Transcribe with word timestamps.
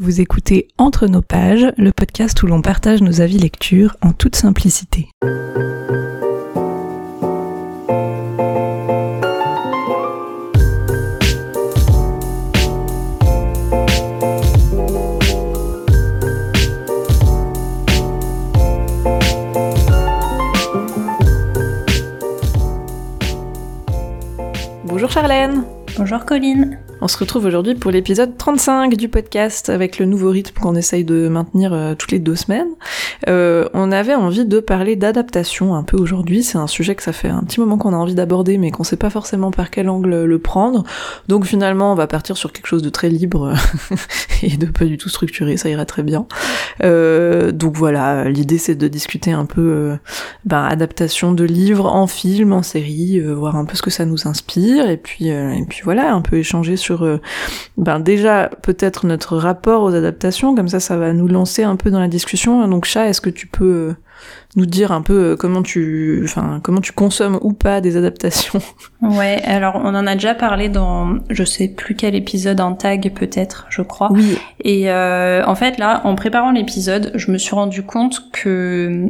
Vous 0.00 0.20
écoutez 0.20 0.68
Entre 0.78 1.08
nos 1.08 1.22
pages, 1.22 1.72
le 1.76 1.90
podcast 1.90 2.40
où 2.44 2.46
l'on 2.46 2.62
partage 2.62 3.02
nos 3.02 3.20
avis 3.20 3.36
lecture 3.36 3.96
en 4.00 4.12
toute 4.12 4.36
simplicité. 4.36 5.08
Bonjour 24.84 25.10
Charlène 25.10 25.64
Bonjour 25.96 26.24
Colline 26.24 26.78
on 27.00 27.06
se 27.06 27.16
retrouve 27.16 27.44
aujourd'hui 27.44 27.74
pour 27.74 27.90
l'épisode 27.90 28.36
35 28.36 28.96
du 28.96 29.08
podcast 29.08 29.68
avec 29.68 29.98
le 29.98 30.06
nouveau 30.06 30.30
rythme 30.30 30.60
qu'on 30.60 30.74
essaye 30.74 31.04
de 31.04 31.28
maintenir 31.28 31.72
euh, 31.72 31.94
toutes 31.94 32.10
les 32.10 32.18
deux 32.18 32.34
semaines. 32.34 32.70
Euh, 33.28 33.68
on 33.72 33.92
avait 33.92 34.14
envie 34.14 34.44
de 34.44 34.58
parler 34.58 34.96
d'adaptation 34.96 35.76
un 35.76 35.84
peu 35.84 35.96
aujourd'hui. 35.96 36.42
C'est 36.42 36.58
un 36.58 36.66
sujet 36.66 36.96
que 36.96 37.02
ça 37.02 37.12
fait 37.12 37.28
un 37.28 37.42
petit 37.42 37.60
moment 37.60 37.78
qu'on 37.78 37.92
a 37.92 37.96
envie 37.96 38.16
d'aborder 38.16 38.58
mais 38.58 38.72
qu'on 38.72 38.82
sait 38.82 38.96
pas 38.96 39.10
forcément 39.10 39.52
par 39.52 39.70
quel 39.70 39.88
angle 39.88 40.24
le 40.24 40.38
prendre. 40.38 40.82
Donc 41.28 41.44
finalement 41.44 41.92
on 41.92 41.94
va 41.94 42.08
partir 42.08 42.36
sur 42.36 42.52
quelque 42.52 42.66
chose 42.66 42.82
de 42.82 42.90
très 42.90 43.10
libre 43.10 43.54
et 44.42 44.56
de 44.56 44.66
pas 44.66 44.84
du 44.84 44.98
tout 44.98 45.08
structuré, 45.08 45.56
ça 45.56 45.68
ira 45.68 45.84
très 45.84 46.02
bien. 46.02 46.26
Euh, 46.82 47.52
donc 47.52 47.76
voilà, 47.76 48.28
l'idée 48.28 48.58
c'est 48.58 48.74
de 48.74 48.88
discuter 48.88 49.30
un 49.30 49.46
peu 49.46 49.96
ben, 50.44 50.64
adaptation 50.64 51.32
de 51.32 51.44
livres 51.44 51.86
en 51.86 52.08
film, 52.08 52.52
en 52.52 52.62
série, 52.62 53.20
voir 53.20 53.54
un 53.54 53.64
peu 53.64 53.76
ce 53.76 53.82
que 53.82 53.90
ça 53.90 54.04
nous 54.04 54.26
inspire 54.26 54.90
et 54.90 54.96
puis, 54.96 55.28
et 55.28 55.64
puis 55.68 55.82
voilà, 55.84 56.12
un 56.12 56.22
peu 56.22 56.38
échanger 56.38 56.76
sur 56.76 56.87
sur 56.88 57.04
euh, 57.04 57.20
ben 57.76 58.00
déjà 58.00 58.50
peut-être 58.62 59.06
notre 59.06 59.36
rapport 59.36 59.82
aux 59.82 59.94
adaptations, 59.94 60.54
comme 60.54 60.68
ça 60.68 60.80
ça 60.80 60.96
va 60.96 61.12
nous 61.12 61.28
lancer 61.28 61.62
un 61.62 61.76
peu 61.76 61.90
dans 61.90 62.00
la 62.00 62.08
discussion. 62.08 62.66
Donc 62.66 62.86
chat, 62.86 63.08
est-ce 63.08 63.20
que 63.20 63.28
tu 63.28 63.46
peux 63.46 63.64
euh, 63.64 63.96
nous 64.56 64.64
dire 64.64 64.90
un 64.90 65.02
peu 65.02 65.32
euh, 65.32 65.36
comment 65.36 65.62
tu, 65.62 66.22
enfin 66.24 66.60
comment 66.62 66.80
tu 66.80 66.92
consommes 66.92 67.38
ou 67.42 67.52
pas 67.52 67.80
des 67.80 67.96
adaptations? 67.96 68.60
Ouais, 69.00 69.40
alors 69.44 69.76
on 69.76 69.94
en 69.94 70.08
a 70.08 70.14
déjà 70.14 70.34
parlé 70.34 70.68
dans, 70.68 71.18
je 71.30 71.44
sais 71.44 71.68
plus 71.68 71.94
quel 71.94 72.16
épisode 72.16 72.60
en 72.60 72.74
tag 72.74 73.12
peut-être, 73.14 73.66
je 73.68 73.82
crois. 73.82 74.08
Oui. 74.10 74.36
Et 74.64 74.90
en 74.90 75.54
fait 75.54 75.78
là, 75.78 76.00
en 76.04 76.16
préparant 76.16 76.50
l'épisode, 76.50 77.12
je 77.14 77.30
me 77.30 77.38
suis 77.38 77.54
rendu 77.54 77.84
compte 77.84 78.28
que 78.32 79.08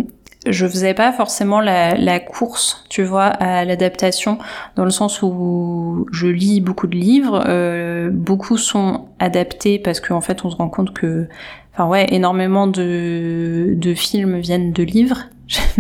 je 0.51 0.67
faisais 0.67 0.95
pas 0.95 1.13
forcément 1.13 1.61
la, 1.61 2.21
course, 2.21 2.85
tu 2.89 3.05
vois, 3.05 3.27
à 3.27 3.65
l'adaptation, 3.65 4.39
dans 4.77 4.85
le 4.85 4.91
sens 4.91 5.23
où 5.23 6.07
je 6.13 6.27
lis 6.27 6.61
beaucoup 6.61 6.87
de 6.87 6.97
livres, 6.97 7.45
euh, 7.47 8.11
beaucoup 8.13 8.57
sont 8.57 9.09
adaptés 9.19 9.79
parce 9.79 10.01
qu'en 10.01 10.21
fait 10.21 10.45
on 10.45 10.51
se 10.51 10.57
rend 10.57 10.69
compte 10.69 10.93
que, 10.93 11.29
enfin 11.73 11.87
ouais, 11.87 12.07
énormément 12.11 12.67
de 12.67 13.95
films 13.95 14.39
viennent 14.39 14.73
de 14.73 14.83
livres 14.83 15.25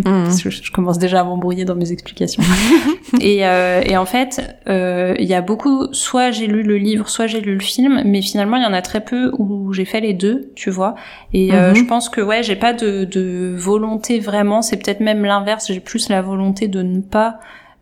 Mhm. 0.04 0.30
je, 0.30 0.72
commence 0.72 0.98
déjà 0.98 1.20
à 1.20 1.24
m'embrouiller 1.24 1.64
dans 1.64 1.74
mes 1.74 1.92
explications. 1.92 2.42
et, 3.20 3.46
euh, 3.46 3.82
et, 3.84 3.96
en 3.96 4.06
fait, 4.06 4.56
euh, 4.68 5.14
il 5.18 5.26
y 5.26 5.34
a 5.34 5.42
beaucoup, 5.42 5.92
soit 5.92 6.30
j'ai 6.30 6.46
lu 6.46 6.62
le 6.62 6.76
livre, 6.78 7.08
soit 7.08 7.26
j'ai 7.26 7.40
lu 7.40 7.54
le 7.54 7.60
film, 7.60 8.02
mais 8.04 8.22
finalement 8.22 8.56
il 8.56 8.62
y 8.62 8.66
en 8.66 8.72
a 8.72 8.82
très 8.82 9.04
peu 9.04 9.30
où 9.38 9.72
j'ai 9.72 9.84
fait 9.84 10.00
les 10.00 10.14
deux, 10.14 10.52
tu 10.54 10.70
vois. 10.70 10.94
Et 11.32 11.52
euh, 11.52 11.70
mhm. 11.70 11.76
je 11.76 11.84
pense 11.84 12.08
que 12.08 12.20
ouais, 12.20 12.42
j'ai 12.42 12.56
pas 12.56 12.72
de, 12.72 13.04
de 13.04 13.54
volonté 13.56 14.18
vraiment. 14.20 14.62
C'est 14.62 14.76
peut-être 14.82 15.00
même 15.00 15.24
l'inverse. 15.24 15.66
J'ai 15.68 15.80
plus 15.80 16.08
la 16.08 16.22
volonté 16.22 16.68
de 16.68 16.82
ne 16.82 17.00
pas 17.00 17.38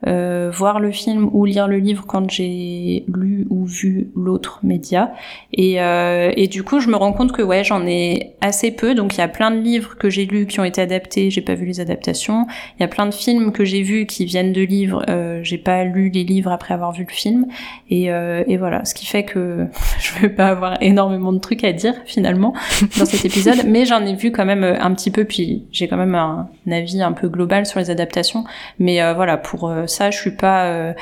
euh, 0.07 0.51
voir 0.53 0.79
le 0.79 0.93
film 0.93 1.31
ou 1.33 1.45
lire 1.45 1.69
le 1.69 1.79
livre 1.79 2.05
quand 2.07 2.31
j'ai 2.31 3.05
lu 3.09 3.47
ou 3.51 3.65
vu 3.65 4.11
l'autre 4.15 4.61
média. 4.63 5.13
Et, 5.53 5.81
euh, 5.81 6.33
et 6.37 6.49
du 6.49 6.63
coup, 6.63 6.81
je 6.81 6.89
me 6.89 6.97
rends 6.97 7.13
compte 7.13 7.33
que 7.33 7.43
ouais, 7.43 7.65
j'en 7.65 7.87
ai 7.87 8.35
assez 8.41 8.71
peu. 8.71 8.95
Donc 8.95 9.15
il 9.15 9.19
y 9.19 9.23
a 9.23 9.29
plein 9.29 9.51
de 9.51 9.61
livres 9.61 9.97
que 9.97 10.11
j'ai 10.11 10.27
lus 10.27 10.47
qui 10.47 10.61
ont 10.61 10.65
été 10.65 10.81
adaptés, 10.81 11.31
j'ai 11.31 11.41
pas 11.41 11.55
vu 11.55 11.67
les 11.67 11.81
adaptations. 11.81 12.47
Il 12.79 12.83
y 12.83 12.85
a 12.85 12.89
plein 12.89 13.07
de 13.07 13.15
films 13.15 13.53
que 13.53 13.65
j'ai 13.65 13.83
vus 13.83 14.07
qui 14.07 14.25
viennent 14.25 14.53
de 14.53 14.63
livres, 14.63 15.03
euh, 15.09 15.41
j'ai 15.43 15.59
pas 15.59 15.85
lu 15.85 16.11
les 16.11 16.25
livres 16.25 16.51
après 16.51 16.75
avoir 16.75 16.93
vu 16.93 17.05
le 17.09 17.13
film. 17.13 17.47
Et, 17.91 18.13
euh, 18.13 18.45
et 18.47 18.57
voilà, 18.57 18.85
ce 18.85 18.95
qui 18.95 19.07
fait 19.07 19.25
que 19.25 19.67
je 20.01 20.21
vais 20.21 20.29
pas 20.29 20.49
avoir 20.49 20.81
énormément 20.83 21.33
de 21.33 21.39
trucs 21.39 21.65
à 21.65 21.73
dire 21.73 21.95
finalement 22.05 22.55
dans 22.99 23.07
cet 23.07 23.25
épisode, 23.25 23.63
mais 23.67 23.85
j'en 23.85 24.05
ai 24.05 24.15
vu 24.15 24.31
quand 24.31 24.45
même 24.45 24.65
un 24.65 24.95
petit 24.95 25.11
peu. 25.11 25.25
Puis 25.25 25.65
j'ai 25.73 25.89
quand 25.89 25.97
même 25.97 26.15
un 26.15 26.49
avis 26.71 27.03
un 27.03 27.13
peu 27.13 27.29
global 27.29 27.67
sur 27.67 27.81
les 27.81 27.91
adaptations. 27.91 28.45
Mais 28.79 29.03
euh, 29.03 29.15
voilà, 29.15 29.37
pour 29.37 29.73
ça, 29.97 30.11
je 30.11 30.19
suis 30.19 30.31
pas. 30.31 30.65
Euh, 30.67 30.93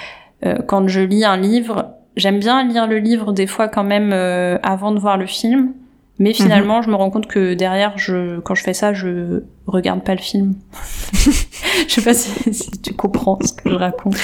euh, 0.47 0.59
quand 0.66 0.87
je 0.88 1.00
lis 1.00 1.25
un 1.25 1.37
livre, 1.37 1.94
j'aime 2.16 2.38
bien 2.38 2.66
lire 2.66 2.87
le 2.87 2.99
livre 2.99 3.32
des 3.32 3.47
fois 3.47 3.69
quand 3.69 3.84
même 3.84 4.10
euh, 4.12 4.59
avant 4.62 4.93
de 4.93 4.99
voir 4.99 5.16
le 5.16 5.27
film. 5.27 5.72
Mais 6.21 6.31
mhm. 6.31 6.34
finalement, 6.37 6.82
je 6.82 6.91
me 6.91 6.94
rends 6.94 7.10
compte 7.10 7.27
que 7.27 7.55
derrière, 7.55 7.99
je, 7.99 8.38
quand 8.41 8.55
je 8.55 8.62
fais 8.62 8.72
ça, 8.72 8.94
je 8.94 9.43
regarde 9.66 10.05
pas 10.05 10.15
le 10.15 10.21
film. 10.21 10.55
je 11.12 11.93
sais 11.93 12.03
pas 12.03 12.15
si, 12.15 12.55
si, 12.55 12.71
tu 12.71 12.94
comprends 12.94 13.37
ce 13.44 13.53
que 13.53 13.69
je 13.69 13.75
raconte. 13.75 14.15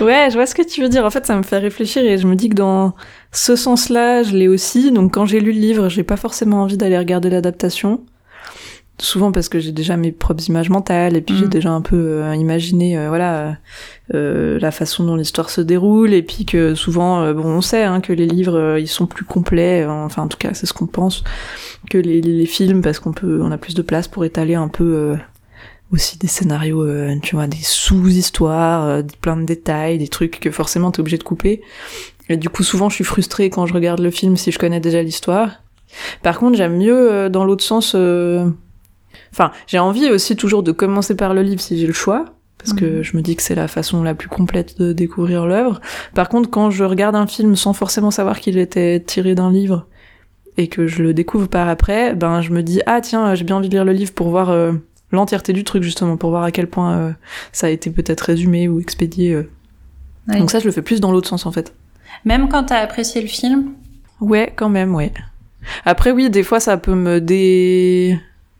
Ouais, 0.00 0.26
je 0.28 0.34
vois 0.34 0.46
ce 0.46 0.56
que 0.56 0.62
tu 0.62 0.82
veux 0.82 0.88
dire. 0.88 1.04
En 1.04 1.10
fait, 1.10 1.24
ça 1.24 1.36
me 1.36 1.44
fait 1.44 1.58
réfléchir 1.58 2.04
et 2.04 2.18
je 2.18 2.26
me 2.26 2.34
dis 2.34 2.48
que 2.48 2.56
dans 2.56 2.94
ce 3.30 3.54
sens-là, 3.54 4.24
je 4.24 4.36
l'ai 4.36 4.48
aussi. 4.48 4.90
Donc, 4.90 5.14
quand 5.14 5.24
j'ai 5.24 5.38
lu 5.38 5.52
le 5.52 5.60
livre, 5.60 5.88
j'ai 5.88 6.02
pas 6.02 6.16
forcément 6.16 6.62
envie 6.62 6.76
d'aller 6.76 6.98
regarder 6.98 7.30
l'adaptation 7.30 8.00
souvent 8.98 9.30
parce 9.30 9.48
que 9.48 9.58
j'ai 9.58 9.72
déjà 9.72 9.96
mes 9.96 10.10
propres 10.10 10.48
images 10.48 10.70
mentales 10.70 11.16
et 11.16 11.20
puis 11.20 11.36
j'ai 11.36 11.46
mm. 11.46 11.50
déjà 11.50 11.70
un 11.70 11.82
peu 11.82 11.96
euh, 11.96 12.34
imaginé 12.34 12.96
euh, 12.96 13.08
voilà 13.08 13.56
euh, 14.14 14.58
la 14.58 14.70
façon 14.70 15.04
dont 15.04 15.16
l'histoire 15.16 15.50
se 15.50 15.60
déroule 15.60 16.14
et 16.14 16.22
puis 16.22 16.46
que 16.46 16.74
souvent 16.74 17.32
bon 17.34 17.44
on 17.44 17.60
sait 17.60 17.84
hein, 17.84 18.00
que 18.00 18.12
les 18.12 18.26
livres 18.26 18.78
ils 18.78 18.88
sont 18.88 19.06
plus 19.06 19.24
complets 19.24 19.84
enfin 19.86 20.22
en 20.22 20.28
tout 20.28 20.38
cas 20.38 20.54
c'est 20.54 20.66
ce 20.66 20.72
qu'on 20.72 20.86
pense 20.86 21.24
que 21.90 21.98
les, 21.98 22.20
les, 22.22 22.46
films 22.46 22.80
parce 22.80 22.98
qu'on 22.98 23.12
peut 23.12 23.40
on 23.42 23.50
a 23.50 23.58
plus 23.58 23.74
de 23.74 23.82
place 23.82 24.08
pour 24.08 24.24
étaler 24.24 24.54
un 24.54 24.68
peu 24.68 25.16
aussi 25.92 26.18
des 26.18 26.26
scénarios 26.26 26.86
tu 27.20 27.34
vois 27.34 27.46
des 27.46 27.62
sous-histoires 27.62 29.02
plein 29.20 29.36
de 29.36 29.44
détails 29.44 29.98
des 29.98 30.08
trucs 30.08 30.40
que 30.40 30.50
forcément 30.50 30.90
t'es 30.90 31.00
obligé 31.00 31.18
de 31.18 31.22
couper 31.22 31.60
et 32.28 32.36
du 32.36 32.48
coup 32.48 32.62
souvent 32.62 32.88
je 32.88 32.94
suis 32.94 33.04
frustrée 33.04 33.50
quand 33.50 33.66
je 33.66 33.74
regarde 33.74 34.00
le 34.00 34.10
film 34.10 34.36
si 34.36 34.52
je 34.52 34.58
connais 34.58 34.80
déjà 34.80 35.02
l'histoire 35.02 35.62
par 36.22 36.38
contre 36.38 36.56
j'aime 36.56 36.78
mieux 36.78 37.28
dans 37.28 37.44
l'autre 37.44 37.64
sens 37.64 37.94
Enfin, 39.36 39.52
j'ai 39.66 39.78
envie 39.78 40.08
aussi 40.10 40.34
toujours 40.34 40.62
de 40.62 40.72
commencer 40.72 41.14
par 41.14 41.34
le 41.34 41.42
livre 41.42 41.60
si 41.60 41.78
j'ai 41.78 41.86
le 41.86 41.92
choix, 41.92 42.24
parce 42.56 42.72
que 42.72 42.86
mhm. 42.86 43.02
je 43.02 43.16
me 43.18 43.22
dis 43.22 43.36
que 43.36 43.42
c'est 43.42 43.54
la 43.54 43.68
façon 43.68 44.02
la 44.02 44.14
plus 44.14 44.28
complète 44.28 44.78
de 44.78 44.94
découvrir 44.94 45.44
l'œuvre. 45.44 45.78
Par 46.14 46.30
contre, 46.30 46.48
quand 46.48 46.70
je 46.70 46.84
regarde 46.84 47.14
un 47.14 47.26
film 47.26 47.54
sans 47.54 47.74
forcément 47.74 48.10
savoir 48.10 48.40
qu'il 48.40 48.56
était 48.56 48.98
tiré 48.98 49.34
d'un 49.34 49.50
livre 49.50 49.86
et 50.56 50.68
que 50.68 50.86
je 50.86 51.02
le 51.02 51.12
découvre 51.12 51.48
par 51.48 51.68
après, 51.68 52.14
ben 52.14 52.40
je 52.40 52.50
me 52.50 52.62
dis 52.62 52.80
ah 52.86 53.02
tiens, 53.02 53.34
j'ai 53.34 53.44
bien 53.44 53.56
envie 53.56 53.68
de 53.68 53.74
lire 53.74 53.84
le 53.84 53.92
livre 53.92 54.14
pour 54.14 54.30
voir 54.30 54.48
euh, 54.48 54.72
l'entièreté 55.12 55.52
du 55.52 55.64
truc 55.64 55.82
justement, 55.82 56.16
pour 56.16 56.30
voir 56.30 56.42
à 56.42 56.50
quel 56.50 56.66
point 56.66 56.96
euh, 56.96 57.12
ça 57.52 57.66
a 57.66 57.70
été 57.70 57.90
peut-être 57.90 58.22
résumé 58.22 58.68
ou 58.68 58.80
expédié. 58.80 59.34
Euh. 59.34 59.50
Donc 60.28 60.50
ça, 60.50 60.60
je 60.60 60.64
le 60.64 60.72
fais 60.72 60.80
plus 60.80 61.00
dans 61.00 61.12
l'autre 61.12 61.28
sens 61.28 61.44
en 61.44 61.52
fait. 61.52 61.74
Même 62.24 62.48
quand 62.48 62.64
t'as 62.64 62.78
apprécié 62.78 63.20
le 63.20 63.28
film? 63.28 63.74
Ouais, 64.22 64.50
quand 64.56 64.70
même, 64.70 64.94
ouais. 64.94 65.12
Après 65.84 66.10
oui, 66.10 66.30
des 66.30 66.42
fois 66.42 66.58
ça 66.58 66.78
peut 66.78 66.94
me 66.94 67.20
dé... 67.20 68.18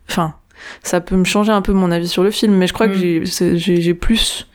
Enfin, 0.09 0.35
ça 0.83 1.01
peut 1.01 1.17
me 1.17 1.25
changer 1.25 1.53
un 1.53 1.63
peu 1.63 1.73
mon 1.73 1.91
avis 1.91 2.09
sur 2.09 2.23
le 2.23 2.31
film, 2.31 2.55
mais 2.55 2.67
je 2.67 2.73
crois 2.73 2.89
que 2.89 3.21
mm. 3.21 3.57
j'ai 3.57 3.95
plus 3.95 4.47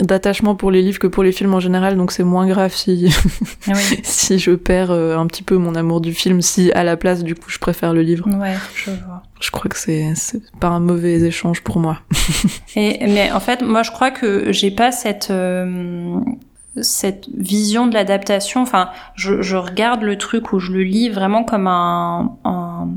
d'attachement 0.00 0.54
pour 0.54 0.70
les 0.70 0.82
livres 0.82 0.98
que 0.98 1.06
pour 1.06 1.22
les 1.22 1.32
films 1.32 1.54
en 1.54 1.60
général, 1.60 1.96
donc 1.96 2.12
c'est 2.12 2.24
moins 2.24 2.46
grave 2.46 2.74
si, 2.74 3.14
ah 3.68 3.72
si 4.02 4.38
je 4.38 4.50
perds 4.52 4.90
euh, 4.90 5.16
un 5.16 5.26
petit 5.26 5.42
peu 5.42 5.56
mon 5.56 5.74
amour 5.74 6.00
du 6.00 6.12
film, 6.12 6.42
si 6.42 6.72
à 6.72 6.84
la 6.84 6.96
place, 6.96 7.22
du 7.22 7.34
coup, 7.34 7.48
je 7.48 7.58
préfère 7.58 7.94
le 7.94 8.02
livre. 8.02 8.28
Ouais, 8.38 8.56
je 8.74 8.90
vois. 8.90 9.22
Je 9.40 9.50
crois 9.50 9.70
que 9.70 9.78
c'est 9.78 10.12
pas 10.60 10.68
un 10.68 10.80
mauvais 10.80 11.20
échange 11.20 11.62
pour 11.62 11.78
moi. 11.78 12.00
Et, 12.76 13.06
mais 13.06 13.30
en 13.30 13.40
fait, 13.40 13.62
moi, 13.62 13.82
je 13.82 13.90
crois 13.90 14.10
que 14.10 14.52
j'ai 14.52 14.70
pas 14.70 14.92
cette... 14.92 15.30
Euh, 15.30 16.18
cette 16.82 17.30
vision 17.34 17.86
de 17.86 17.94
l'adaptation, 17.94 18.60
enfin, 18.60 18.90
je, 19.14 19.40
je, 19.40 19.56
regarde 19.56 20.02
le 20.02 20.18
truc 20.18 20.52
ou 20.52 20.58
je 20.58 20.72
le 20.72 20.82
lis 20.82 21.08
vraiment 21.08 21.42
comme 21.42 21.68
un, 21.68 22.36
un 22.44 22.88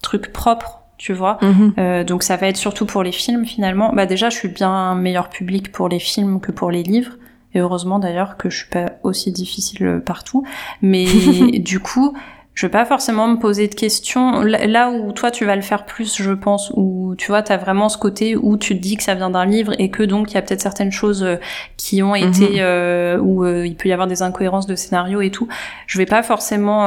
truc 0.00 0.32
propre 0.32 0.75
tu 0.98 1.12
vois. 1.12 1.38
Mhm. 1.42 1.74
Euh, 1.78 2.04
donc 2.04 2.22
ça 2.22 2.36
va 2.36 2.48
être 2.48 2.56
surtout 2.56 2.86
pour 2.86 3.02
les 3.02 3.12
films 3.12 3.44
finalement. 3.44 3.92
Bah 3.92 4.06
déjà, 4.06 4.30
je 4.30 4.36
suis 4.36 4.48
bien 4.48 4.70
un 4.70 4.94
meilleur 4.94 5.28
public 5.28 5.72
pour 5.72 5.88
les 5.88 5.98
films 5.98 6.40
que 6.40 6.52
pour 6.52 6.70
les 6.70 6.82
livres. 6.82 7.12
Et 7.54 7.60
heureusement 7.60 7.98
d'ailleurs 7.98 8.36
que 8.36 8.50
je 8.50 8.58
suis 8.58 8.70
pas 8.70 8.92
aussi 9.02 9.32
difficile 9.32 10.02
partout. 10.04 10.44
Mais 10.82 11.06
du 11.58 11.80
coup, 11.80 12.14
je 12.56 12.64
vais 12.64 12.70
pas 12.70 12.86
forcément 12.86 13.28
me 13.28 13.36
poser 13.38 13.68
de 13.68 13.74
questions. 13.74 14.40
Là 14.40 14.90
où 14.90 15.12
toi 15.12 15.30
tu 15.30 15.44
vas 15.44 15.56
le 15.56 15.62
faire 15.62 15.84
plus, 15.84 16.16
je 16.20 16.32
pense, 16.32 16.72
où 16.74 17.14
tu 17.18 17.26
vois, 17.26 17.42
t'as 17.42 17.58
vraiment 17.58 17.90
ce 17.90 17.98
côté 17.98 18.34
où 18.34 18.56
tu 18.56 18.74
te 18.74 18.80
dis 18.80 18.96
que 18.96 19.02
ça 19.02 19.14
vient 19.14 19.28
d'un 19.28 19.44
livre 19.44 19.74
et 19.78 19.90
que 19.90 20.02
donc 20.02 20.32
il 20.32 20.36
y 20.36 20.38
a 20.38 20.42
peut-être 20.42 20.62
certaines 20.62 20.90
choses 20.90 21.22
euh, 21.22 21.36
qui 21.76 22.02
ont 22.02 22.14
été 22.14 22.48
mhm. 22.48 22.58
euh, 22.60 23.18
où 23.18 23.44
euh, 23.44 23.66
il 23.66 23.76
peut 23.76 23.90
y 23.90 23.92
avoir 23.92 24.08
des 24.08 24.22
incohérences 24.22 24.66
de 24.66 24.74
scénario 24.74 25.20
et 25.20 25.30
tout. 25.30 25.48
Je 25.86 25.98
vais 25.98 26.06
pas 26.06 26.22
forcément 26.22 26.86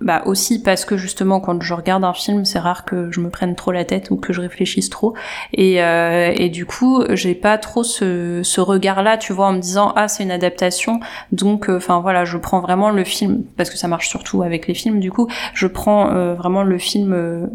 bah 0.00 0.22
aussi 0.26 0.62
parce 0.62 0.84
que 0.84 0.96
justement 0.98 1.40
quand 1.40 1.60
je 1.62 1.72
regarde 1.72 2.04
un 2.04 2.12
film, 2.12 2.44
c'est 2.44 2.58
rare 2.58 2.84
que 2.84 3.10
je 3.10 3.20
me 3.20 3.30
prenne 3.30 3.54
trop 3.54 3.72
la 3.72 3.84
tête 3.86 4.10
ou 4.10 4.16
que 4.16 4.32
je 4.34 4.42
réfléchisse 4.42 4.90
trop. 4.90 5.14
Et, 5.54 5.82
euh, 5.82 6.32
et 6.36 6.50
du 6.50 6.66
coup, 6.66 7.02
j'ai 7.10 7.34
pas 7.34 7.56
trop 7.56 7.82
ce, 7.82 8.42
ce 8.42 8.60
regard-là, 8.60 9.16
tu 9.16 9.32
vois, 9.32 9.46
en 9.46 9.52
me 9.54 9.60
disant 9.60 9.92
ah 9.96 10.06
c'est 10.08 10.22
une 10.22 10.30
adaptation, 10.30 11.00
donc 11.32 11.70
euh, 11.70 11.78
enfin 11.78 12.00
voilà, 12.00 12.24
je 12.26 12.36
prends 12.36 12.60
vraiment 12.60 12.90
le 12.90 13.04
film 13.04 13.44
parce 13.56 13.70
que 13.70 13.78
ça 13.78 13.88
marche 13.88 14.08
surtout 14.08 14.42
avec 14.42 14.66
les 14.66 14.74
films. 14.74 15.00
Du 15.00 15.10
coup, 15.10 15.28
je 15.54 15.66
prends 15.66 16.10
euh, 16.10 16.34
vraiment 16.34 16.62
le 16.62 16.76
film 16.78 17.14
euh, 17.14 17.46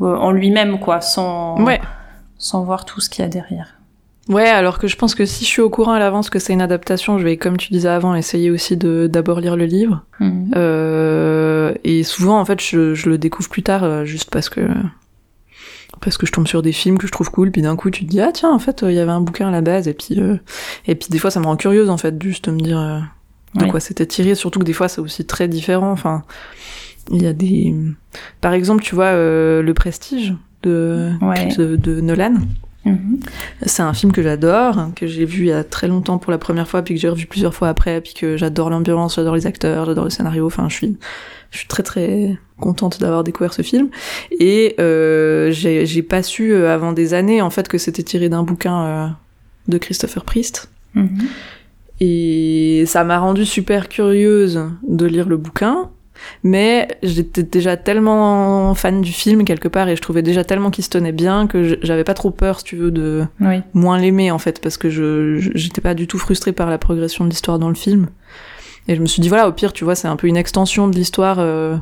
en 0.00 0.30
lui-même, 0.30 0.78
quoi, 0.78 1.00
sans 1.00 1.60
Ouais. 1.64 1.80
sans 2.38 2.62
voir 2.62 2.84
tout 2.84 3.00
ce 3.00 3.10
qu'il 3.10 3.22
y 3.24 3.26
a 3.26 3.28
derrière. 3.28 3.79
Ouais, 4.30 4.48
alors 4.48 4.78
que 4.78 4.86
je 4.86 4.96
pense 4.96 5.14
que 5.16 5.26
si 5.26 5.44
je 5.44 5.48
suis 5.50 5.60
au 5.60 5.68
courant 5.70 5.92
à 5.92 5.98
l'avance 5.98 6.30
que 6.30 6.38
c'est 6.38 6.52
une 6.52 6.62
adaptation, 6.62 7.18
je 7.18 7.24
vais, 7.24 7.36
comme 7.36 7.56
tu 7.56 7.72
disais 7.72 7.88
avant, 7.88 8.14
essayer 8.14 8.50
aussi 8.50 8.76
de 8.76 9.08
d'abord 9.10 9.40
lire 9.40 9.56
le 9.56 9.64
livre. 9.66 10.04
Mhm. 10.20 10.52
Euh, 10.56 11.74
et 11.84 12.04
souvent, 12.04 12.38
en 12.40 12.44
fait, 12.44 12.60
je, 12.62 12.94
je 12.94 13.08
le 13.10 13.18
découvre 13.18 13.48
plus 13.48 13.62
tard, 13.64 13.82
euh, 13.84 14.04
juste 14.04 14.30
parce 14.30 14.48
que 14.48 14.60
parce 16.00 16.16
que 16.16 16.24
je 16.26 16.32
tombe 16.32 16.46
sur 16.46 16.62
des 16.62 16.72
films 16.72 16.96
que 16.96 17.06
je 17.06 17.12
trouve 17.12 17.30
cool, 17.30 17.50
puis 17.50 17.60
d'un 17.60 17.76
coup 17.76 17.90
tu 17.90 18.06
te 18.06 18.10
dis 18.10 18.20
ah 18.20 18.30
tiens 18.32 18.50
en 18.52 18.58
fait 18.58 18.82
euh, 18.82 18.90
il 18.90 18.96
y 18.96 19.00
avait 19.00 19.10
un 19.10 19.20
bouquin 19.20 19.48
à 19.48 19.50
la 19.50 19.60
base 19.60 19.86
et 19.86 19.92
puis 19.92 20.18
euh, 20.18 20.36
et 20.86 20.94
puis 20.94 21.08
des 21.10 21.18
fois 21.18 21.30
ça 21.30 21.40
me 21.40 21.44
rend 21.46 21.56
curieuse 21.56 21.90
en 21.90 21.98
fait 21.98 22.22
juste 22.22 22.46
de 22.48 22.52
me 22.54 22.60
dire 22.60 22.78
euh, 22.78 23.00
de 23.56 23.64
Oui. 23.64 23.70
quoi 23.70 23.80
c'était 23.80 24.06
tiré, 24.06 24.34
surtout 24.34 24.60
que 24.60 24.64
des 24.64 24.72
fois 24.72 24.88
c'est 24.88 25.00
aussi 25.02 25.26
très 25.26 25.46
différent. 25.48 25.90
Enfin 25.90 26.22
il 27.10 27.22
y 27.22 27.26
a 27.26 27.32
des 27.34 27.74
par 28.40 28.54
exemple 28.54 28.82
tu 28.82 28.94
vois 28.94 29.12
le 29.12 29.72
Prestige 29.74 30.32
de 30.62 31.10
Ouais. 31.20 31.48
de, 31.56 31.76
de 31.76 32.00
Nolan. 32.00 32.34
Mhm. 32.84 33.20
C'est 33.66 33.82
un 33.82 33.92
film 33.92 34.10
que 34.12 34.22
j'adore, 34.22 34.90
que 34.96 35.06
j'ai 35.06 35.24
vu 35.24 35.44
il 35.44 35.48
y 35.48 35.52
a 35.52 35.64
très 35.64 35.86
longtemps 35.86 36.18
pour 36.18 36.30
la 36.32 36.38
première 36.38 36.66
fois, 36.66 36.82
puis 36.82 36.94
que 36.94 37.00
j'ai 37.00 37.08
revu 37.08 37.26
plusieurs 37.26 37.54
fois 37.54 37.68
après, 37.68 38.00
puis 38.00 38.14
que 38.14 38.36
j'adore 38.36 38.70
l'ambiance, 38.70 39.16
j'adore 39.16 39.34
les 39.34 39.46
acteurs, 39.46 39.84
j'adore 39.84 40.04
le 40.04 40.10
scénario. 40.10 40.46
Enfin, 40.46 40.68
je 40.68 40.76
suis, 40.76 40.96
je 41.50 41.58
suis 41.58 41.68
très 41.68 41.82
très 41.82 42.38
contente 42.58 43.00
d'avoir 43.00 43.24
découvert 43.24 43.52
ce 43.52 43.62
film. 43.62 43.90
Et 44.38 44.74
euh, 44.80 45.50
j'ai 45.50 45.84
j'ai 45.86 46.02
pas 46.02 46.22
su 46.22 46.52
euh, 46.52 46.72
avant 46.72 46.92
des 46.92 47.14
années 47.14 47.42
en 47.42 47.50
fait 47.50 47.68
que 47.68 47.78
c'était 47.78 48.02
tiré 48.02 48.28
d'un 48.28 48.42
bouquin 48.42 48.82
euh, 48.84 49.06
de 49.68 49.78
Christopher 49.78 50.24
Priest. 50.24 50.70
Mhm. 50.94 51.18
Et 52.00 52.84
ça 52.86 53.04
m'a 53.04 53.18
rendue 53.18 53.44
super 53.44 53.88
curieuse 53.88 54.62
de 54.88 55.06
lire 55.06 55.28
le 55.28 55.36
bouquin. 55.36 55.90
Mais 56.44 56.88
j'étais 57.02 57.42
déjà 57.42 57.76
tellement 57.76 58.74
fan 58.74 59.00
du 59.00 59.12
film 59.12 59.44
quelque 59.44 59.68
part 59.68 59.88
et 59.88 59.96
je 59.96 60.02
trouvais 60.02 60.22
déjà 60.22 60.44
tellement 60.44 60.70
qu'il 60.70 60.84
se 60.84 60.90
tenait 60.90 61.12
bien 61.12 61.46
que 61.46 61.78
j'avais 61.82 62.04
pas 62.04 62.14
trop 62.14 62.30
peur, 62.30 62.58
si 62.58 62.64
tu 62.64 62.76
veux, 62.76 62.90
de, 62.90 63.24
Oui. 63.40 63.62
moins 63.74 63.98
l'aimer 63.98 64.30
en 64.30 64.38
fait 64.38 64.60
parce 64.60 64.76
que 64.76 64.90
je 64.90 65.38
je- 65.38 65.50
j'étais 65.54 65.80
pas 65.80 65.94
du 65.94 66.06
tout 66.06 66.18
frustrée 66.18 66.52
par 66.52 66.70
la 66.70 66.78
progression 66.78 67.24
de 67.24 67.30
l'histoire 67.30 67.58
dans 67.58 67.68
le 67.68 67.74
film 67.74 68.08
et 68.88 68.96
je 68.96 69.00
me 69.00 69.06
suis 69.06 69.20
dit 69.22 69.28
voilà 69.28 69.48
au 69.48 69.52
pire 69.52 69.72
tu 69.72 69.84
vois 69.84 69.94
c'est 69.94 70.08
un 70.08 70.16
peu 70.16 70.26
une 70.26 70.36
extension 70.36 70.88
de 70.88 70.94
l'histoire 70.94 71.36
euh, 71.38 71.76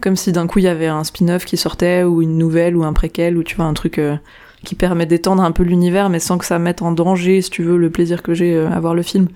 comme 0.00 0.16
si 0.16 0.32
d'un 0.32 0.46
coup 0.46 0.58
il 0.58 0.64
y 0.64 0.68
avait 0.68 0.86
un 0.88 1.04
spin-off 1.04 1.44
qui 1.44 1.56
sortait 1.56 2.02
ou 2.02 2.22
une 2.22 2.36
nouvelle 2.38 2.76
ou 2.76 2.84
un 2.84 2.92
préquel 2.92 3.36
ou 3.36 3.42
tu 3.42 3.54
vois 3.56 3.64
un 3.66 3.74
truc 3.74 3.98
euh, 3.98 4.16
qui 4.64 4.74
permet 4.74 5.06
d'étendre 5.06 5.42
un 5.42 5.52
peu 5.52 5.62
l'univers 5.62 6.08
mais 6.08 6.18
sans 6.18 6.38
que 6.38 6.44
ça 6.44 6.58
mette 6.58 6.82
en 6.82 6.92
danger 6.92 7.40
si 7.42 7.50
tu 7.50 7.62
veux 7.62 7.76
le 7.78 7.90
plaisir 7.90 8.22
que 8.22 8.34
j'ai 8.34 8.54
euh, 8.54 8.68
à 8.70 8.80
voir 8.80 8.94
le 8.94 9.02
film 9.02 9.28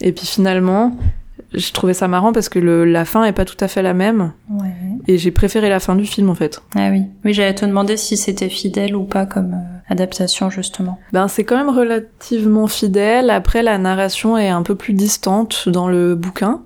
et 0.00 0.12
puis 0.12 0.26
finalement 0.26 0.96
je 1.54 1.72
trouvais 1.72 1.94
ça 1.94 2.08
marrant 2.08 2.32
parce 2.32 2.48
que 2.48 2.58
le, 2.58 2.84
la 2.84 3.04
fin 3.04 3.24
est 3.24 3.32
pas 3.32 3.44
tout 3.44 3.56
à 3.60 3.68
fait 3.68 3.82
la 3.82 3.94
même 3.94 4.32
Ouais. 4.50 4.68
et 5.06 5.18
j'ai 5.18 5.30
préféré 5.30 5.68
la 5.68 5.80
fin 5.80 5.94
du 5.96 6.04
film 6.04 6.28
en 6.30 6.34
fait 6.34 6.60
Ah 6.74 6.88
oui. 6.90 7.02
Oui, 7.24 7.32
j'allais 7.32 7.54
te 7.54 7.64
demander 7.64 7.96
si 7.96 8.16
c'était 8.16 8.48
fidèle 8.48 8.96
ou 8.96 9.04
pas 9.04 9.26
comme 9.26 9.54
euh, 9.54 9.78
adaptation 9.90 10.50
justement. 10.50 10.98
Ben, 11.12 11.28
c'est 11.28 11.44
quand 11.44 11.56
même 11.56 11.68
relativement 11.74 12.66
fidèle. 12.66 13.30
Après, 13.30 13.62
la 13.62 13.78
narration 13.78 14.36
est 14.36 14.48
un 14.48 14.62
peu 14.62 14.74
plus 14.74 14.92
distante 14.94 15.68
dans 15.68 15.88
le 15.88 16.14
bouquin. 16.14 16.62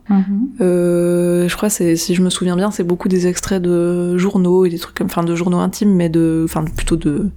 Euh, 0.60 1.48
je 1.48 1.56
crois, 1.56 1.70
c'est, 1.70 1.96
si 1.96 2.14
je 2.14 2.22
me 2.22 2.30
souviens 2.30 2.56
bien, 2.56 2.70
c'est 2.70 2.84
beaucoup 2.84 3.08
des 3.08 3.26
extraits 3.26 3.62
de 3.62 4.16
journaux 4.18 4.64
et 4.64 4.70
des 4.70 4.78
trucs 4.78 4.96
comme, 4.96 5.06
enfin, 5.06 5.24
de 5.24 5.34
journaux 5.34 5.58
intimes, 5.58 5.94
mais 5.94 6.08
de, 6.08 6.42
enfin, 6.44 6.64
plutôt 6.64 6.96
de 6.96 7.30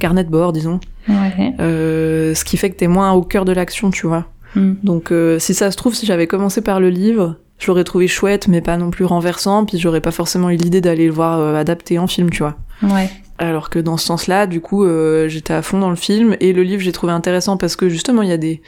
carnet 0.00 0.24
de 0.24 0.30
bord, 0.30 0.52
disons. 0.52 0.80
Ouais. 1.08 1.54
Euh, 1.60 2.34
ce 2.34 2.44
qui 2.44 2.56
fait 2.56 2.70
que 2.70 2.76
t'es 2.76 2.86
moins 2.88 3.12
au 3.12 3.22
cœur 3.22 3.44
de 3.44 3.52
l'action, 3.52 3.90
tu 3.90 4.06
vois. 4.06 4.26
Mm. 4.54 4.74
Donc, 4.82 5.12
euh, 5.12 5.38
si 5.38 5.54
ça 5.54 5.70
se 5.70 5.76
trouve, 5.76 5.94
si 5.94 6.06
j'avais 6.06 6.26
commencé 6.26 6.60
par 6.60 6.80
le 6.80 6.90
livre, 6.90 7.36
je 7.58 7.66
l'aurais 7.68 7.84
trouvé 7.84 8.08
chouette, 8.08 8.48
mais 8.48 8.60
pas 8.60 8.76
non 8.76 8.90
plus 8.90 9.04
renversant, 9.04 9.64
puis 9.64 9.78
j'aurais 9.78 10.00
pas 10.00 10.10
forcément 10.10 10.50
eu 10.50 10.56
l'idée 10.56 10.80
d'aller 10.80 11.06
le 11.06 11.12
voir 11.12 11.38
euh, 11.38 11.54
adapté 11.54 11.98
en 11.98 12.06
film, 12.06 12.30
tu 12.30 12.38
vois. 12.42 12.56
Ouais. 12.82 13.08
Alors 13.38 13.70
que 13.70 13.78
dans 13.78 13.96
ce 13.96 14.06
sens-là, 14.06 14.46
du 14.46 14.60
coup, 14.60 14.84
euh, 14.84 15.28
j'étais 15.28 15.54
à 15.54 15.62
fond 15.62 15.78
dans 15.78 15.90
le 15.90 15.96
film 15.96 16.36
et 16.40 16.52
le 16.52 16.62
livre, 16.62 16.82
j'ai 16.82 16.92
trouvé 16.92 17.12
intéressant 17.12 17.56
parce 17.56 17.76
que 17.76 17.88
justement, 17.88 18.22
il 18.22 18.28
y 18.28 18.32
a 18.32 18.36
des 18.36 18.62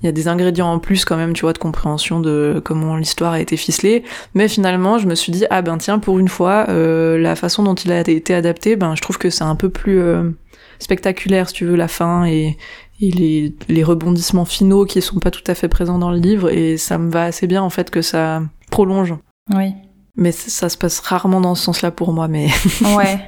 il 0.00 0.06
y 0.06 0.08
a 0.08 0.12
des 0.12 0.28
ingrédients 0.28 0.72
en 0.72 0.78
plus 0.78 1.04
quand 1.04 1.16
même, 1.16 1.32
tu 1.32 1.40
vois, 1.40 1.52
de 1.52 1.58
compréhension 1.58 2.20
de 2.20 2.62
comment 2.64 2.96
l'histoire 2.96 3.32
a 3.32 3.40
été 3.40 3.56
ficelée. 3.56 4.04
Mais 4.34 4.46
finalement, 4.46 4.98
je 4.98 5.08
me 5.08 5.14
suis 5.16 5.32
dit 5.32 5.44
ah 5.50 5.60
ben 5.60 5.76
tiens, 5.78 5.98
pour 5.98 6.18
une 6.18 6.28
fois, 6.28 6.66
euh, 6.68 7.18
la 7.18 7.34
façon 7.34 7.64
dont 7.64 7.74
il 7.74 7.90
a 7.90 8.00
été 8.00 8.32
adapté, 8.32 8.76
ben 8.76 8.94
je 8.94 9.02
trouve 9.02 9.18
que 9.18 9.28
c'est 9.28 9.44
un 9.44 9.56
peu 9.56 9.68
plus 9.68 10.00
euh, 10.00 10.30
spectaculaire, 10.78 11.48
si 11.48 11.56
tu 11.56 11.64
veux, 11.64 11.76
la 11.76 11.88
fin 11.88 12.24
et 12.26 12.56
et 13.00 13.10
les, 13.10 13.54
les 13.68 13.84
rebondissements 13.84 14.44
finaux 14.44 14.84
qui 14.84 15.00
sont 15.00 15.20
pas 15.20 15.30
tout 15.30 15.44
à 15.46 15.54
fait 15.54 15.68
présents 15.68 15.98
dans 15.98 16.10
le 16.10 16.18
livre 16.18 16.50
et 16.50 16.76
ça 16.76 16.98
me 16.98 17.10
va 17.10 17.24
assez 17.24 17.46
bien 17.46 17.62
en 17.62 17.70
fait 17.70 17.90
que 17.90 18.02
ça 18.02 18.42
prolonge. 18.70 19.14
Oui. 19.54 19.74
Mais 20.16 20.32
ça 20.32 20.68
se 20.68 20.76
passe 20.76 20.98
rarement 20.98 21.40
dans 21.40 21.54
ce 21.54 21.64
sens-là 21.64 21.90
pour 21.92 22.12
moi, 22.12 22.26
mais 22.26 22.48
Ouais. 22.96 23.20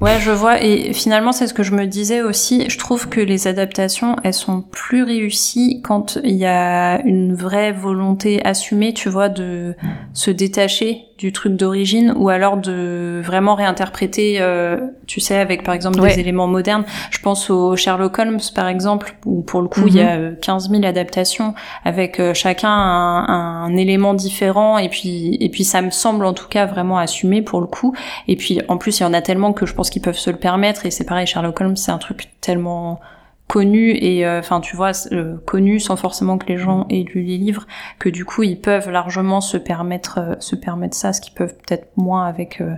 Ouais, 0.00 0.18
je 0.20 0.30
vois. 0.30 0.62
Et 0.62 0.92
finalement, 0.92 1.32
c'est 1.32 1.46
ce 1.46 1.54
que 1.54 1.62
je 1.62 1.72
me 1.72 1.86
disais 1.86 2.20
aussi. 2.20 2.68
Je 2.68 2.76
trouve 2.76 3.08
que 3.08 3.20
les 3.20 3.46
adaptations, 3.46 4.16
elles 4.24 4.34
sont 4.34 4.60
plus 4.60 5.02
réussies 5.02 5.80
quand 5.82 6.18
il 6.22 6.34
y 6.34 6.44
a 6.44 7.00
une 7.02 7.34
vraie 7.34 7.72
volonté 7.72 8.44
assumée, 8.44 8.92
tu 8.92 9.08
vois, 9.08 9.30
de 9.30 9.74
se 10.12 10.30
détacher 10.30 11.06
du 11.18 11.32
truc 11.32 11.56
d'origine 11.56 12.12
ou 12.16 12.28
alors 12.28 12.58
de 12.58 13.22
vraiment 13.24 13.54
réinterpréter, 13.54 14.36
euh, 14.40 14.78
tu 15.06 15.20
sais, 15.20 15.38
avec 15.38 15.62
par 15.62 15.74
exemple 15.74 15.98
Ouais. 16.00 16.14
des 16.14 16.20
éléments 16.20 16.46
modernes. 16.46 16.84
Je 17.10 17.18
pense 17.20 17.48
au 17.48 17.74
Sherlock 17.74 18.18
Holmes, 18.18 18.40
par 18.54 18.68
exemple, 18.68 19.16
où 19.24 19.40
pour 19.40 19.62
le 19.62 19.68
coup, 19.68 19.86
il 19.86 19.94
y 19.96 20.00
a 20.02 20.16
euh, 20.16 20.34
15 20.42 20.68
000 20.70 20.84
adaptations 20.84 21.54
avec 21.84 22.20
euh, 22.20 22.34
chacun 22.34 22.68
un, 22.70 23.64
un 23.64 23.76
élément 23.76 24.12
différent 24.12 24.76
et 24.76 24.90
puis, 24.90 25.38
et 25.40 25.48
puis 25.48 25.64
ça 25.64 25.80
me 25.80 25.90
semble 25.90 26.26
en 26.26 26.34
tout 26.34 26.48
cas 26.48 26.66
vraiment 26.66 26.98
assumé 26.98 27.40
pour 27.40 27.62
le 27.62 27.66
coup. 27.66 27.94
Et 28.28 28.36
puis 28.36 28.60
en 28.68 28.76
plus, 28.76 29.00
il 29.00 29.02
y 29.04 29.06
en 29.06 29.14
a 29.14 29.22
tellement 29.22 29.54
que 29.54 29.64
je 29.64 29.72
pense 29.72 29.88
qu'ils 29.88 30.02
peuvent 30.02 30.18
se 30.18 30.28
le 30.30 30.36
permettre. 30.36 30.84
Et 30.84 30.90
c'est 30.90 31.04
pareil, 31.06 31.26
Sherlock 31.26 31.58
Holmes, 31.60 31.76
c'est 31.76 31.92
un 31.92 31.98
truc 31.98 32.28
tellement 32.42 33.00
connu 33.48 33.90
et 33.90 34.26
euh, 34.26 34.40
enfin 34.40 34.60
tu 34.60 34.76
vois 34.76 34.92
euh, 35.12 35.36
connu 35.46 35.78
sans 35.78 35.96
forcément 35.96 36.36
que 36.38 36.46
les 36.46 36.58
gens 36.58 36.86
aient 36.90 37.04
lu 37.04 37.22
les 37.22 37.38
livres 37.38 37.66
que 37.98 38.08
du 38.08 38.24
coup 38.24 38.42
ils 38.42 38.60
peuvent 38.60 38.90
largement 38.90 39.40
se 39.40 39.56
permettre 39.56 40.18
euh, 40.18 40.34
se 40.40 40.56
permettre 40.56 40.96
ça 40.96 41.12
ce 41.12 41.20
qu'ils 41.20 41.34
peuvent 41.34 41.54
peut-être 41.54 41.88
moins 41.96 42.26
avec 42.26 42.60
euh, 42.60 42.74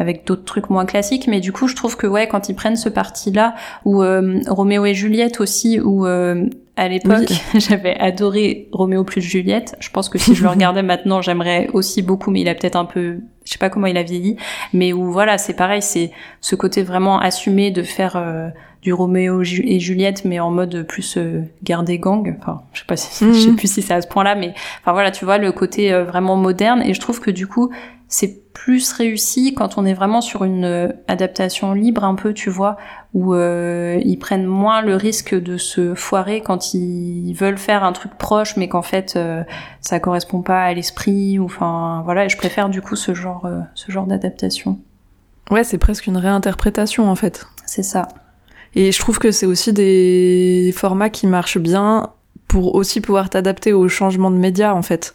avec 0.00 0.26
d'autres 0.26 0.44
trucs 0.44 0.70
moins 0.70 0.86
classiques. 0.86 1.28
Mais 1.28 1.38
du 1.38 1.52
coup 1.52 1.68
je 1.68 1.76
trouve 1.76 1.96
que 1.96 2.08
ouais 2.08 2.26
quand 2.26 2.48
ils 2.48 2.56
prennent 2.56 2.76
ce 2.76 2.88
parti 2.88 3.30
là 3.30 3.54
ou 3.84 4.02
euh, 4.02 4.40
Roméo 4.48 4.86
et 4.86 4.94
Juliette 4.94 5.40
aussi 5.40 5.78
euh, 5.78 6.46
à 6.76 6.88
l'époque 6.88 7.30
j'avais 7.54 7.96
adoré 8.00 8.68
Roméo 8.72 9.04
plus 9.04 9.20
Juliette. 9.20 9.76
Je 9.78 9.90
pense 9.90 10.08
que 10.08 10.18
si 10.18 10.34
je 10.34 10.42
le 10.42 10.48
regardais 10.56 10.82
maintenant 10.82 11.22
j'aimerais 11.22 11.68
aussi 11.74 12.02
beaucoup 12.02 12.30
mais 12.30 12.40
il 12.40 12.48
a 12.48 12.54
peut-être 12.54 12.76
un 12.76 12.86
peu 12.86 13.18
je 13.50 13.54
sais 13.54 13.58
pas 13.58 13.68
comment 13.68 13.88
il 13.88 13.96
a 13.96 14.04
vieilli 14.04 14.36
mais 14.72 14.92
où 14.92 15.10
voilà 15.10 15.36
c'est 15.36 15.54
pareil 15.54 15.82
c'est 15.82 16.12
ce 16.40 16.54
côté 16.54 16.84
vraiment 16.84 17.18
assumé 17.18 17.72
de 17.72 17.82
faire 17.82 18.14
euh, 18.14 18.48
du 18.80 18.92
Roméo 18.92 19.42
et 19.42 19.80
Juliette 19.80 20.24
mais 20.24 20.38
en 20.38 20.52
mode 20.52 20.84
plus 20.86 21.16
euh, 21.16 21.42
guerre 21.64 21.82
des 21.82 21.98
gangs 21.98 22.32
enfin 22.38 22.62
je 22.72 22.78
sais 22.78 22.86
pas 22.86 22.96
si, 22.96 23.24
Mhm. 23.24 23.32
je 23.34 23.38
sais 23.40 23.52
plus 23.52 23.72
si 23.72 23.82
c'est 23.82 23.92
à 23.92 24.00
ce 24.02 24.06
point-là 24.06 24.36
mais 24.36 24.54
enfin 24.80 24.92
voilà 24.92 25.10
tu 25.10 25.24
vois 25.24 25.38
le 25.38 25.50
côté 25.50 25.92
euh, 25.92 26.04
vraiment 26.04 26.36
moderne 26.36 26.80
et 26.84 26.94
je 26.94 27.00
trouve 27.00 27.20
que 27.20 27.32
du 27.32 27.48
coup 27.48 27.72
c'est 28.10 28.52
plus 28.52 28.92
réussi 28.92 29.54
quand 29.54 29.78
on 29.78 29.86
est 29.86 29.94
vraiment 29.94 30.20
sur 30.20 30.44
une 30.44 30.64
euh, 30.64 30.88
adaptation 31.08 31.72
libre 31.72 32.04
un 32.04 32.16
peu 32.16 32.34
tu 32.34 32.50
vois 32.50 32.76
où 33.14 33.34
euh, 33.34 33.98
ils 34.04 34.18
prennent 34.18 34.44
moins 34.44 34.82
le 34.82 34.96
risque 34.96 35.34
de 35.34 35.56
se 35.56 35.94
foirer 35.94 36.42
quand 36.42 36.74
ils 36.74 37.32
veulent 37.32 37.56
faire 37.56 37.84
un 37.84 37.92
truc 37.92 38.12
proche 38.18 38.56
mais 38.56 38.68
qu'en 38.68 38.82
fait 38.82 39.14
euh, 39.16 39.42
ça 39.80 39.98
correspond 39.98 40.42
pas 40.42 40.62
à 40.62 40.74
l'esprit 40.74 41.38
ou 41.38 41.46
enfin 41.46 42.02
voilà 42.04 42.26
et 42.26 42.28
je 42.28 42.36
préfère 42.36 42.68
du 42.68 42.82
coup 42.82 42.96
ce 42.96 43.14
genre 43.14 43.46
euh, 43.46 43.60
ce 43.74 43.90
genre 43.90 44.06
d'adaptation 44.06 44.78
ouais, 45.50 45.64
c'est 45.64 45.78
presque 45.78 46.06
une 46.06 46.16
réinterprétation 46.16 47.08
en 47.08 47.14
fait. 47.14 47.46
c'est 47.64 47.82
ça 47.84 48.08
Et 48.74 48.92
je 48.92 48.98
trouve 48.98 49.18
que 49.18 49.30
c'est 49.30 49.46
aussi 49.46 49.72
des 49.72 50.74
formats 50.76 51.10
qui 51.10 51.26
marchent 51.26 51.58
bien 51.58 52.10
pour 52.46 52.74
aussi 52.74 53.00
pouvoir 53.00 53.30
t'adapter 53.30 53.72
aux 53.72 53.88
changements 53.88 54.32
de 54.32 54.36
médias 54.36 54.74
en 54.74 54.82
fait. 54.82 55.14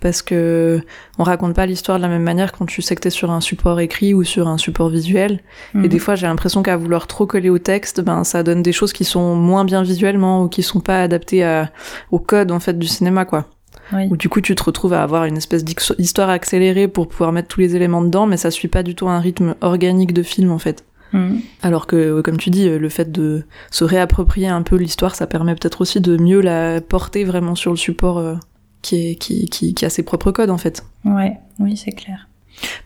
Parce 0.00 0.22
que 0.22 0.80
on 1.18 1.24
raconte 1.24 1.54
pas 1.54 1.66
l'histoire 1.66 1.98
de 1.98 2.02
la 2.02 2.08
même 2.08 2.22
manière 2.22 2.52
quand 2.52 2.64
tu 2.66 2.80
sais 2.80 2.94
que 2.94 3.00
t'es 3.02 3.10
sur 3.10 3.30
un 3.30 3.40
support 3.42 3.80
écrit 3.80 4.14
ou 4.14 4.24
sur 4.24 4.48
un 4.48 4.56
support 4.56 4.88
visuel. 4.88 5.40
Et 5.74 5.78
Mhm. 5.78 5.88
des 5.88 5.98
fois, 5.98 6.14
j'ai 6.14 6.26
l'impression 6.26 6.62
qu'à 6.62 6.76
vouloir 6.78 7.06
trop 7.06 7.26
coller 7.26 7.50
au 7.50 7.58
texte, 7.58 8.00
ben 8.00 8.24
ça 8.24 8.42
donne 8.42 8.62
des 8.62 8.72
choses 8.72 8.92
qui 8.94 9.04
sont 9.04 9.34
moins 9.34 9.64
bien 9.66 9.82
visuellement 9.82 10.42
ou 10.42 10.48
qui 10.48 10.62
sont 10.62 10.80
pas 10.80 11.02
adaptées 11.02 11.44
à, 11.44 11.70
au 12.10 12.18
code 12.18 12.50
en 12.50 12.60
fait 12.60 12.78
du 12.78 12.86
cinéma 12.86 13.24
quoi. 13.26 13.46
Oui. 13.92 14.06
Où 14.10 14.16
du 14.16 14.28
coup 14.28 14.40
tu 14.40 14.54
te 14.54 14.62
retrouves 14.62 14.92
à 14.94 15.02
avoir 15.02 15.24
une 15.24 15.36
espèce 15.36 15.64
d'histo- 15.64 15.94
d'histoire 15.98 16.30
accélérée 16.30 16.88
pour 16.88 17.08
pouvoir 17.08 17.32
mettre 17.32 17.48
tous 17.48 17.60
les 17.60 17.76
éléments 17.76 18.02
dedans, 18.02 18.26
mais 18.26 18.36
ça 18.36 18.50
suit 18.50 18.68
pas 18.68 18.82
du 18.82 18.94
tout 18.94 19.08
un 19.08 19.20
rythme 19.20 19.54
organique 19.60 20.12
de 20.14 20.22
film 20.22 20.50
en 20.52 20.58
fait. 20.58 20.84
Mhm. 21.12 21.40
Alors 21.62 21.88
que, 21.88 21.96
euh, 21.96 22.22
comme 22.22 22.36
tu 22.36 22.50
dis, 22.50 22.68
euh, 22.68 22.78
le 22.78 22.88
fait 22.88 23.10
de 23.10 23.42
se 23.72 23.82
réapproprier 23.84 24.46
un 24.46 24.62
peu 24.62 24.76
l'histoire, 24.76 25.16
ça 25.16 25.26
permet 25.26 25.54
peut-être 25.56 25.80
aussi 25.80 26.00
de 26.00 26.16
mieux 26.16 26.40
la 26.40 26.80
porter 26.80 27.24
vraiment 27.24 27.56
sur 27.56 27.72
le 27.72 27.76
support 27.76 28.18
euh, 28.18 28.34
qui, 28.82 29.10
est, 29.10 29.14
qui, 29.14 29.48
qui, 29.48 29.74
qui 29.74 29.84
a 29.84 29.90
ses 29.90 30.02
propres 30.02 30.32
codes 30.32 30.50
en 30.50 30.58
fait. 30.58 30.84
Ouais, 31.04 31.38
oui, 31.58 31.76
c'est 31.76 31.92
clair. 31.92 32.28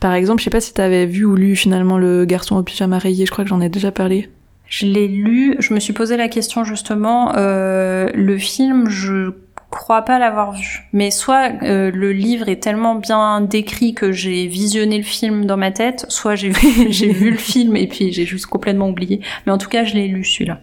Par 0.00 0.12
exemple, 0.14 0.40
je 0.40 0.44
sais 0.44 0.50
pas 0.50 0.60
si 0.60 0.72
t'avais 0.72 1.06
vu 1.06 1.24
ou 1.24 1.34
lu 1.34 1.56
finalement 1.56 1.98
Le 1.98 2.24
garçon 2.24 2.56
au 2.56 2.62
pyjama 2.62 2.98
rayé, 2.98 3.26
je 3.26 3.30
crois 3.30 3.44
que 3.44 3.50
j'en 3.50 3.60
ai 3.60 3.68
déjà 3.68 3.90
parlé. 3.90 4.30
Je 4.66 4.86
l'ai 4.86 5.08
lu, 5.08 5.56
je 5.58 5.74
me 5.74 5.80
suis 5.80 5.92
posé 5.92 6.16
la 6.16 6.28
question 6.28 6.64
justement. 6.64 7.32
Euh, 7.36 8.08
le 8.14 8.38
film, 8.38 8.88
je 8.88 9.32
crois 9.70 10.02
pas 10.02 10.18
l'avoir 10.18 10.52
vu. 10.52 10.88
Mais 10.92 11.10
soit 11.10 11.50
euh, 11.62 11.90
le 11.92 12.12
livre 12.12 12.48
est 12.48 12.62
tellement 12.62 12.94
bien 12.94 13.40
décrit 13.40 13.94
que 13.94 14.12
j'ai 14.12 14.46
visionné 14.46 14.96
le 14.98 15.04
film 15.04 15.46
dans 15.46 15.56
ma 15.56 15.70
tête, 15.70 16.06
soit 16.08 16.36
j'ai 16.36 16.50
vu, 16.50 17.30
le 17.30 17.36
film 17.36 17.76
et 17.76 17.86
puis 17.86 18.12
j'ai 18.12 18.24
juste 18.24 18.46
complètement 18.46 18.88
oublié. 18.88 19.20
Mais 19.46 19.52
en 19.52 19.58
tout 19.58 19.68
cas, 19.68 19.84
je 19.84 19.94
l'ai 19.94 20.08
lu 20.08 20.24
celui-là. 20.24 20.60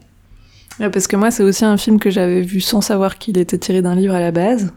Parce 0.79 1.07
que 1.07 1.15
moi, 1.15 1.29
c'est 1.29 1.43
aussi 1.43 1.65
un 1.65 1.77
film 1.77 1.99
que 1.99 2.09
j'avais 2.09 2.41
vu 2.41 2.59
sans 2.59 2.81
savoir 2.81 3.17
qu'il 3.17 3.37
était 3.37 3.57
tiré 3.57 3.81
d'un 3.81 3.93
livre 3.93 4.15
à 4.15 4.19
la 4.19 4.31
base. 4.31 4.73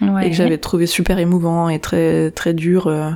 Ouais. 0.00 0.26
Et 0.26 0.30
que 0.30 0.36
j'avais 0.36 0.58
trouvé 0.58 0.86
super 0.86 1.18
émouvant 1.18 1.68
et 1.68 1.78
très, 1.78 2.30
très 2.30 2.54
dur. 2.54 2.86
euh, 2.86 3.10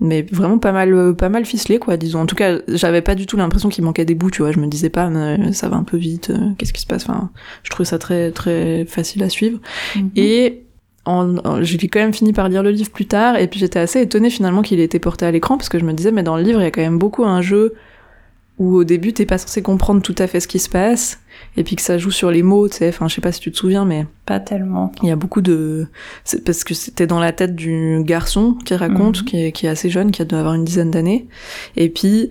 mais 0.00 0.26
vraiment 0.32 0.58
pas 0.58 0.72
mal, 0.72 0.92
euh, 0.92 1.12
pas 1.12 1.28
mal 1.28 1.44
ficelé, 1.44 1.78
quoi, 1.78 1.96
disons. 1.96 2.20
En 2.20 2.26
tout 2.26 2.34
cas, 2.34 2.58
j'avais 2.68 3.00
pas 3.00 3.14
du 3.14 3.26
tout 3.26 3.36
l'impression 3.36 3.68
qu'il 3.68 3.84
manquait 3.84 4.04
des 4.04 4.14
bouts, 4.16 4.30
tu 4.30 4.42
vois. 4.42 4.50
Je 4.52 4.58
me 4.58 4.66
disais 4.66 4.90
pas, 4.90 5.08
mais 5.08 5.52
ça 5.52 5.68
va 5.68 5.76
un 5.76 5.84
peu 5.84 5.96
vite, 5.96 6.30
euh, 6.30 6.50
qu'est-ce 6.58 6.72
qui 6.72 6.80
se 6.82 6.86
passe? 6.86 7.04
Enfin, 7.08 7.30
je 7.62 7.70
trouvais 7.70 7.86
ça 7.86 7.98
très, 7.98 8.30
très 8.32 8.84
facile 8.86 9.22
à 9.22 9.28
suivre. 9.28 9.60
Mhm. 9.96 10.10
Et 10.16 10.62
en, 11.04 11.36
en- 11.38 11.62
j'ai 11.62 11.78
quand 11.88 12.00
même 12.00 12.12
fini 12.12 12.32
par 12.32 12.48
lire 12.48 12.62
le 12.62 12.70
livre 12.70 12.90
plus 12.90 13.06
tard, 13.06 13.36
et 13.38 13.46
puis 13.46 13.60
j'étais 13.60 13.78
assez 13.78 14.00
étonnée 14.00 14.30
finalement 14.30 14.62
qu'il 14.62 14.80
ait 14.80 14.84
été 14.84 14.98
porté 14.98 15.26
à 15.26 15.30
l'écran, 15.30 15.56
parce 15.56 15.68
que 15.68 15.78
je 15.78 15.84
me 15.84 15.92
disais, 15.92 16.10
mais 16.10 16.22
dans 16.24 16.36
le 16.36 16.42
livre, 16.42 16.60
il 16.60 16.64
y 16.64 16.66
a 16.66 16.70
quand 16.72 16.82
même 16.82 16.98
beaucoup 16.98 17.24
un 17.24 17.40
jeu 17.40 17.74
où 18.58 18.76
au 18.76 18.84
début, 18.84 19.12
t'es 19.12 19.26
pas 19.26 19.38
censé 19.38 19.62
comprendre 19.62 20.00
tout 20.02 20.14
à 20.18 20.26
fait 20.26 20.38
ce 20.40 20.46
qui 20.48 20.58
se 20.60 20.68
passe, 20.68 21.18
et 21.56 21.64
puis 21.64 21.74
que 21.76 21.82
ça 21.82 21.98
joue 21.98 22.12
sur 22.12 22.30
les 22.30 22.42
mots, 22.44 22.68
tu 22.68 22.76
sais. 22.76 22.88
Enfin, 22.88 23.08
je 23.08 23.14
sais 23.16 23.20
pas 23.20 23.32
si 23.32 23.40
tu 23.40 23.50
te 23.50 23.56
souviens, 23.56 23.84
mais 23.84 24.06
Pas 24.26 24.38
tellement. 24.40 24.92
il 25.02 25.08
y 25.08 25.12
a 25.12 25.16
beaucoup 25.16 25.40
de... 25.40 25.88
c'est 26.24 26.44
parce 26.44 26.62
que 26.62 26.72
c'était 26.74 27.06
dans 27.08 27.18
la 27.18 27.32
tête 27.32 27.56
du 27.56 27.98
garçon 28.04 28.56
qui 28.64 28.74
raconte, 28.74 29.20
Mhm. 29.20 29.24
qui, 29.24 29.44
est, 29.44 29.52
qui 29.52 29.66
est 29.66 29.70
assez 29.70 29.90
jeune, 29.90 30.12
qui 30.12 30.22
a 30.22 30.24
doit 30.24 30.38
avoir 30.38 30.54
une 30.54 30.64
dizaine 30.64 30.90
d'années. 30.92 31.26
Et 31.76 31.88
puis, 31.88 32.30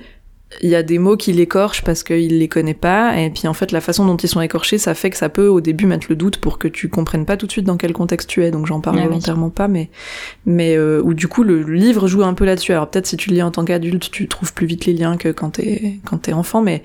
il 0.62 0.70
y 0.70 0.76
a 0.76 0.84
des 0.84 1.00
mots 1.00 1.18
qu'il 1.18 1.40
écorche 1.40 1.84
parce 1.84 2.04
qu'il 2.04 2.40
les 2.40 2.48
connaît 2.48 2.74
pas. 2.74 3.18
Et 3.20 3.30
puis, 3.30 3.48
en 3.48 3.54
fait, 3.54 3.72
la 3.72 3.82
façon 3.82 4.06
dont 4.06 4.18
ils 4.18 4.28
sont 4.30 4.42
écorchés, 4.42 4.78
ça 4.78 4.94
fait 4.94 5.10
que 5.10 5.18
ça 5.18 5.30
peut, 5.30 5.48
au 5.48 5.62
début, 5.62 5.86
mettre 5.86 6.08
le 6.10 6.16
doute 6.16 6.38
pour 6.38 6.60
que 6.60 6.68
tu 6.68 6.90
comprennes 6.90 7.26
pas 7.26 7.38
tout 7.38 7.48
de 7.48 7.52
suite 7.52 7.66
dans 7.66 7.78
quel 7.78 7.94
contexte 7.94 8.30
tu 8.30 8.44
es. 8.44 8.52
Donc, 8.52 8.66
j'en 8.66 8.80
parle 8.80 8.98
Ah 9.00 9.02
oui. 9.04 9.08
volontairement 9.08 9.50
pas, 9.50 9.68
mais... 9.68 9.90
Mais 10.46 10.76
euh, 10.76 11.02
où, 11.04 11.14
du 11.14 11.28
coup, 11.28 11.44
le 11.44 11.62
livre 11.64 12.08
joue 12.08 12.24
un 12.24 12.34
peu 12.34 12.46
là-dessus. 12.46 12.72
Alors, 12.74 12.90
peut-être 12.90 13.08
si 13.08 13.18
tu 13.18 13.30
le 13.30 13.36
lis 13.36 13.44
en 13.44 13.52
tant 13.52 13.66
qu'adulte, 13.66 14.12
tu 14.12 14.28
trouves 14.28 14.54
plus 14.54 14.68
vite 14.68 14.86
les 14.86 14.94
liens 14.94 15.18
que 15.18 15.30
quand 15.30 15.52
t'es 15.52 15.96
quand 16.06 16.18
t'es 16.20 16.34
enfant, 16.34 16.62
mais... 16.62 16.84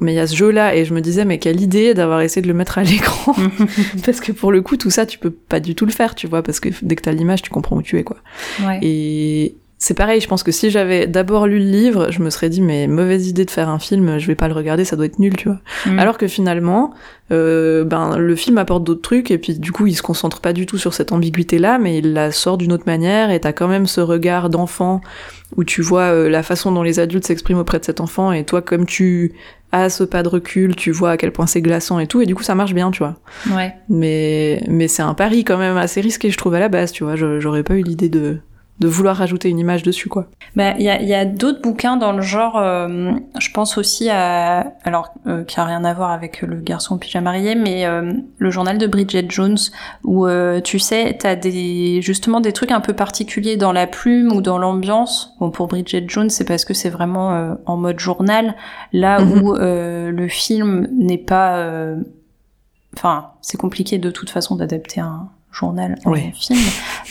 Mais 0.00 0.12
il 0.12 0.16
y 0.16 0.20
a 0.20 0.26
ce 0.28 0.36
jeu-là, 0.36 0.76
et 0.76 0.84
je 0.84 0.94
me 0.94 1.00
disais, 1.00 1.24
mais 1.24 1.38
quelle 1.40 1.60
idée 1.60 1.94
d'avoir 1.94 2.20
essayé 2.20 2.40
de 2.42 2.46
le 2.46 2.54
mettre 2.54 2.78
à 2.78 2.84
l'écran. 2.84 3.34
Parce 4.06 4.20
que 4.20 4.30
pour 4.30 4.52
le 4.52 4.62
coup, 4.62 4.76
tout 4.76 4.90
ça, 4.90 5.04
tu 5.04 5.18
peux 5.18 5.32
pas 5.32 5.58
du 5.58 5.74
tout 5.74 5.84
le 5.84 5.90
faire, 5.90 6.14
tu 6.14 6.28
vois, 6.28 6.44
parce 6.44 6.60
que 6.60 6.68
dès 6.82 6.94
que 6.94 7.02
t'as 7.02 7.10
l'image, 7.10 7.42
tu 7.42 7.50
comprends 7.50 7.76
où 7.76 7.82
tu 7.82 7.98
es, 7.98 8.04
quoi. 8.04 8.18
ouais. 8.64 8.78
Et 8.82 9.56
c'est 9.82 9.94
pareil, 9.94 10.20
je 10.20 10.28
pense 10.28 10.42
que 10.42 10.52
si 10.52 10.70
j'avais 10.70 11.06
d'abord 11.06 11.46
lu 11.46 11.58
le 11.58 11.64
livre, 11.64 12.10
je 12.10 12.20
me 12.20 12.28
serais 12.28 12.50
dit, 12.50 12.60
mais 12.60 12.86
mauvaise 12.86 13.28
idée 13.28 13.46
de 13.46 13.50
faire 13.50 13.70
un 13.70 13.78
film, 13.78 14.18
je 14.18 14.26
vais 14.26 14.34
pas 14.34 14.46
le 14.46 14.52
regarder, 14.52 14.84
ça 14.84 14.94
doit 14.94 15.06
être 15.06 15.18
nul, 15.18 15.34
tu 15.36 15.48
vois. 15.48 15.58
Mm. 15.86 15.98
Alors 15.98 16.18
que 16.18 16.28
finalement, 16.28 16.92
euh, 17.32 17.82
ben, 17.82 18.18
le 18.18 18.36
film 18.36 18.58
apporte 18.58 18.84
d'autres 18.84 19.00
trucs, 19.00 19.30
et 19.30 19.38
puis 19.38 19.58
du 19.58 19.72
coup, 19.72 19.86
il 19.86 19.94
se 19.94 20.02
concentre 20.02 20.42
pas 20.42 20.52
du 20.52 20.66
tout 20.66 20.76
sur 20.76 20.92
cette 20.92 21.12
ambiguïté-là, 21.12 21.78
mais 21.78 21.96
il 21.96 22.12
la 22.12 22.30
sort 22.30 22.58
d'une 22.58 22.74
autre 22.74 22.84
manière, 22.86 23.30
et 23.30 23.40
t'as 23.40 23.54
quand 23.54 23.68
même 23.68 23.86
ce 23.86 24.02
regard 24.02 24.50
d'enfant 24.50 25.00
où 25.56 25.64
tu 25.64 25.80
vois 25.80 26.12
euh, 26.12 26.28
la 26.28 26.42
façon 26.42 26.72
dont 26.72 26.82
les 26.82 27.00
adultes 27.00 27.26
s'expriment 27.26 27.60
auprès 27.60 27.78
de 27.78 27.84
cet 27.86 28.02
enfant, 28.02 28.32
et 28.32 28.44
toi, 28.44 28.60
comme 28.60 28.84
tu 28.84 29.32
as 29.72 29.88
ce 29.88 30.04
pas 30.04 30.22
de 30.22 30.28
recul, 30.28 30.76
tu 30.76 30.90
vois 30.90 31.12
à 31.12 31.16
quel 31.16 31.32
point 31.32 31.46
c'est 31.46 31.62
glaçant 31.62 31.98
et 32.00 32.06
tout, 32.06 32.20
et 32.20 32.26
du 32.26 32.34
coup, 32.34 32.42
ça 32.42 32.54
marche 32.54 32.74
bien, 32.74 32.90
tu 32.90 32.98
vois. 32.98 33.16
ouais. 33.56 33.72
Mais, 33.88 34.62
mais 34.68 34.88
c'est 34.88 35.02
un 35.02 35.14
pari 35.14 35.42
quand 35.42 35.56
même 35.56 35.78
assez 35.78 36.02
risqué, 36.02 36.30
je 36.30 36.36
trouve, 36.36 36.52
à 36.52 36.60
la 36.60 36.68
base, 36.68 36.92
tu 36.92 37.02
vois. 37.02 37.16
J'aurais 37.16 37.62
pas 37.62 37.76
eu 37.76 37.82
l'idée 37.82 38.10
de, 38.10 38.40
de 38.80 38.88
vouloir 38.88 39.16
rajouter 39.16 39.48
une 39.50 39.58
image 39.58 39.82
dessus, 39.82 40.08
quoi. 40.08 40.26
Bah, 40.56 40.72
il 40.78 40.82
y 40.84 40.88
a, 40.88 41.00
y 41.02 41.14
a 41.14 41.24
d'autres 41.26 41.60
bouquins 41.60 41.96
dans 41.96 42.12
le 42.12 42.22
genre. 42.22 42.56
euh, 42.56 43.12
je 43.38 43.50
pense 43.52 43.76
aussi 43.78 44.08
à, 44.10 44.72
alors 44.84 45.12
euh, 45.26 45.44
qui 45.44 45.60
a 45.60 45.64
rien 45.64 45.84
à 45.84 45.92
voir 45.94 46.10
avec 46.10 46.40
le 46.42 46.56
garçon 46.56 46.96
pyjama 46.98 47.30
rayé, 47.32 47.54
mais 47.54 47.84
euh, 47.86 48.12
le 48.38 48.50
journal 48.50 48.78
de 48.78 48.86
Bridget 48.86 49.26
Jones, 49.28 49.58
où 50.04 50.26
euh, 50.26 50.60
tu 50.60 50.78
sais, 50.78 51.16
t'as 51.18 51.36
des 51.36 52.00
justement 52.02 52.40
des 52.40 52.52
trucs 52.52 52.72
un 52.72 52.80
peu 52.80 52.94
particuliers 52.94 53.56
dans 53.58 53.72
la 53.72 53.86
plume 53.86 54.32
ou 54.32 54.40
dans 54.40 54.58
l'ambiance. 54.58 55.34
Bon, 55.40 55.50
pour 55.50 55.68
Bridget 55.68 56.04
Jones, 56.08 56.30
c'est 56.30 56.44
parce 56.46 56.64
que 56.64 56.72
c'est 56.74 56.90
vraiment 56.90 57.34
euh, 57.34 57.54
en 57.66 57.76
mode 57.76 57.98
journal, 58.00 58.56
là 58.92 59.20
Mhm. 59.20 59.42
où 59.42 59.54
euh, 59.56 60.10
le 60.10 60.26
film 60.28 60.88
n'est 60.92 61.18
pas. 61.18 61.58
euh, 61.58 61.96
Enfin, 62.96 63.28
c'est 63.40 63.56
compliqué 63.56 63.98
de 63.98 64.10
toute 64.10 64.30
façon 64.30 64.56
d'adapter 64.56 65.00
un 65.00 65.28
journal 65.52 65.98
Ouais. 66.04 66.32
film. 66.34 66.58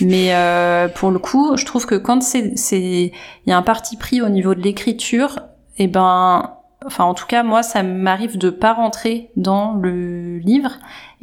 Mais 0.01 0.33
euh, 0.33 0.87
pour 0.87 1.11
le 1.11 1.19
coup, 1.19 1.57
je 1.57 1.65
trouve 1.65 1.85
que 1.85 1.95
quand 1.95 2.21
c'est 2.23 2.57
c'est 2.57 3.11
il 3.45 3.49
y 3.49 3.51
a 3.51 3.57
un 3.57 3.61
parti 3.61 3.97
pris 3.97 4.21
au 4.21 4.29
niveau 4.29 4.55
de 4.55 4.61
l'écriture, 4.61 5.39
et 5.77 5.87
ben 5.87 6.51
enfin 6.85 7.03
en 7.03 7.13
tout 7.13 7.25
cas 7.27 7.43
moi 7.43 7.61
ça 7.63 7.83
m'arrive 7.83 8.37
de 8.37 8.49
pas 8.49 8.73
rentrer 8.73 9.29
dans 9.35 9.73
le 9.73 10.37
livre 10.37 10.71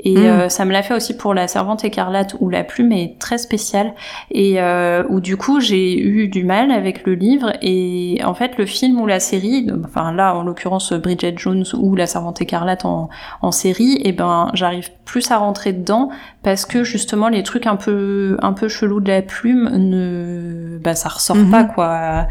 et 0.04 0.14
Mm. 0.14 0.18
euh, 0.26 0.48
ça 0.50 0.66
me 0.66 0.72
l'a 0.72 0.82
fait 0.82 0.92
aussi 0.92 1.16
pour 1.16 1.32
la 1.32 1.48
servante 1.48 1.82
écarlate 1.82 2.36
où 2.40 2.50
la 2.50 2.62
plume 2.64 2.92
est 2.92 3.18
très 3.18 3.38
spéciale 3.38 3.94
et 4.30 4.60
euh, 4.60 5.02
où 5.08 5.20
du 5.20 5.38
coup 5.38 5.58
j'ai 5.60 5.98
eu 5.98 6.28
du 6.28 6.44
mal 6.44 6.70
avec 6.70 7.06
le 7.06 7.14
livre 7.14 7.54
et 7.62 8.20
en 8.22 8.34
fait 8.34 8.58
le 8.58 8.66
film 8.66 9.00
ou 9.00 9.06
la 9.06 9.18
série 9.20 9.66
enfin 9.86 10.12
là 10.12 10.34
en 10.36 10.42
l'occurrence 10.42 10.92
Bridget 10.92 11.34
Jones 11.38 11.64
ou 11.78 11.96
la 11.96 12.06
servante 12.06 12.42
écarlate 12.42 12.84
en, 12.84 13.08
en 13.40 13.50
série 13.52 13.98
et 14.04 14.12
ben 14.12 14.50
j'arrive 14.52 14.90
plus 15.06 15.30
à 15.30 15.38
rentrer 15.38 15.72
dedans 15.72 16.10
parce 16.42 16.66
que 16.66 16.84
justement 16.84 17.28
les 17.30 17.42
trucs 17.42 17.66
un 17.66 17.76
peu 17.76 18.36
un 18.42 18.52
peu 18.52 18.68
chelous 18.68 19.00
de 19.00 19.08
la 19.08 19.22
plume 19.22 19.70
ne 19.74 20.78
bah 20.84 20.94
ça 20.94 21.08
ressort 21.08 21.36
Mhm. 21.36 21.50
pas 21.50 21.64
quoi 21.64 22.26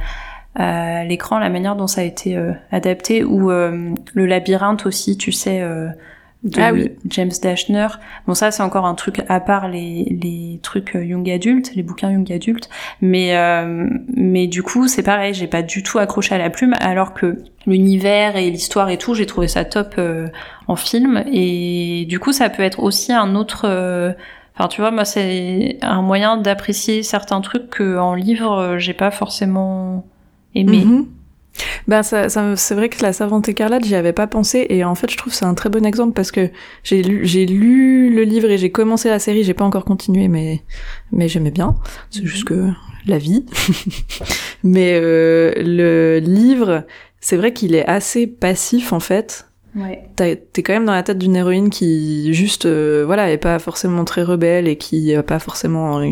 à, 0.55 1.03
l'écran 1.03 1.39
la 1.39 1.49
manière 1.49 1.75
dont 1.75 1.87
ça 1.87 2.01
a 2.01 2.03
été 2.03 2.35
euh, 2.35 2.51
adapté 2.71 3.23
ou 3.23 3.51
euh, 3.51 3.93
le 4.13 4.25
labyrinthe 4.25 4.85
aussi 4.85 5.17
tu 5.17 5.31
sais 5.31 5.61
euh, 5.61 5.89
de 6.45 6.61
Ah 6.61 6.71
oui. 6.71 6.91
James 7.09 7.31
Dashner. 7.41 7.87
Bon 8.27 8.35
ça 8.35 8.51
c'est 8.51 8.63
encore 8.63 8.85
un 8.85 8.93
truc 8.93 9.21
à 9.27 9.39
part 9.39 9.67
les 9.67 10.05
les 10.21 10.59
trucs 10.61 10.95
euh, 10.95 11.03
young 11.03 11.27
adultes 11.29 11.73
les 11.75 11.83
bouquins 11.83 12.11
young 12.11 12.31
adultes 12.31 12.69
mais 13.01 13.35
euh, 13.35 13.87
mais 14.15 14.47
du 14.47 14.61
coup 14.61 14.87
c'est 14.87 15.03
pareil 15.03 15.33
j'ai 15.33 15.47
pas 15.47 15.63
du 15.63 15.81
tout 15.81 15.97
accroché 15.97 16.35
à 16.35 16.37
la 16.37 16.51
plume 16.51 16.75
alors 16.79 17.13
que 17.13 17.39
l'univers 17.65 18.35
et 18.35 18.49
l'histoire 18.51 18.89
et 18.89 18.97
tout 18.97 19.15
j'ai 19.15 19.25
trouvé 19.25 19.47
ça 19.47 19.65
top 19.65 19.95
euh, 19.97 20.27
en 20.67 20.75
film. 20.75 21.23
Et 21.31 22.05
du 22.07 22.19
coup 22.19 22.31
ça 22.31 22.49
peut 22.49 22.63
être 22.63 22.79
aussi 22.81 23.11
un 23.11 23.35
autre 23.35 23.65
euh, 23.65 24.13
Enfin, 24.57 24.69
tu 24.69 24.79
vois, 24.79 24.89
moi, 24.89 25.03
c'est 25.03 25.79
un 25.81 26.01
moyen 26.01 26.37
d'apprécier 26.37 27.03
certains 27.03 27.41
trucs 27.41 27.69
que 27.69 27.97
en 27.97 28.13
livre, 28.13 28.77
j'ai 28.77 28.93
pas 28.93 29.11
forcément 29.11 30.05
aimé. 30.55 30.83
Mhm. 30.85 31.05
Ben 31.87 32.03
ça, 32.03 32.27
ça 32.27 32.55
c'est 32.57 32.75
vrai 32.75 32.89
que 32.89 33.01
la 33.01 33.13
savante 33.13 33.47
écarlate, 33.47 33.85
j'y 33.85 33.95
avais 33.95 34.11
pas 34.11 34.27
pensé 34.27 34.65
et 34.69 34.83
en 34.83 34.93
fait 34.93 35.09
je 35.09 35.15
trouve 35.15 35.31
que 35.31 35.37
c'est 35.39 35.45
un 35.45 35.53
très 35.53 35.69
bon 35.69 35.85
exemple 35.85 36.11
parce 36.13 36.31
que 36.31 36.49
j'ai 36.83 37.01
lu, 37.01 37.25
j'ai 37.25 37.45
lu 37.45 38.13
le 38.13 38.23
livre 38.23 38.49
et 38.49 38.57
j'ai 38.57 38.71
commencé 38.71 39.07
la 39.07 39.19
série, 39.19 39.43
j'ai 39.45 39.53
pas 39.53 39.63
encore 39.63 39.85
continué 39.85 40.27
mais 40.27 40.63
mais 41.13 41.29
j'aimais 41.29 41.51
bien. 41.51 41.75
C'est 42.09 42.21
Mhm. 42.23 42.27
juste 42.27 42.43
que 42.43 42.67
la 43.07 43.17
vie. 43.19 43.45
mais 44.63 44.99
euh, 45.01 45.53
le 45.57 46.19
livre, 46.19 46.83
c'est 47.21 47.37
vrai 47.37 47.53
qu'il 47.53 47.73
est 47.75 47.85
assez 47.87 48.27
passif 48.27 48.91
en 48.93 48.99
fait. 48.99 49.47
Ouais. 49.75 50.03
T'as- 50.15 50.35
T'es 50.35 50.63
quand 50.63 50.73
même 50.73 50.85
dans 50.85 50.93
la 50.93 51.03
tête 51.03 51.17
d'une 51.19 51.35
héroïne 51.35 51.69
qui 51.69 52.33
juste 52.33 52.65
euh, 52.65 53.03
voilà 53.05 53.31
est 53.31 53.37
pas 53.37 53.59
forcément 53.59 54.03
très 54.05 54.23
rebelle 54.23 54.67
et 54.67 54.77
qui 54.77 55.13
a 55.15 55.23
pas 55.23 55.39
forcément 55.39 55.99
euh, 55.99 56.09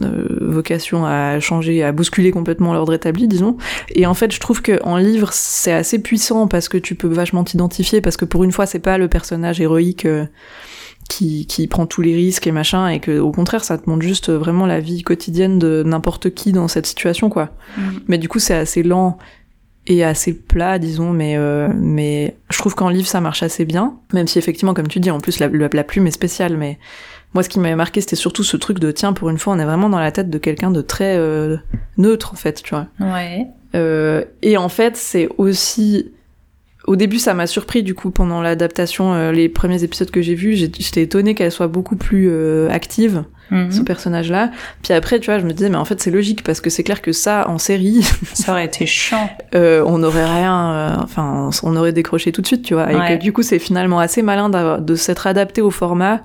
vocation 0.00 1.04
à 1.04 1.40
changer, 1.40 1.82
à 1.82 1.92
bousculer 1.92 2.30
complètement 2.30 2.72
l'ordre 2.72 2.94
établi, 2.94 3.28
disons. 3.28 3.56
Et 3.94 4.06
en 4.06 4.14
fait, 4.14 4.32
je 4.32 4.40
trouve 4.40 4.62
que 4.62 4.82
en 4.84 4.96
livre, 4.96 5.30
c'est 5.32 5.72
assez 5.72 5.98
puissant 6.00 6.46
parce 6.46 6.68
que 6.68 6.78
tu 6.78 6.94
peux 6.94 7.08
vachement 7.08 7.44
t'identifier, 7.44 8.00
parce 8.00 8.16
que 8.16 8.24
pour 8.24 8.44
une 8.44 8.52
fois, 8.52 8.66
c'est 8.66 8.78
pas 8.78 8.98
le 8.98 9.08
personnage 9.08 9.60
héroïque 9.60 10.06
euh, 10.06 10.26
qui, 11.08 11.46
qui 11.46 11.66
prend 11.66 11.86
tous 11.86 12.02
les 12.02 12.14
risques 12.14 12.46
et 12.46 12.52
machin, 12.52 12.88
et 12.88 13.00
que 13.00 13.18
au 13.18 13.32
contraire, 13.32 13.64
ça 13.64 13.78
te 13.78 13.90
montre 13.90 14.02
juste 14.02 14.30
vraiment 14.30 14.66
la 14.66 14.80
vie 14.80 15.02
quotidienne 15.02 15.58
de 15.58 15.82
n'importe 15.84 16.30
qui 16.30 16.52
dans 16.52 16.68
cette 16.68 16.86
situation, 16.86 17.28
quoi. 17.28 17.50
Mhm. 17.76 18.00
Mais 18.06 18.18
du 18.18 18.28
coup, 18.28 18.38
c'est 18.38 18.54
assez 18.54 18.82
lent 18.82 19.18
et 19.86 20.04
assez 20.04 20.34
plat, 20.34 20.78
disons, 20.78 21.10
mais, 21.10 21.36
euh, 21.36 21.68
mais 21.74 22.36
je 22.50 22.58
trouve 22.58 22.74
qu'en 22.74 22.90
livre, 22.90 23.08
ça 23.08 23.20
marche 23.20 23.42
assez 23.42 23.64
bien. 23.64 23.96
Même 24.12 24.28
si, 24.28 24.38
effectivement, 24.38 24.74
comme 24.74 24.88
tu 24.88 25.00
dis, 25.00 25.10
en 25.10 25.20
plus, 25.20 25.40
la, 25.40 25.48
la, 25.48 25.68
la 25.72 25.84
plume 25.84 26.06
est 26.06 26.12
spéciale, 26.12 26.56
mais 26.56 26.78
moi, 27.32 27.42
ce 27.42 27.48
qui 27.48 27.60
m'avait 27.60 27.76
marqué, 27.76 28.00
c'était 28.00 28.16
surtout 28.16 28.42
ce 28.42 28.56
truc 28.56 28.78
de, 28.80 28.90
tiens, 28.90 29.12
pour 29.12 29.30
une 29.30 29.38
fois, 29.38 29.54
on 29.54 29.58
est 29.58 29.64
vraiment 29.64 29.88
dans 29.88 30.00
la 30.00 30.10
tête 30.10 30.30
de 30.30 30.38
quelqu'un 30.38 30.70
de 30.70 30.80
très 30.80 31.16
euh, 31.16 31.56
neutre, 31.96 32.32
en 32.32 32.36
fait, 32.36 32.62
tu 32.62 32.74
vois. 32.74 32.88
Ouais. 32.98 33.46
Euh, 33.74 34.24
et 34.42 34.56
en 34.56 34.68
fait, 34.68 34.96
c'est 34.96 35.28
aussi... 35.38 36.10
Au 36.86 36.96
début, 36.96 37.18
ça 37.18 37.34
m'a 37.34 37.46
surpris, 37.46 37.82
du 37.82 37.94
coup, 37.94 38.10
pendant 38.10 38.40
l'adaptation, 38.42 39.12
euh, 39.12 39.32
les 39.32 39.48
premiers 39.48 39.84
épisodes 39.84 40.10
que 40.10 40.22
j'ai 40.22 40.34
vus, 40.34 40.56
j'étais 40.56 41.02
étonnée 41.02 41.34
qu'elle 41.34 41.52
soit 41.52 41.68
beaucoup 41.68 41.94
plus 41.94 42.32
active. 42.68 43.24
Mhm. 43.50 43.70
ce 43.72 43.80
personnage-là. 43.82 44.50
Puis 44.82 44.92
après, 44.92 45.18
tu 45.20 45.26
vois, 45.30 45.38
je 45.38 45.44
me 45.46 45.52
disais, 45.52 45.68
mais 45.70 45.76
en 45.76 45.84
fait, 45.84 46.00
c'est 46.00 46.10
logique 46.10 46.42
parce 46.44 46.60
que 46.60 46.70
c'est 46.70 46.82
clair 46.84 47.02
que 47.02 47.12
ça, 47.12 47.48
en 47.48 47.58
série, 47.58 48.00
Ça 48.34 48.52
aurait 48.52 48.64
été 48.66 48.86
chiant. 48.86 49.28
euh, 49.54 49.82
on 49.86 49.98
n'aurait 49.98 50.24
rien, 50.24 50.70
euh, 50.72 50.96
enfin, 51.02 51.50
on 51.62 51.76
aurait 51.76 51.92
décroché 51.92 52.32
tout 52.32 52.42
de 52.42 52.46
suite, 52.46 52.62
tu 52.62 52.74
vois. 52.74 52.92
Et 52.92 52.96
Ouais. 52.96 53.18
que 53.18 53.22
du 53.22 53.32
coup, 53.32 53.42
c'est 53.42 53.58
finalement 53.58 53.98
assez 53.98 54.22
malin 54.22 54.48
de 54.50 54.94
s'être 54.94 55.26
adapté 55.26 55.60
au 55.62 55.70
format 55.70 56.22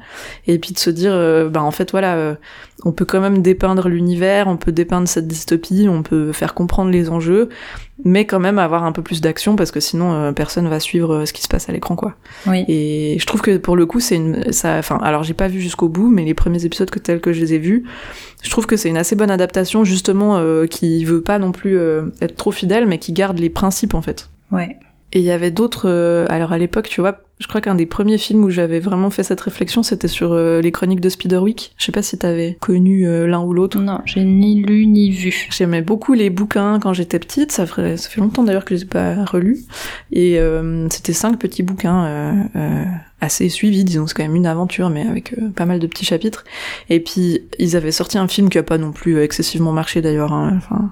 et 0.48 0.60
puis 0.60 0.74
de 0.74 0.78
se 0.80 0.90
dire, 0.90 1.12
euh, 1.14 1.50
bah, 1.50 1.62
en 1.64 1.72
fait, 1.72 1.92
voilà, 1.92 2.16
euh, 2.16 2.36
on 2.84 2.92
peut 2.92 3.06
quand 3.06 3.22
même 3.22 3.42
dépeindre 3.42 3.88
l'univers, 3.88 4.48
on 4.48 4.58
peut 4.58 4.72
dépeindre 4.72 5.08
cette 5.08 5.28
dystopie, 5.28 5.88
on 5.90 6.04
peut 6.04 6.32
faire 6.34 6.54
comprendre 6.54 6.92
les 6.92 7.10
enjeux, 7.10 7.50
mais 8.04 8.26
quand 8.26 8.40
même 8.40 8.60
avoir 8.60 8.84
un 8.84 8.92
peu 8.92 9.02
plus 9.02 9.22
d'action 9.22 9.56
parce 9.56 9.72
que 9.72 9.80
sinon, 9.80 10.14
euh, 10.14 10.32
personne 10.34 10.68
va 10.68 10.80
suivre 10.82 11.14
euh, 11.16 11.26
ce 11.26 11.32
qui 11.34 11.42
se 11.42 11.48
passe 11.48 11.70
à 11.70 11.72
l'écran, 11.72 11.96
quoi. 11.96 12.16
Oui. 12.46 12.66
Et 12.68 13.18
je 13.20 13.26
trouve 13.26 13.42
que 13.42 13.56
pour 13.58 13.78
le 13.78 13.86
coup, 13.86 14.02
c'est 14.02 14.16
une, 14.18 14.52
ça, 14.52 14.76
enfin, 14.78 15.00
alors 15.02 15.24
j'ai 15.24 15.34
pas 15.34 15.48
vu 15.48 15.62
jusqu'au 15.62 15.88
bout, 15.88 16.10
mais 16.10 16.26
les 16.26 16.34
premiers 16.34 16.66
épisodes 16.66 16.90
que 16.90 17.00
que 17.18 17.34
je 17.34 17.42
les 17.42 17.54
ai 17.54 17.58
vus, 17.58 17.84
je 18.44 18.50
trouve 18.50 18.66
que 18.66 18.78
c'est 18.78 18.90
une 18.90 18.98
assez 18.98 19.16
bonne 19.16 19.32
adaptation, 19.32 19.84
justement, 19.84 20.38
euh, 20.38 20.68
qui 20.68 21.04
veut 21.04 21.22
pas 21.22 21.40
non 21.40 21.52
plus 21.52 21.78
euh, 21.78 22.04
être 22.22 22.36
trop 22.36 22.52
fidèle, 22.52 22.86
mais 22.86 23.00
qui 23.00 23.12
garde 23.14 23.40
les 23.40 23.50
principes 23.50 23.94
en 23.94 24.02
fait. 24.02 24.30
Ouais. 24.52 24.78
Et 25.16 25.20
il 25.20 25.24
y 25.24 25.32
avait 25.32 25.50
d'autres, 25.50 25.90
euh, 25.90 26.26
alors 26.28 26.52
à 26.52 26.58
l'époque, 26.58 26.90
tu 26.90 27.00
vois, 27.00 27.22
je 27.40 27.48
crois 27.48 27.62
qu'un 27.62 27.76
des 27.76 27.86
premiers 27.86 28.18
films 28.18 28.44
où 28.44 28.50
j'avais 28.50 28.82
vraiment 28.82 29.10
fait 29.10 29.24
cette 29.24 29.40
réflexion, 29.40 29.82
c'était 29.82 30.10
sur 30.10 30.34
euh, 30.34 30.60
les 30.60 30.72
chroniques 30.74 31.00
de 31.00 31.08
Spiderwick. 31.08 31.74
Je 31.78 31.86
sais 31.86 31.94
pas 31.94 32.02
si 32.02 32.18
t'avais 32.18 32.58
connu 32.60 33.08
euh, 33.08 33.26
l'un 33.26 33.42
ou 33.42 33.54
l'autre. 33.54 33.80
Non, 33.80 34.02
j'ai 34.06 34.26
ni 34.26 34.62
lu 34.62 34.86
ni 34.86 35.12
vu. 35.12 35.48
J'aimais 35.52 35.82
beaucoup 35.82 36.14
les 36.14 36.30
bouquins 36.30 36.80
quand 36.82 36.92
j'étais 36.92 37.18
petite, 37.18 37.54
ça 37.54 37.66
fait, 37.66 37.96
ça 37.96 38.10
fait 38.10 38.20
longtemps 38.20 38.44
d'ailleurs 38.44 38.66
que 38.66 38.76
je 38.76 38.82
les 38.82 38.86
ai 38.86 38.90
pas 38.90 39.24
relus. 39.24 39.60
Et 40.12 40.38
euh, 40.38 40.88
c'était 40.90 41.14
cinq 41.14 41.40
petits 41.40 41.64
bouquins 41.64 42.50
assez 43.22 43.50
suivis, 43.50 43.84
disons, 43.84 44.08
c'est 44.08 44.16
quand 44.16 44.24
même 44.24 44.36
une 44.36 44.46
aventure, 44.46 44.90
mais 44.90 45.08
avec 45.08 45.34
euh, 45.34 45.50
pas 45.50 45.66
mal 45.66 45.80
de 45.80 45.88
petits 45.88 46.06
chapitres. 46.06 46.44
Et 46.90 47.00
puis 47.00 47.42
ils 47.58 47.76
avaient 47.76 47.92
sorti 47.92 48.18
un 48.18 48.28
film 48.28 48.50
qui 48.50 48.58
a 48.58 48.64
pas 48.64 48.78
non 48.78 48.92
plus 48.92 49.20
excessivement 49.22 49.72
marché 49.72 50.02
d'ailleurs. 50.02 50.34
hein. 50.34 50.54
Enfin, 50.58 50.92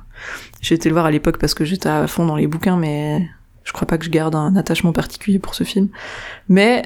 j'ai 0.61 0.75
été 0.75 0.89
le 0.89 0.93
voir 0.93 1.05
à 1.05 1.11
l'époque 1.11 1.37
parce 1.37 1.53
que 1.53 1.65
j'étais 1.65 1.89
à 1.89 2.07
fond 2.07 2.25
dans 2.25 2.37
les 2.37 2.47
bouquins, 2.47 2.77
mais 2.77 3.27
je 3.63 3.71
crois 3.73 3.87
pas 3.87 3.97
que 3.97 4.05
je 4.05 4.09
garde 4.09 4.35
un 4.35 4.55
attachement 4.55 4.91
particulier 4.93 5.39
pour 5.39 5.55
ce 5.55 5.63
film. 5.63 5.89
Mais 6.49 6.83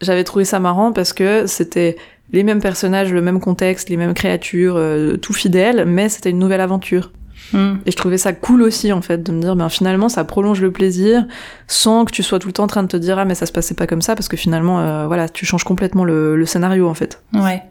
j'avais 0.00 0.24
trouvé 0.24 0.44
ça 0.44 0.60
marrant 0.60 0.92
parce 0.92 1.12
que 1.12 1.46
c'était 1.46 1.96
les 2.32 2.42
mêmes 2.42 2.60
personnages, 2.60 3.12
le 3.12 3.22
même 3.22 3.40
contexte, 3.40 3.88
les 3.88 3.96
mêmes 3.96 4.14
créatures, 4.14 4.76
euh, 4.76 5.16
tout 5.16 5.32
fidèle, 5.32 5.84
mais 5.86 6.08
c'était 6.08 6.30
une 6.30 6.38
nouvelle 6.38 6.60
aventure. 6.60 7.12
Hmm. 7.52 7.76
Et 7.86 7.90
je 7.90 7.96
trouvais 7.96 8.18
ça 8.18 8.32
cool 8.34 8.62
aussi, 8.62 8.92
en 8.92 9.00
fait, 9.00 9.22
de 9.22 9.32
me 9.32 9.40
dire, 9.40 9.56
ben 9.56 9.70
finalement, 9.70 10.10
ça 10.10 10.24
prolonge 10.24 10.60
le 10.60 10.70
plaisir, 10.70 11.26
sans 11.66 12.04
que 12.04 12.12
tu 12.12 12.22
sois 12.22 12.38
tout 12.38 12.48
le 12.48 12.52
temps 12.52 12.64
en 12.64 12.68
train 12.68 12.82
de 12.82 12.88
te 12.88 12.96
dire, 12.98 13.18
ah, 13.18 13.24
mais 13.24 13.34
ça 13.34 13.46
se 13.46 13.52
passait 13.52 13.74
pas 13.74 13.86
comme 13.86 14.02
ça, 14.02 14.14
parce 14.14 14.28
que 14.28 14.36
finalement, 14.36 14.80
euh, 14.80 15.06
voilà, 15.06 15.28
tu 15.30 15.46
changes 15.46 15.64
complètement 15.64 16.04
le, 16.04 16.36
le 16.36 16.46
scénario, 16.46 16.86
en 16.88 16.94
fait. 16.94 17.22
Ouais. 17.32 17.62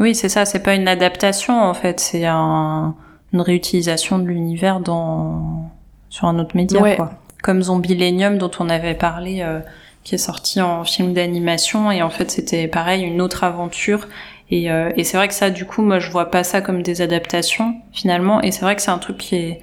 Oui, 0.00 0.14
c'est 0.14 0.28
ça, 0.28 0.44
c'est 0.44 0.62
pas 0.62 0.74
une 0.74 0.88
adaptation 0.88 1.60
en 1.62 1.74
fait, 1.74 2.00
c'est 2.00 2.24
un, 2.26 2.94
une 3.32 3.40
réutilisation 3.40 4.18
de 4.18 4.24
l'univers 4.26 4.80
dans 4.80 5.70
sur 6.08 6.26
un 6.26 6.38
autre 6.38 6.56
média 6.56 6.80
Ouais. 6.80 6.96
quoi. 6.96 7.12
Comme 7.42 7.62
Zombilenium 7.62 8.38
dont 8.38 8.50
on 8.58 8.68
avait 8.68 8.94
parlé 8.94 9.42
euh, 9.42 9.60
qui 10.04 10.14
est 10.14 10.18
sorti 10.18 10.60
en 10.60 10.84
film 10.84 11.12
d'animation 11.12 11.90
et 11.90 12.02
en 12.02 12.10
fait 12.10 12.30
c'était 12.30 12.66
pareil 12.68 13.02
une 13.02 13.20
autre 13.20 13.44
aventure 13.44 14.08
et, 14.50 14.70
euh, 14.70 14.90
et 14.96 15.04
c'est 15.04 15.16
vrai 15.16 15.28
que 15.28 15.34
ça 15.34 15.50
du 15.50 15.64
coup 15.64 15.82
moi 15.82 15.98
je 15.98 16.10
vois 16.10 16.30
pas 16.30 16.44
ça 16.44 16.60
comme 16.60 16.82
des 16.82 17.02
adaptations 17.02 17.74
finalement 17.92 18.40
et 18.42 18.50
c'est 18.50 18.62
vrai 18.62 18.74
que 18.74 18.82
c'est 18.82 18.90
un 18.90 18.98
truc 18.98 19.18
qui 19.18 19.36
est 19.36 19.60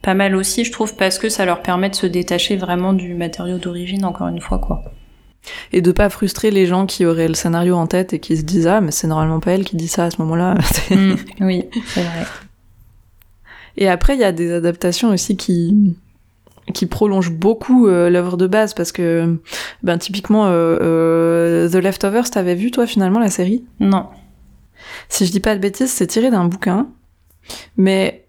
pas 0.00 0.14
mal 0.14 0.34
aussi 0.34 0.64
je 0.64 0.72
trouve 0.72 0.96
parce 0.96 1.18
que 1.18 1.28
ça 1.28 1.44
leur 1.44 1.62
permet 1.62 1.90
de 1.90 1.94
se 1.94 2.06
détacher 2.06 2.56
vraiment 2.56 2.92
du 2.92 3.14
matériau 3.14 3.58
d'origine 3.58 4.04
encore 4.04 4.28
une 4.28 4.40
fois 4.40 4.58
quoi. 4.58 4.82
Et 5.72 5.80
de 5.80 5.90
pas 5.90 6.08
frustrer 6.08 6.52
les 6.52 6.66
gens 6.66 6.86
qui 6.86 7.04
auraient 7.04 7.26
le 7.26 7.34
scénario 7.34 7.74
en 7.74 7.88
tête 7.88 8.12
et 8.12 8.20
qui 8.20 8.36
se 8.36 8.42
disent, 8.42 8.68
ah, 8.68 8.80
mais 8.80 8.92
c'est 8.92 9.08
normalement 9.08 9.40
pas 9.40 9.50
elle 9.50 9.64
qui 9.64 9.74
dit 9.74 9.88
ça 9.88 10.04
à 10.04 10.10
ce 10.12 10.18
moment-là. 10.18 10.54
Mm, 10.90 11.14
oui, 11.40 11.64
c'est 11.86 12.02
vrai. 12.02 12.24
Et 13.76 13.88
après, 13.88 14.14
il 14.14 14.20
y 14.20 14.24
a 14.24 14.30
des 14.30 14.52
adaptations 14.52 15.08
aussi 15.10 15.36
qui 15.36 15.96
qui 16.72 16.86
prolongent 16.86 17.30
beaucoup 17.32 17.86
euh, 17.86 18.08
l'œuvre 18.10 18.36
de 18.36 18.46
base 18.46 18.74
parce 18.74 18.92
que 18.92 19.36
ben 19.82 19.98
typiquement 19.98 20.46
euh, 20.46 20.78
euh, 20.80 21.68
The 21.68 21.76
Leftovers 21.76 22.30
t'avais 22.30 22.54
vu 22.54 22.70
toi 22.70 22.86
finalement 22.86 23.20
la 23.20 23.30
série? 23.30 23.64
Non. 23.80 24.06
si 25.08 25.26
je 25.26 25.32
dis 25.32 25.40
pas 25.40 25.54
de 25.54 25.60
bêtises 25.60 25.90
c'est 25.90 26.06
tiré 26.06 26.30
d'un 26.30 26.44
bouquin 26.46 26.88
mais 27.76 28.24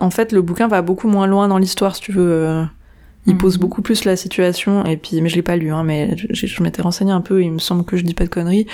en 0.00 0.10
fait 0.10 0.32
le 0.32 0.42
bouquin 0.42 0.68
va 0.68 0.82
beaucoup 0.82 1.08
moins 1.08 1.26
loin 1.26 1.48
dans 1.48 1.58
l'histoire 1.58 1.96
si 1.96 2.02
tu 2.02 2.12
veux 2.12 2.64
il 3.26 3.34
Mhm. 3.34 3.38
pose 3.40 3.58
beaucoup 3.58 3.82
plus 3.82 4.04
la 4.04 4.16
situation 4.16 4.84
et 4.86 4.96
puis 4.96 5.20
mais 5.20 5.28
je 5.28 5.36
l'ai 5.36 5.42
pas 5.42 5.56
lu 5.56 5.70
hein, 5.72 5.82
mais 5.84 6.16
je, 6.30 6.46
je 6.46 6.62
m'étais 6.62 6.80
renseigné 6.82 7.12
un 7.12 7.20
peu 7.20 7.42
il 7.42 7.50
me 7.52 7.58
semble 7.58 7.84
que 7.84 7.96
je 7.96 8.02
dis 8.04 8.14
pas 8.14 8.24
de 8.24 8.30
conneries 8.30 8.66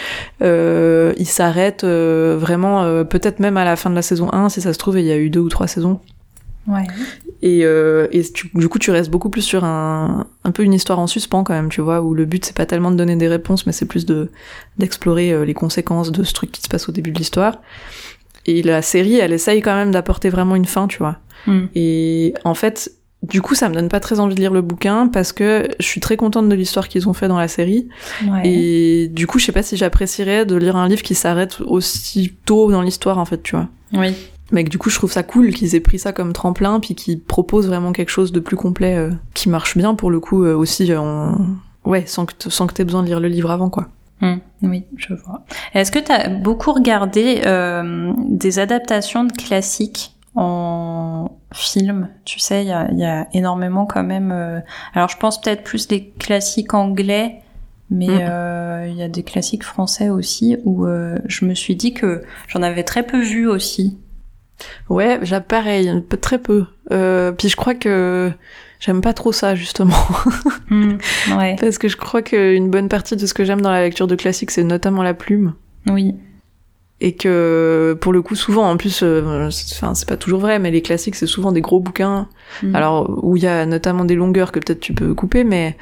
il 0.42 1.26
s'arrête 1.26 1.84
vraiment 1.84 3.04
peut-être 3.04 3.40
même 3.40 3.56
à 3.56 3.64
la 3.64 3.76
fin 3.76 3.90
de 3.90 3.94
la 3.94 4.02
saison 4.02 4.28
1 4.32 4.50
si 4.50 4.60
ça 4.60 4.72
se 4.72 4.78
trouve 4.78 4.96
et 4.98 5.00
il 5.00 5.06
y 5.06 5.12
a 5.12 5.16
eu 5.16 5.30
deux 5.30 5.40
ou 5.40 5.48
trois 5.48 5.66
saisons 5.66 6.00
Ouais. 6.66 6.86
Et, 7.46 7.60
euh, 7.64 8.08
et 8.10 8.22
tu- 8.32 8.50
du 8.54 8.68
coup, 8.70 8.78
tu 8.78 8.90
restes 8.90 9.10
beaucoup 9.10 9.28
plus 9.28 9.42
sur 9.42 9.64
un, 9.64 10.26
un 10.44 10.50
peu 10.50 10.62
une 10.62 10.72
histoire 10.72 10.98
en 10.98 11.06
suspens 11.06 11.44
quand 11.44 11.52
même, 11.52 11.68
tu 11.68 11.82
vois, 11.82 12.00
où 12.00 12.14
le 12.14 12.24
but 12.24 12.42
c'est 12.44 12.56
pas 12.56 12.64
tellement 12.64 12.90
de 12.90 12.96
donner 12.96 13.16
des 13.16 13.28
réponses, 13.28 13.66
mais 13.66 13.72
c'est 13.72 13.84
plus 13.84 14.06
de 14.06 14.30
d'explorer 14.78 15.30
euh, 15.32 15.44
les 15.44 15.52
conséquences 15.52 16.10
de 16.10 16.24
ce 16.24 16.32
truc 16.32 16.50
qui 16.52 16.62
se 16.62 16.68
passe 16.68 16.88
au 16.88 16.92
début 16.92 17.10
de 17.10 17.18
l'histoire. 17.18 17.58
Et 18.46 18.62
la 18.62 18.80
série, 18.82 19.16
elle 19.16 19.32
essaye 19.34 19.60
quand 19.60 19.74
même 19.74 19.90
d'apporter 19.90 20.30
vraiment 20.30 20.56
une 20.56 20.64
fin, 20.64 20.86
tu 20.86 20.98
vois. 20.98 21.18
Mm. 21.46 21.60
Et 21.74 22.34
en 22.44 22.54
fait, 22.54 22.92
du 23.22 23.40
coup, 23.42 23.54
ça 23.54 23.68
me 23.68 23.74
donne 23.74 23.88
pas 23.88 24.00
très 24.00 24.20
envie 24.20 24.34
de 24.34 24.40
lire 24.40 24.52
le 24.52 24.60
bouquin 24.62 25.06
parce 25.08 25.32
que 25.32 25.68
je 25.80 25.84
suis 25.86 26.00
très 26.00 26.16
contente 26.16 26.48
de 26.48 26.54
l'histoire 26.54 26.88
qu'ils 26.88 27.08
ont 27.08 27.14
fait 27.14 27.28
dans 27.28 27.38
la 27.38 27.48
série. 27.48 27.88
Ouais. 28.26 28.42
Et 28.48 29.08
du 29.08 29.26
coup, 29.26 29.38
je 29.38 29.46
sais 29.46 29.52
pas 29.52 29.62
si 29.62 29.76
j'apprécierais 29.78 30.44
de 30.46 30.56
lire 30.56 30.76
un 30.76 30.88
livre 30.88 31.02
qui 31.02 31.14
s'arrête 31.14 31.60
aussi 31.62 32.34
tôt 32.44 32.70
dans 32.70 32.82
l'histoire, 32.82 33.18
en 33.18 33.24
fait, 33.24 33.42
tu 33.42 33.56
vois. 33.56 33.68
Oui. 33.94 34.14
Mais 34.54 34.64
que 34.64 34.70
du 34.70 34.78
coup, 34.78 34.88
je 34.88 34.96
trouve 34.96 35.12
ça 35.12 35.22
cool 35.22 35.52
qu'ils 35.52 35.74
aient 35.74 35.80
pris 35.80 35.98
ça 35.98 36.12
comme 36.12 36.32
tremplin, 36.32 36.80
puis 36.80 36.94
qu'ils 36.94 37.20
proposent 37.20 37.66
vraiment 37.66 37.92
quelque 37.92 38.08
chose 38.08 38.32
de 38.32 38.40
plus 38.40 38.56
complet, 38.56 38.96
euh, 38.96 39.10
qui 39.34 39.50
marche 39.50 39.76
bien 39.76 39.94
pour 39.94 40.10
le 40.10 40.20
coup 40.20 40.44
euh, 40.44 40.54
aussi, 40.54 40.90
euh, 40.90 41.00
en... 41.00 41.36
ouais, 41.84 42.04
sans 42.06 42.24
que 42.24 42.32
sans 42.48 42.66
que 42.66 42.72
t'aies 42.72 42.84
besoin 42.84 43.02
de 43.02 43.08
lire 43.08 43.20
le 43.20 43.28
livre 43.28 43.50
avant, 43.50 43.68
quoi. 43.68 43.88
Hmm, 44.20 44.36
oui, 44.62 44.84
je 44.96 45.12
vois. 45.12 45.44
Est-ce 45.74 45.90
que 45.92 45.98
tu 45.98 46.12
as 46.12 46.28
beaucoup 46.28 46.72
regardé 46.72 47.42
euh, 47.44 48.12
des 48.28 48.60
adaptations 48.60 49.24
de 49.24 49.32
classiques 49.32 50.14
en 50.36 51.32
film? 51.52 52.08
Tu 52.24 52.38
sais, 52.38 52.62
il 52.62 52.68
y 52.68 52.72
a, 52.72 52.88
il 52.92 52.98
y 52.98 53.04
a 53.04 53.26
énormément 53.34 53.86
quand 53.86 54.04
même. 54.04 54.32
Alors, 54.94 55.08
je 55.08 55.16
pense 55.18 55.40
peut-être 55.40 55.64
plus 55.64 55.88
des 55.88 56.10
classiques 56.10 56.74
anglais, 56.74 57.42
mais 57.90 58.08
euh, 58.10 58.86
il 58.88 58.96
y 58.96 59.02
a 59.02 59.08
des 59.08 59.22
classiques 59.22 59.64
français 59.64 60.08
aussi 60.08 60.56
où 60.64 60.86
euh, 60.86 61.18
je 61.26 61.44
me 61.44 61.54
suis 61.54 61.76
dit 61.76 61.92
que 61.92 62.22
j'en 62.48 62.62
avais 62.62 62.82
très 62.82 63.02
peu 63.02 63.20
vu 63.20 63.46
aussi. 63.46 63.98
Ouais, 64.88 65.18
j'ai 65.22 65.40
pareil, 65.40 66.02
très 66.20 66.38
peu. 66.38 66.64
Euh, 66.92 67.32
puis 67.32 67.48
je 67.48 67.56
crois 67.56 67.74
que 67.74 68.30
j'aime 68.80 69.00
pas 69.00 69.12
trop 69.14 69.32
ça 69.32 69.54
justement, 69.54 69.96
Hmm, 70.70 70.96
ouais, 71.38 71.56
parce 71.60 71.78
que 71.78 71.88
je 71.88 71.96
crois 71.96 72.22
qu'une 72.22 72.70
bonne 72.70 72.88
partie 72.88 73.16
de 73.16 73.26
ce 73.26 73.34
que 73.34 73.44
j'aime 73.44 73.60
dans 73.60 73.70
la 73.70 73.82
lecture 73.82 74.06
de 74.06 74.14
classiques, 74.16 74.50
c'est 74.50 74.64
notamment 74.64 75.02
la 75.02 75.14
plume. 75.14 75.54
oui, 75.88 76.14
et 77.00 77.16
que 77.16 77.98
pour 78.00 78.12
le 78.12 78.22
coup 78.22 78.36
souvent 78.36 78.70
en 78.70 78.76
plus 78.76 79.00
euh, 79.02 79.50
c'est- 79.50 79.74
enfin 79.74 79.94
c'est 79.94 80.08
pas 80.08 80.16
toujours 80.16 80.38
vrai 80.38 80.60
mais 80.60 80.70
les 80.70 80.80
classiques 80.80 81.16
c'est 81.16 81.26
souvent 81.26 81.50
des 81.50 81.60
gros 81.60 81.80
bouquins 81.80 82.28
Mm. 82.62 82.74
alors 82.76 83.18
où 83.24 83.36
il 83.36 83.42
y 83.42 83.48
a 83.48 83.66
notamment 83.66 84.04
des 84.04 84.14
longueurs 84.14 84.52
que 84.52 84.60
peut-être 84.60 84.78
tu 84.80 84.94
peux 84.94 85.12
couper 85.12 85.42
mais 85.42 85.76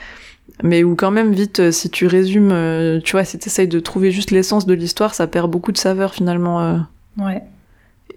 mais 0.63 0.83
où 0.83 0.97
quand 0.97 1.11
même 1.11 1.33
vite 1.33 1.61
euh, 1.61 1.71
si 1.71 1.91
tu 1.91 2.07
résumes 2.07 2.51
euh, 2.51 2.99
tu 3.05 3.13
vois 3.13 3.25
si 3.25 3.39
t'essayes 3.39 3.69
de 3.69 3.79
trouver 3.79 4.11
juste 4.11 4.31
l'essence 4.31 4.65
de 4.67 4.73
l'histoire 4.73 5.15
ça 5.15 5.27
perd 5.27 5.51
beaucoup 5.51 5.71
de 5.71 5.77
saveur 5.79 6.15
finalement 6.15 6.81
ouais. 7.19 7.43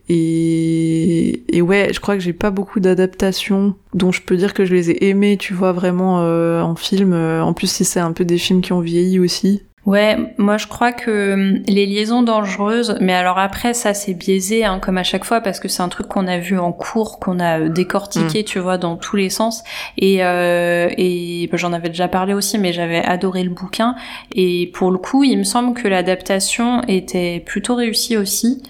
Et 0.10 1.44
et 1.50 1.62
ouais 1.62 1.89
je 1.94 2.00
crois 2.00 2.15
que 2.15 2.22
j'ai 2.22 2.34
pas 2.34 2.52
beaucoup 2.52 2.80
d'adaptations 2.80 3.76
dont 3.94 4.12
je 4.12 4.22
peux 4.22 4.38
dire 4.38 4.54
que 4.54 4.65
je 4.65 4.74
les 4.74 4.91
ai 4.91 5.10
aimées 5.10 5.38
tu 5.38 5.54
vois 5.54 5.72
vraiment 5.72 6.22
euh, 6.22 6.62
en 6.62 6.76
film 6.76 7.13
Euh, 7.13 7.41
en 7.41 7.54
plus 7.54 7.68
si 7.72 7.86
c'est 7.86 8.00
un 8.00 8.12
peu 8.12 8.26
des 8.26 8.38
films 8.38 8.62
qui 8.62 8.74
ont 8.74 8.82
vieilli 8.82 9.20
aussi 9.20 9.63
Ouais, 9.86 10.18
moi 10.39 10.58
je 10.58 10.65
crois 10.65 10.91
que 10.91 11.34
hum, 11.34 11.63
les 11.68 11.86
liaisons 11.86 12.24
dangereuses, 12.24 12.98
mais 13.02 13.13
alors 13.13 13.38
après 13.38 13.76
ça 13.76 13.94
c'est 13.94 14.15
biaisé 14.15 14.65
hein, 14.65 14.80
comme 14.80 14.98
à 14.98 15.04
chaque 15.04 15.24
fois 15.24 15.41
parce 15.41 15.60
que 15.60 15.68
c'est 15.68 15.84
un 15.84 15.89
truc 15.89 16.08
qu'on 16.08 16.26
a 16.26 16.39
vu 16.39 16.58
en 16.58 16.72
cours, 16.72 17.20
qu'on 17.20 17.39
a 17.39 17.60
euh, 17.60 17.70
décortiqué, 17.70 18.44
tu 18.44 18.58
vois, 18.58 18.80
dans 18.80 18.96
tous 18.98 19.15
les 19.15 19.30
sens. 19.30 19.63
Et, 20.00 20.24
euh, 20.26 20.89
et 20.98 21.48
bah, 21.52 21.58
j'en 21.58 21.72
avais 21.72 21.89
déjà 21.89 22.08
parlé 22.08 22.34
aussi, 22.34 22.58
mais 22.58 22.74
j'avais 22.74 23.04
adoré 23.06 23.44
le 23.44 23.52
bouquin. 23.52 23.96
Et 24.34 24.72
pour 24.74 24.89
le 24.89 24.98
coup, 24.98 25.24
il 25.24 25.38
me 25.38 25.44
semble 25.44 25.76
que 25.80 25.88
l'adaptation 25.88 26.82
était 26.88 27.39
plutôt 27.46 27.76
réussie 27.76 28.18
aussi. 28.18 28.63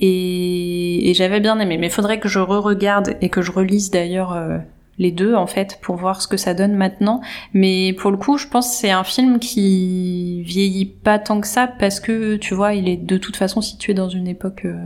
Et, 0.00 1.10
et 1.10 1.14
j'avais 1.14 1.40
bien 1.40 1.58
aimé, 1.58 1.78
mais 1.78 1.86
il 1.86 1.92
faudrait 1.92 2.20
que 2.20 2.28
je 2.28 2.38
re-regarde 2.38 3.16
et 3.20 3.28
que 3.28 3.42
je 3.42 3.50
relise 3.52 3.90
d'ailleurs 3.90 4.32
euh, 4.32 4.58
les 4.98 5.10
deux 5.12 5.34
en 5.34 5.46
fait 5.46 5.78
pour 5.82 5.96
voir 5.96 6.20
ce 6.22 6.28
que 6.28 6.36
ça 6.36 6.54
donne 6.54 6.74
maintenant. 6.74 7.20
Mais 7.54 7.92
pour 7.94 8.10
le 8.10 8.16
coup, 8.16 8.36
je 8.38 8.46
pense 8.46 8.68
que 8.68 8.74
c'est 8.76 8.90
un 8.90 9.04
film 9.04 9.38
qui 9.38 10.42
vieillit 10.42 10.86
pas 10.86 11.18
tant 11.18 11.40
que 11.40 11.46
ça 11.46 11.66
parce 11.66 12.00
que 12.00 12.36
tu 12.36 12.54
vois, 12.54 12.74
il 12.74 12.88
est 12.88 12.96
de 12.96 13.16
toute 13.16 13.36
façon 13.36 13.60
situé 13.60 13.94
dans 13.94 14.08
une 14.08 14.28
époque 14.28 14.62
euh, 14.66 14.76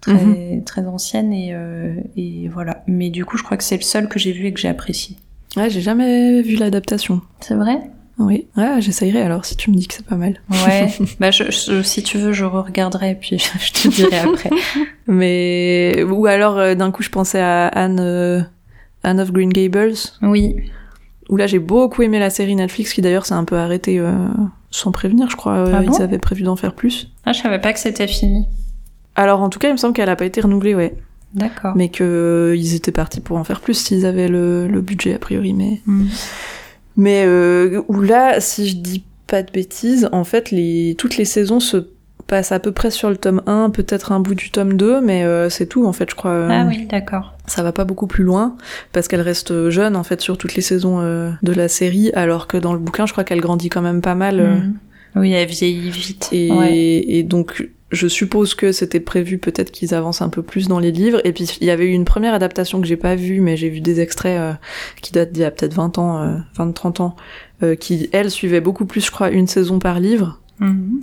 très 0.00 0.12
Mhm. 0.14 0.64
très 0.64 0.86
ancienne 0.86 1.32
et 1.32 1.48
euh, 1.52 1.94
et 2.16 2.48
voilà. 2.48 2.82
Mais 2.86 3.10
du 3.10 3.24
coup, 3.24 3.36
je 3.36 3.42
crois 3.42 3.56
que 3.56 3.64
c'est 3.64 3.76
le 3.76 3.82
seul 3.82 4.08
que 4.08 4.18
j'ai 4.18 4.32
vu 4.32 4.46
et 4.46 4.52
que 4.52 4.60
j'ai 4.60 4.68
apprécié. 4.68 5.16
ouais 5.56 5.70
j'ai 5.70 5.80
jamais 5.80 6.40
vu 6.42 6.56
l'adaptation 6.56 7.20
C'est 7.40 7.54
vrai? 7.54 7.80
Oui, 8.18 8.46
ouais, 8.56 8.80
j'essayerai 8.80 9.22
alors 9.22 9.44
si 9.44 9.56
tu 9.56 9.70
me 9.70 9.76
dis 9.76 9.88
que 9.88 9.94
c'est 9.94 10.06
pas 10.06 10.14
mal. 10.16 10.40
Ouais, 10.50 10.88
bah 11.20 11.30
je, 11.32 11.44
je- 11.50 11.82
si 11.82 12.02
tu 12.04 12.16
veux, 12.18 12.32
je 12.32 12.44
regarderai 12.44 13.10
et 13.10 13.14
puis 13.16 13.38
je 13.60 13.72
te 13.72 13.88
dirai 13.88 14.18
après. 14.18 14.50
Mais 15.06 16.04
ou 16.08 16.26
alors 16.26 16.58
euh, 16.58 16.74
d'un 16.74 16.90
coup 16.90 17.02
je 17.02 17.10
pensais 17.10 17.40
à 17.40 17.66
Anne 17.68 17.98
euh, 18.00 18.40
Anne 19.02 19.20
of 19.20 19.32
Green 19.32 19.50
Gables 19.52 19.94
Oui, 20.22 20.56
où 21.28 21.36
là 21.36 21.46
j'ai 21.46 21.58
beaucoup 21.58 22.02
aimé 22.02 22.18
la 22.18 22.30
série 22.30 22.54
Netflix 22.54 22.92
qui 22.92 23.02
d'ailleurs 23.02 23.26
s'est 23.26 23.34
un 23.34 23.44
peu 23.44 23.56
arrêtée 23.56 23.98
euh, 23.98 24.12
sans 24.70 24.92
prévenir, 24.92 25.28
je 25.30 25.36
crois. 25.36 25.64
Ah 25.72 25.82
bon 25.82 25.92
ils 25.98 26.02
avaient 26.02 26.18
prévu 26.18 26.42
d'en 26.42 26.56
faire 26.56 26.74
plus. 26.74 27.10
ah, 27.24 27.32
je 27.32 27.40
savais 27.42 27.60
pas 27.60 27.72
que 27.72 27.78
c'était 27.80 28.06
fini. 28.08 28.46
Alors 29.16 29.40
en 29.42 29.48
tout 29.48 29.58
cas, 29.60 29.68
il 29.68 29.72
me 29.72 29.76
semble 29.76 29.94
qu'elle 29.94 30.08
a 30.08 30.16
pas 30.16 30.24
été 30.24 30.40
renouvelée, 30.40 30.74
ouais. 30.74 30.94
D'accord. 31.34 31.74
Mais 31.76 31.88
que 31.88 32.04
euh, 32.04 32.56
ils 32.56 32.74
étaient 32.74 32.92
partis 32.92 33.20
pour 33.20 33.36
en 33.38 33.44
faire 33.44 33.60
plus 33.60 33.74
s'ils 33.74 34.06
avaient 34.06 34.28
le, 34.28 34.66
le 34.68 34.80
budget 34.80 35.14
a 35.14 35.18
priori. 35.18 35.52
Mais 35.52 35.80
Mm. 35.86 36.06
Mais 36.96 37.24
euh, 37.26 37.82
où 37.88 38.00
là, 38.00 38.40
si 38.40 38.68
je 38.68 38.76
dis 38.76 39.02
pas 39.26 39.42
de 39.42 39.50
bêtises, 39.50 40.08
en 40.12 40.24
fait, 40.24 40.50
les 40.50 40.94
toutes 40.98 41.16
les 41.16 41.24
saisons 41.24 41.60
se 41.60 41.88
passent 42.26 42.52
à 42.52 42.58
peu 42.58 42.72
près 42.72 42.90
sur 42.90 43.10
le 43.10 43.16
tome 43.16 43.42
1, 43.46 43.70
peut-être 43.70 44.12
un 44.12 44.20
bout 44.20 44.34
du 44.34 44.50
tome 44.50 44.74
2, 44.76 45.00
mais 45.02 45.24
euh, 45.24 45.50
c'est 45.50 45.66
tout 45.66 45.84
en 45.86 45.92
fait, 45.92 46.08
je 46.10 46.14
crois. 46.14 46.48
Ah 46.50 46.64
oui, 46.66 46.86
d'accord. 46.86 47.34
Ça 47.46 47.62
va 47.62 47.72
pas 47.72 47.84
beaucoup 47.84 48.06
plus 48.06 48.24
loin 48.24 48.56
parce 48.92 49.08
qu'elle 49.08 49.20
reste 49.20 49.68
jeune 49.68 49.94
en 49.96 50.04
fait 50.04 50.20
sur 50.22 50.38
toutes 50.38 50.54
les 50.54 50.62
saisons 50.62 51.00
euh, 51.00 51.30
de 51.42 51.52
la 51.52 51.68
série, 51.68 52.10
alors 52.14 52.46
que 52.46 52.56
dans 52.56 52.72
le 52.72 52.78
bouquin, 52.78 53.04
je 53.06 53.12
crois 53.12 53.24
qu'elle 53.24 53.40
grandit 53.40 53.68
quand 53.68 53.82
même 53.82 54.00
pas 54.00 54.14
mal. 54.14 54.40
euh, 54.40 54.54
Mm. 54.54 54.74
Oui, 55.16 55.32
elle 55.32 55.46
vieillit 55.48 55.90
vite. 55.90 56.28
et, 56.32 56.50
Ouais. 56.50 56.74
et 56.76 57.22
donc, 57.22 57.68
je 57.94 58.08
suppose 58.08 58.54
que 58.54 58.72
c'était 58.72 59.00
prévu 59.00 59.38
peut-être 59.38 59.70
qu'ils 59.70 59.94
avancent 59.94 60.22
un 60.22 60.28
peu 60.28 60.42
plus 60.42 60.68
dans 60.68 60.78
les 60.78 60.92
livres. 60.92 61.20
Et 61.24 61.32
puis, 61.32 61.44
il 61.60 61.66
y 61.66 61.70
avait 61.70 61.86
eu 61.86 61.92
une 61.92 62.04
première 62.04 62.34
adaptation 62.34 62.80
que 62.80 62.86
j'ai 62.86 62.96
pas 62.96 63.14
vue, 63.14 63.40
mais 63.40 63.56
j'ai 63.56 63.68
vu 63.68 63.80
des 63.80 64.00
extraits 64.00 64.38
euh, 64.38 64.52
qui 65.00 65.12
datent 65.12 65.32
d'il 65.32 65.42
y 65.42 65.44
a 65.44 65.50
peut-être 65.50 65.74
20 65.74 65.98
ans, 65.98 66.22
euh, 66.22 66.36
20-30 66.56 67.02
ans, 67.02 67.16
euh, 67.62 67.74
qui, 67.74 68.08
elle, 68.12 68.30
suivait 68.30 68.60
beaucoup 68.60 68.86
plus, 68.86 69.04
je 69.04 69.10
crois, 69.10 69.30
une 69.30 69.46
saison 69.46 69.78
par 69.78 70.00
livre. 70.00 70.40
Mhm. 70.60 71.02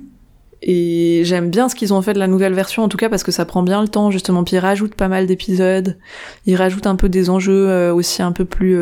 Et 0.64 1.22
j'aime 1.24 1.50
bien 1.50 1.70
ce 1.70 1.76
qu'ils 1.76 1.94
ont 1.94 2.02
fait 2.04 2.14
de 2.14 2.20
la 2.20 2.28
nouvelle 2.28 2.54
version, 2.54 2.84
en 2.84 2.88
tout 2.88 2.98
cas, 2.98 3.10
parce 3.10 3.24
que 3.24 3.32
ça 3.32 3.46
prend 3.46 3.64
bien 3.64 3.82
le 3.82 3.88
temps, 3.88 4.12
justement. 4.12 4.44
Puis 4.44 4.58
ils 4.58 4.60
rajoutent 4.60 4.96
pas 4.96 5.08
mal 5.08 5.26
d'épisodes. 5.26 5.98
Ils 6.46 6.56
rajoutent 6.56 6.86
un 6.86 6.96
peu 6.96 7.10
des 7.10 7.32
enjeux 7.32 7.68
euh, 7.68 7.94
aussi 7.94 8.22
un 8.22 8.32
peu 8.32 8.46
plus 8.46 8.78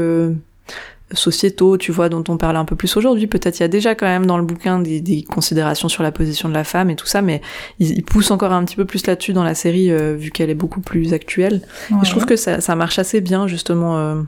sociétaux, 1.12 1.78
tu 1.78 1.92
vois, 1.92 2.08
dont 2.10 2.24
on 2.30 2.38
parle 2.38 2.56
un 2.56 2.66
peu 2.66 2.76
plus 2.76 2.96
aujourd'hui. 2.98 3.26
Peut-être 3.28 3.58
il 3.60 3.64
y 3.64 3.66
a 3.66 3.68
déjà 3.68 3.96
quand 3.96 4.06
même 4.06 4.26
dans 4.28 4.38
le 4.38 4.44
bouquin 4.44 4.80
des, 4.80 5.02
des 5.02 5.24
considérations 5.24 5.90
sur 5.90 6.04
la 6.04 6.12
position 6.12 6.50
de 6.50 6.54
la 6.54 6.64
femme 6.64 6.90
et 6.92 6.96
tout 6.96 7.08
ça, 7.08 7.22
mais 7.22 7.42
ils, 7.80 7.98
ils 7.98 8.04
poussent 8.04 8.30
encore 8.32 8.52
un 8.54 8.64
petit 8.64 8.76
peu 8.76 8.86
plus 8.86 9.08
là-dessus 9.08 9.34
dans 9.34 9.44
la 9.44 9.56
série, 9.56 9.92
euh, 9.92 10.16
vu 10.16 10.30
qu'elle 10.30 10.50
est 10.50 10.56
beaucoup 10.56 10.82
plus 10.82 11.14
actuelle. 11.14 11.62
Et 11.92 12.06
je 12.06 12.12
trouve 12.12 12.26
que 12.26 12.36
ça, 12.36 12.62
ça 12.62 12.76
marche 12.76 13.00
assez 13.00 13.22
bien, 13.22 13.48
justement. 13.48 13.98
euh, 13.98 14.22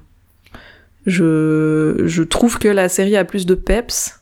je, 1.06 2.04
je 2.06 2.24
trouve 2.24 2.60
que 2.60 2.68
la 2.68 2.90
série 2.90 3.16
a 3.18 3.26
plus 3.26 3.46
de 3.46 3.56
peps 3.56 4.20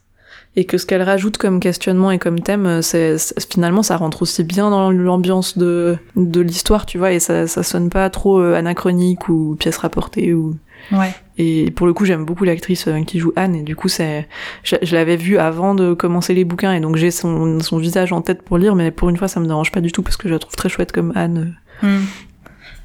et 0.56 0.66
que 0.66 0.78
ce 0.78 0.86
qu'elle 0.86 1.04
rajoute 1.04 1.38
comme 1.38 1.60
questionnement 1.60 2.12
et 2.12 2.20
comme 2.20 2.40
thème, 2.42 2.66
euh, 2.66 2.82
c'est, 2.82 3.16
finalement, 3.52 3.84
ça 3.84 3.98
rentre 3.98 4.24
aussi 4.24 4.44
bien 4.44 4.70
dans 4.70 4.92
l'ambiance 4.92 5.58
de, 5.58 5.98
de 6.16 6.42
l'histoire, 6.42 6.86
tu 6.86 6.98
vois, 6.98 7.12
et 7.12 7.20
ça, 7.20 7.48
ça 7.48 7.64
sonne 7.64 7.90
pas 7.90 8.10
trop 8.10 8.40
anachronique 8.40 9.30
ou 9.30 9.56
pièce 9.60 9.78
rapportée 9.78 10.34
ou. 10.34 10.56
Ouais. 10.92 11.14
Et 11.40 11.72
pour 11.72 11.88
le 11.88 11.94
coup, 11.94 12.04
j'aime 12.04 12.26
beaucoup 12.26 12.44
l'actrice 12.44 12.88
euh, 12.88 13.02
qui 13.04 13.18
joue 13.18 13.32
Anne, 13.38 13.56
et 13.56 13.64
du 13.64 13.76
coup, 13.76 13.88
c'est, 13.88 14.28
je, 14.64 14.76
l'avais 14.94 15.16
vue 15.16 15.38
avant 15.38 15.74
de 15.74 15.94
commencer 15.94 16.34
les 16.34 16.44
bouquins, 16.44 16.74
et 16.74 16.82
donc 16.82 16.98
j'ai 16.98 17.12
son, 17.12 17.58
visage 17.78 18.12
en 18.12 18.22
tête 18.22 18.42
pour 18.42 18.58
lire, 18.58 18.76
mais 18.76 18.92
pour 18.92 19.10
une 19.10 19.16
fois, 19.16 19.30
ça 19.30 19.40
me 19.40 19.48
dérange 19.48 19.72
pas 19.72 19.80
du 19.80 19.94
tout 19.94 20.04
parce 20.04 20.18
que 20.18 20.28
je 20.28 20.34
la 20.34 20.40
trouve 20.40 20.56
très 20.56 20.68
chouette 20.68 20.92
comme 20.92 21.14
Anne. 21.16 21.56
Hmm. 21.82 22.02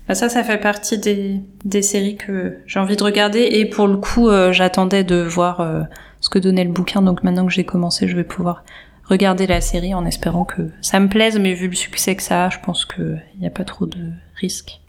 Bah, 0.06 0.14
ça, 0.14 0.28
ça 0.28 0.44
fait 0.44 0.58
partie 0.58 0.98
des, 0.98 1.40
des 1.64 1.82
séries 1.82 2.16
que 2.16 2.58
j'ai 2.66 2.78
envie 2.78 2.96
de 2.96 3.02
regarder. 3.02 3.40
Et 3.40 3.66
pour 3.66 3.88
le 3.88 3.96
coup, 3.96 4.28
euh, 4.28 4.52
j'attendais 4.52 5.02
de 5.02 5.16
voir 5.16 5.60
euh, 5.60 5.82
ce 6.20 6.28
que 6.28 6.38
donnait 6.38 6.64
le 6.64 6.72
bouquin. 6.72 7.02
Donc 7.02 7.24
maintenant 7.24 7.46
que 7.46 7.52
j'ai 7.52 7.64
commencé, 7.64 8.06
je 8.06 8.14
vais 8.14 8.24
pouvoir 8.24 8.64
regarder 9.04 9.46
la 9.46 9.60
série 9.60 9.94
en 9.94 10.04
espérant 10.04 10.44
que 10.44 10.70
ça 10.82 11.00
me 11.00 11.08
plaise. 11.08 11.38
Mais 11.38 11.54
vu 11.54 11.68
le 11.68 11.74
succès 11.74 12.14
que 12.16 12.22
ça 12.22 12.46
a, 12.46 12.50
je 12.50 12.58
pense 12.62 12.84
qu'il 12.84 13.22
n'y 13.40 13.46
a 13.46 13.50
pas 13.50 13.64
trop 13.64 13.86
de 13.86 13.98
risques. 14.44 14.80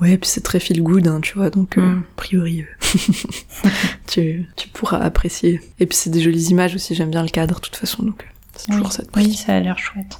Ouais, 0.00 0.12
et 0.12 0.18
puis 0.18 0.28
c'est 0.28 0.40
très 0.42 0.60
feel 0.60 0.82
good, 0.82 1.06
hein, 1.08 1.20
tu 1.22 1.36
vois, 1.36 1.50
donc 1.50 1.76
euh, 1.78 1.82
Mm. 1.82 1.98
a 2.12 2.16
priori, 2.16 2.62
euh, 2.62 2.66
tu, 4.06 4.46
tu 4.56 4.68
pourras 4.68 4.98
apprécier. 4.98 5.60
Et 5.78 5.86
puis 5.86 5.96
c'est 5.96 6.10
des 6.10 6.20
jolies 6.20 6.48
images 6.50 6.74
aussi, 6.74 6.94
j'aime 6.94 7.10
bien 7.10 7.22
le 7.22 7.28
cadre 7.28 7.56
de 7.56 7.60
toute 7.60 7.76
façon, 7.76 8.02
donc 8.02 8.22
euh, 8.22 8.26
c'est 8.56 8.70
toujours 8.70 8.86
Oui. 8.88 8.92
ça 8.92 9.02
de 9.02 9.08
Oui, 9.16 9.34
ça 9.34 9.54
a 9.56 9.60
l'air 9.60 9.78
chouette. 9.78 10.18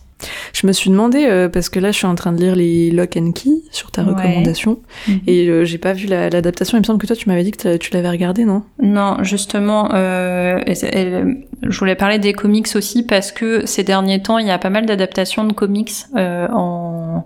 Je 0.53 0.67
me 0.67 0.73
suis 0.73 0.91
demandé, 0.91 1.25
euh, 1.25 1.49
parce 1.49 1.71
que 1.71 1.81
là 1.81 1.93
je 1.93 1.97
suis 1.97 2.07
en 2.07 2.15
train 2.15 2.33
de 2.33 2.39
lire 2.43 2.55
les 2.55 2.91
Lock 2.91 3.17
and 3.17 3.33
Key 3.33 3.49
sur 3.71 3.91
ta 3.91 4.03
Ouais. 4.03 4.11
recommandation, 4.11 4.79
Mhm. 5.09 5.21
et 5.27 5.49
euh, 5.49 5.65
j'ai 5.65 5.79
pas 5.79 5.95
vu 5.95 6.07
la- 6.07 6.29
l'adaptation, 6.29 6.77
il 6.77 6.83
me 6.83 6.85
semble 6.85 6.99
que 7.01 7.07
toi 7.07 7.17
tu 7.17 7.27
m'avais 7.31 7.43
dit 7.43 7.53
que 7.53 7.79
tu 7.79 7.91
l'avais 7.95 8.11
regardé, 8.11 8.45
non? 8.45 8.63
Non, 8.83 9.23
justement, 9.25 9.95
euh, 9.95 10.59
elle- 10.67 11.47
je 11.63 11.79
voulais 11.79 11.95
parler 11.97 12.19
des 12.19 12.35
comics 12.35 12.69
aussi 12.75 13.03
parce 13.03 13.33
que 13.33 13.65
ces 13.65 13.83
derniers 13.83 14.21
temps, 14.21 14.37
il 14.37 14.47
y 14.47 14.51
a 14.51 14.59
pas 14.59 14.69
mal 14.71 14.85
d'adaptations 14.85 15.45
de 15.45 15.55
comics 15.55 15.93
en 16.15 17.25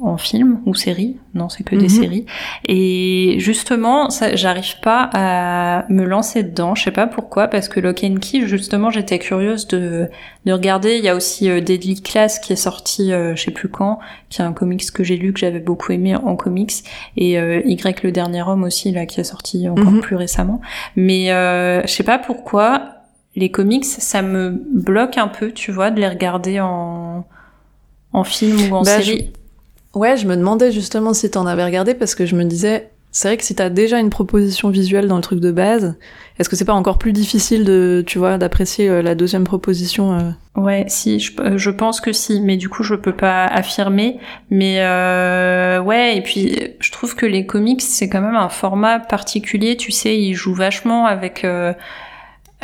en 0.00 0.16
film 0.16 0.60
ou 0.64 0.74
série. 0.74 1.16
Non, 1.34 1.48
c'est 1.48 1.64
que 1.64 1.74
des 1.74 1.82
Mhm. 1.84 1.88
séries. 1.88 2.26
Et 2.66 3.36
justement, 3.38 4.08
j'arrive 4.34 4.78
pas 4.80 5.10
à 5.12 5.84
me 5.88 6.04
lancer 6.04 6.42
dedans. 6.44 6.74
Je 6.74 6.84
sais 6.84 6.90
pas 6.92 7.06
pourquoi, 7.06 7.48
parce 7.48 7.68
que 7.68 7.80
Lock 7.80 8.04
and 8.04 8.16
Key, 8.20 8.46
justement, 8.46 8.90
j'étais 8.90 9.18
curieuse 9.18 9.66
de 9.68 10.08
de 10.46 10.52
regarder. 10.52 10.96
Il 10.96 11.04
y 11.04 11.08
a 11.08 11.14
aussi 11.14 11.50
euh, 11.50 11.60
Deadly 11.60 12.00
Class 12.00 12.38
qui 12.38 12.52
est 12.54 12.56
sorti, 12.56 13.12
euh, 13.12 13.34
je 13.36 13.42
sais 13.42 13.50
plus 13.50 13.68
quand, 13.68 13.98
qui 14.30 14.40
est 14.40 14.44
un 14.44 14.52
comics 14.52 14.90
que 14.92 15.04
j'ai 15.04 15.16
lu 15.16 15.32
que 15.34 15.40
j'avais 15.40 15.58
beaucoup 15.60 15.92
aimé 15.92 16.16
en 16.16 16.36
comics, 16.36 16.72
et 17.18 17.38
euh, 17.38 17.60
Y 17.66 18.02
le 18.02 18.12
dernier 18.12 18.42
homme 18.42 18.62
aussi 18.62 18.90
là 18.92 19.04
qui 19.04 19.20
est 19.20 19.24
sorti 19.24 19.68
encore 19.68 19.90
Mhm. 19.92 20.00
plus 20.00 20.16
récemment. 20.16 20.60
Mais 20.96 21.32
euh, 21.32 21.82
je 21.82 21.88
sais 21.92 22.02
pas 22.04 22.18
pourquoi 22.18 22.94
les 23.36 23.50
comics, 23.50 23.84
ça 23.84 24.22
me 24.22 24.50
bloque 24.72 25.18
un 25.18 25.28
peu, 25.28 25.52
tu 25.52 25.70
vois, 25.70 25.90
de 25.90 26.00
les 26.00 26.08
regarder 26.08 26.60
en 26.60 27.24
en 28.14 28.24
film 28.24 28.72
ou 28.72 28.76
en 28.76 28.82
Bah, 28.84 29.02
série. 29.02 29.32
Ouais, 29.94 30.16
je 30.16 30.26
me 30.26 30.36
demandais 30.36 30.70
justement 30.70 31.14
si 31.14 31.30
t'en 31.30 31.46
avais 31.46 31.64
regardé, 31.64 31.94
parce 31.94 32.14
que 32.14 32.26
je 32.26 32.36
me 32.36 32.44
disais, 32.44 32.90
c'est 33.10 33.28
vrai 33.28 33.36
que 33.36 33.44
si 33.44 33.54
t'as 33.54 33.70
déjà 33.70 33.98
une 33.98 34.10
proposition 34.10 34.68
visuelle 34.68 35.08
dans 35.08 35.16
le 35.16 35.22
truc 35.22 35.40
de 35.40 35.50
base, 35.50 35.96
est-ce 36.38 36.48
que 36.48 36.56
c'est 36.56 36.64
pas 36.64 36.74
encore 36.74 36.98
plus 36.98 37.12
difficile 37.12 37.64
de, 37.64 38.04
tu 38.06 38.18
vois, 38.18 38.36
d'apprécier 38.38 38.88
euh, 38.88 39.02
la 39.02 39.14
deuxième 39.14 39.44
proposition 39.44 40.12
euh, 40.12 40.30
Ouais, 40.60 40.84
si, 40.88 41.18
je, 41.18 41.70
pense 41.70 42.00
que 42.00 42.12
si, 42.12 42.40
mais 42.40 42.56
du 42.56 42.68
coup 42.68 42.82
je 42.82 42.94
peux 42.94 43.14
pas 43.14 43.46
affirmer. 43.46 44.18
Mais 44.50 44.80
euh, 44.80 45.80
ouais, 45.80 46.16
et 46.16 46.20
puis 46.20 46.58
je 46.80 46.92
trouve 46.92 47.14
que 47.14 47.26
les 47.26 47.46
comics 47.46 47.80
c'est 47.80 48.08
quand 48.08 48.20
même 48.20 48.36
un 48.36 48.48
format 48.48 49.00
particulier. 49.00 49.76
Tu 49.76 49.90
sais, 49.90 50.18
ils 50.18 50.34
jouent 50.34 50.54
vachement 50.54 51.06
avec 51.06 51.44
euh, 51.44 51.72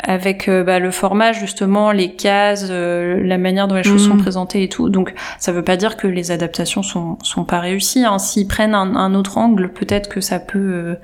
avec 0.03 0.49
euh, 0.49 0.65
bah, 0.65 0.79
le 0.81 0.91
format 0.91 1.33
justement, 1.33 1.93
les 1.93 2.13
cases, 2.15 2.67
euh, 2.71 3.21
la 3.23 3.39
manière 3.39 3.69
dont 3.69 3.77
les 3.77 3.85
choses 3.85 4.05
Mhm. 4.07 4.13
sont 4.13 4.19
présentées 4.19 4.63
et 4.65 4.69
tout. 4.69 4.89
Donc 4.89 5.15
ça 5.39 5.53
veut 5.53 5.63
pas 5.63 5.77
dire 5.77 5.97
que 5.97 6.07
les 6.07 6.31
adaptations 6.31 6.83
sont 6.83 7.19
sont 7.23 7.45
pas 7.45 7.61
réussies. 7.61 8.05
Hein. 8.05 8.19
S'ils 8.19 8.49
prennent 8.49 8.75
un, 8.75 8.97
un 8.97 9.15
autre 9.15 9.39
angle, 9.39 9.69
peut-être 9.73 10.09
que 10.09 10.21
ça 10.21 10.41
peut 10.41 10.59
euh, 10.59 10.95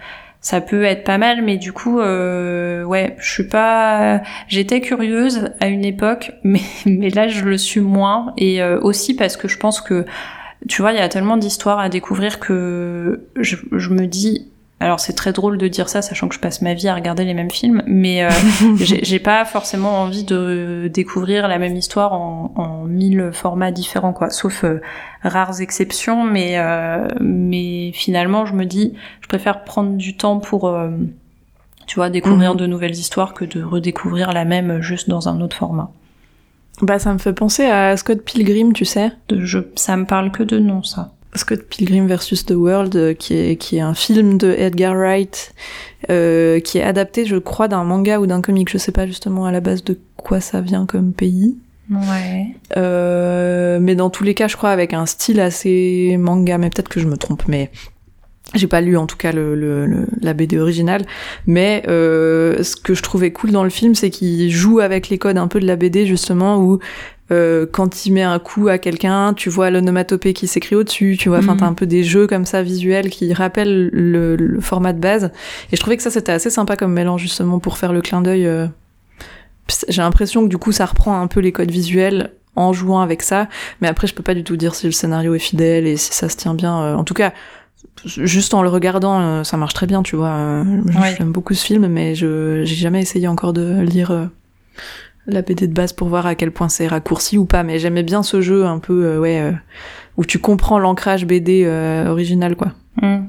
ça 0.41 0.61
peut 0.61 0.85
être 0.85 1.05
pas 1.05 1.19
mal. 1.19 1.43
Mais 1.43 1.57
du 1.57 1.73
coup, 1.73 2.01
euh, 2.01 2.83
ouais, 2.85 3.15
je 3.21 3.31
suis 3.31 3.47
pas 3.49 4.23
J'étais 4.49 4.81
curieuse 4.81 5.51
à 5.61 5.69
une 5.69 5.85
époque, 5.85 6.33
mais, 6.43 6.61
mais 6.87 7.11
là 7.11 7.29
je 7.29 7.45
le 7.45 7.59
suis 7.59 7.81
moins. 7.81 8.33
Et 8.39 8.61
euh, 8.63 8.81
aussi 8.81 9.15
parce 9.15 9.37
que 9.37 9.47
je 9.49 9.59
pense 9.59 9.81
que, 9.81 10.05
tu 10.69 10.83
vois, 10.83 10.93
il 10.93 10.99
y 10.99 11.03
a 11.03 11.09
tellement 11.09 11.37
d'histoires 11.37 11.79
à 11.79 11.89
découvrir 11.89 12.41
que 12.41 13.27
je, 13.39 13.57
je 13.73 13.91
me 13.91 14.07
dis. 14.07 14.49
Alors 14.83 14.99
c'est 14.99 15.13
très 15.13 15.33
drôle 15.33 15.59
de 15.59 15.69
dire 15.69 15.91
ça, 15.91 16.01
sachant 16.01 16.27
que 16.27 16.35
je 16.35 16.41
passe 16.41 16.63
ma 16.63 16.73
vie 16.73 16.89
à 16.89 16.95
regarder 16.95 17.25
les 17.25 17.35
mêmes 17.35 17.51
films, 17.51 17.83
mais 17.87 18.25
euh, 18.25 18.31
j'ai 18.79 19.19
pas 19.19 19.45
forcément 19.45 20.01
envie 20.01 20.25
de 20.25 20.91
découvrir 20.93 21.49
la 21.49 21.59
même 21.59 21.77
histoire 21.77 22.15
en, 22.15 22.51
en 22.57 22.85
mille 22.85 23.31
formats 23.33 23.73
différents, 23.73 24.15
quoi. 24.15 24.31
Sauf 24.31 24.65
euh, 24.65 24.81
rares 25.23 25.61
exceptions, 25.61 26.25
mais 26.25 26.55
euh, 26.59 27.07
mais 27.21 27.93
finalement 27.93 28.47
je 28.47 28.55
me 28.55 28.65
dis, 28.65 28.95
je 29.21 29.29
préfère 29.29 29.65
prendre 29.65 29.97
du 29.99 30.17
temps 30.17 30.39
pour 30.39 30.67
euh, 30.69 30.89
tu 31.87 31.97
vois, 31.97 32.09
découvrir 32.09 32.53
Mhm. 32.53 32.57
de 32.61 32.67
nouvelles 32.67 32.93
histoires 32.95 33.35
que 33.35 33.45
de 33.45 33.63
redécouvrir 33.63 34.33
la 34.33 34.45
même 34.47 34.81
juste 34.81 35.11
dans 35.11 35.29
un 35.29 35.41
autre 35.43 35.57
format. 35.57 35.91
Bah, 36.81 36.99
ça 36.99 37.13
me 37.13 37.19
fait 37.19 37.35
penser 37.35 37.67
à 37.67 37.95
Scott 37.99 38.23
Pilgrim, 38.25 38.73
tu 38.73 38.87
sais. 38.87 39.13
De, 39.29 39.45
je, 39.45 39.59
ça 39.75 39.97
me 39.99 40.07
parle 40.07 40.31
que 40.31 40.43
de 40.43 40.59
nom, 40.59 40.83
ça. 40.83 41.13
Scott 41.35 41.63
Pilgrim 41.63 42.07
versus 42.07 42.45
The 42.45 42.53
World, 42.53 42.97
euh, 42.97 43.15
qui 43.15 43.35
est, 43.35 43.57
qui 43.57 43.77
est 43.77 43.81
un 43.81 43.95
film 43.95 44.37
de 44.37 44.53
Edgar 44.53 44.95
Wright, 44.95 45.55
euh, 46.11 46.61
qui 46.61 46.79
est 46.79 46.83
adapté, 46.83 47.25
je 47.25 47.37
crois, 47.37 47.69
d'un 47.69 47.85
manga 47.85 48.19
ou 48.19 48.27
d'un 48.27 48.41
comic. 48.41 48.71
Je 48.71 48.79
sais 48.79 48.93
pas 48.93 49.07
justement 49.07 49.47
à 49.47 49.53
la 49.53 49.61
base 49.61 49.85
de 49.85 49.99
quoi 50.17 50.41
ça 50.41 50.61
vient 50.61 50.87
comme 50.87 51.13
pays. 51.13 51.57
Ouais. 51.91 52.47
Euh, 52.77 53.79
mais 53.81 53.95
dans 53.95 54.11
tous 54.11 54.25
les 54.25 54.35
cas, 54.35 54.49
je 54.49 54.57
crois 54.57 54.71
avec 54.71 54.95
un 54.95 55.07
style 55.07 55.41
assez 55.41 56.17
manga, 56.19 56.59
mais 56.59 56.71
peut-être 56.71 56.89
que 56.89 57.01
je 57.01 57.07
me 57.07 57.17
trompe, 57.17 57.43
mais 57.49 57.71
j'ai 58.55 58.67
pas 58.67 58.81
lu 58.81 58.97
en 58.97 59.07
tout 59.07 59.17
cas 59.17 59.33
le, 59.33 59.55
le- 59.55 59.87
le- 59.87 60.07
la 60.23 60.35
BD 60.35 60.59
originale. 60.59 61.05
Mais 61.47 61.83
euh, 61.89 62.63
ce 62.63 62.75
que 62.77 62.95
je 62.95 63.03
trouvais 63.03 63.31
cool 63.33 63.51
dans 63.53 63.65
le 63.65 63.71
film, 63.71 63.95
c'est 63.95 64.11
qu'il 64.11 64.51
joue 64.51 64.81
avec 64.81 65.09
les 65.09 65.19
codes 65.19 65.39
un 65.39 65.47
peu 65.49 65.61
de 65.61 65.67
la 65.67 65.77
BD 65.77 66.07
justement, 66.07 66.59
où 66.59 66.79
euh, 67.31 67.65
quand 67.71 68.07
il 68.07 68.13
met 68.13 68.23
un 68.25 68.41
coup 68.41 68.67
à 68.67 68.79
quelqu'un, 68.79 69.35
tu 69.35 69.51
vois 69.51 69.71
l'onomatopée 69.71 70.33
qui 70.33 70.49
s'écrit 70.49 70.75
au-dessus, 70.75 71.17
tu 71.17 71.29
vois, 71.29 71.39
enfin 71.39 71.53
Mhm. 71.53 71.59
t'as 71.61 71.67
un 71.67 71.75
peu 71.75 71.87
des 71.87 72.03
jeux 72.03 72.27
comme 72.27 72.45
ça 72.45 72.61
visuels 72.65 73.09
qui 73.09 73.33
rappellent 73.33 73.89
le, 73.93 74.35
le 74.35 74.61
format 74.61 74.93
de 74.93 74.99
base. 74.99 75.31
Et 75.71 75.77
je 75.77 75.81
trouvais 75.81 75.97
que 75.97 76.03
ça 76.03 76.11
c'était 76.11 76.33
assez 76.33 76.51
sympa 76.51 76.77
comme 76.77 76.93
mélange 76.93 77.21
justement 77.23 77.61
pour 77.61 77.79
faire 77.79 77.93
le 77.93 78.01
clin 78.01 78.21
d'œil. 78.21 78.47
euh, 78.49 78.67
j'ai 79.89 80.03
l'impression 80.03 80.43
que 80.43 80.49
du 80.49 80.59
coup 80.59 80.73
ça 80.73 80.85
reprend 80.87 81.21
un 81.21 81.29
peu 81.29 81.39
les 81.41 81.53
codes 81.53 81.71
visuels 81.71 82.33
en 82.57 82.73
jouant 82.73 83.01
avec 83.01 83.23
ça, 83.23 83.49
mais 83.81 83.87
après 83.87 84.09
je 84.09 84.15
peux 84.15 84.25
pas 84.25 84.35
du 84.35 84.43
tout 84.43 84.57
dire 84.57 84.75
si 84.75 84.87
le 84.87 84.93
scénario 84.93 85.35
est 85.35 85.39
fidèle 85.39 85.87
et 85.87 85.97
si 85.97 86.13
ça 86.13 86.29
se 86.29 86.37
tient 86.37 86.55
bien. 86.55 86.81
Euh, 86.83 86.95
en 86.97 87.05
tout 87.05 87.15
cas, 87.15 87.33
juste 88.05 88.55
en 88.55 88.63
le 88.63 88.69
regardant, 88.69 89.21
euh, 89.21 89.45
ça 89.45 89.57
marche 89.57 89.75
très 89.75 89.87
bien, 89.87 90.03
tu 90.03 90.17
vois. 90.17 90.31
Euh, 90.31 90.65
j'aime 91.17 91.33
beaucoup 91.33 91.55
ce 91.55 91.65
film, 91.65 91.87
mais 91.87 92.15
je 92.15 92.63
j'ai 92.65 92.75
jamais 92.75 93.01
essayé 93.01 93.29
encore 93.29 93.53
de 93.53 93.81
lire 93.81 94.31
la 95.27 95.43
BD 95.43 95.67
de 95.67 95.73
base 95.73 95.93
pour 95.93 96.09
voir 96.09 96.27
à 96.27 96.35
quel 96.35 96.51
point 96.51 96.69
c'est 96.69 96.87
raccourci 96.87 97.39
ou 97.39 97.45
pas. 97.45 97.63
Mais 97.63 97.79
j'aimais 97.79 98.03
bien 98.03 98.23
ce 98.23 98.41
jeu 98.41 98.67
un 98.67 98.79
peu, 98.79 99.19
ouais, 99.19 99.53
où 100.17 100.25
tu 100.25 100.39
comprends 100.39 100.79
l'ancrage 100.79 101.27
BD 101.27 101.67
original, 102.07 102.57
quoi. 102.57 102.73
Mm. 103.01 103.25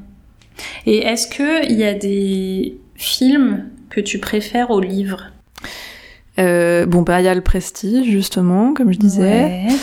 Et 0.85 0.97
est-ce 0.99 1.27
que 1.27 1.69
il 1.69 1.77
y 1.77 1.83
a 1.83 1.93
des 1.93 2.77
films 2.95 3.65
que 3.89 3.99
tu 3.99 4.19
préfères 4.19 4.69
aux 4.71 4.81
livres 4.81 5.31
euh, 6.39 6.85
bon, 6.85 7.01
bah, 7.01 7.19
il 7.21 7.25
y 7.25 7.27
a 7.27 7.35
le 7.35 7.41
prestige, 7.41 8.09
justement, 8.09 8.73
comme 8.73 8.91
je 8.93 8.99
disais. 8.99 9.65
Euh, 9.67 9.73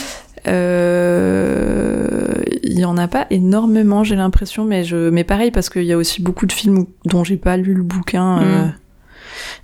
il 2.79 2.79
y 2.79 2.85
en 2.85 2.97
a 2.97 3.09
pas 3.09 3.27
énormément, 3.31 4.05
j'ai 4.05 4.17
l'impression, 4.17 4.65
mais 4.65 4.85
je, 4.85 5.11
mais 5.11 5.25
pareil 5.25 5.51
parce 5.51 5.69
qu'il 5.69 5.85
y 5.85 5.93
a 5.93 5.97
aussi 5.97 6.23
beaucoup 6.23 6.47
de 6.47 6.53
films 6.53 6.87
dont 7.05 7.25
j'ai 7.25 7.37
pas 7.37 7.57
lu 7.57 7.75
le 7.75 7.83
bouquin. 7.83 8.41
Euh. 8.41 8.67
Mm. 8.67 8.75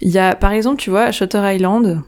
Il 0.01 0.11
y 0.11 0.19
a, 0.19 0.35
par 0.35 0.53
exemple, 0.53 0.79
tu 0.79 0.91
vois, 0.91 1.13
Shutter 1.13 1.43
Island. 1.55 2.03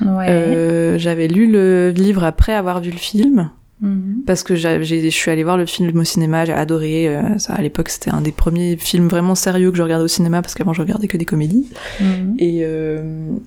Ouais. 0.00 0.94
J'avais 0.98 1.28
lu 1.28 1.50
le 1.50 1.90
livre 1.90 2.24
après 2.24 2.54
avoir 2.54 2.80
vu 2.80 2.90
le 2.90 2.96
film. 2.96 3.50
Mm-hmm. 3.82 4.24
Parce 4.26 4.42
que 4.42 4.54
je 4.56 5.08
suis 5.10 5.30
allée 5.30 5.44
voir 5.44 5.56
le 5.56 5.66
film 5.66 5.98
au 5.98 6.04
cinéma, 6.04 6.44
j'ai 6.44 6.52
adoré. 6.52 7.18
ça, 7.38 7.54
à 7.54 7.62
l'époque, 7.62 7.88
c'était 7.88 8.10
un 8.10 8.20
des 8.20 8.32
premiers 8.32 8.76
films 8.76 9.08
vraiment 9.08 9.34
sérieux 9.34 9.70
que 9.70 9.76
je 9.76 9.82
regardais 9.82 10.04
au 10.04 10.08
cinéma 10.08 10.42
parce 10.42 10.54
qu'avant 10.54 10.72
je 10.72 10.80
regardais 10.80 11.08
que 11.08 11.16
des 11.16 11.24
comédies. 11.24 11.68
Mm-hmm. 12.00 12.38
Et, 12.38 12.66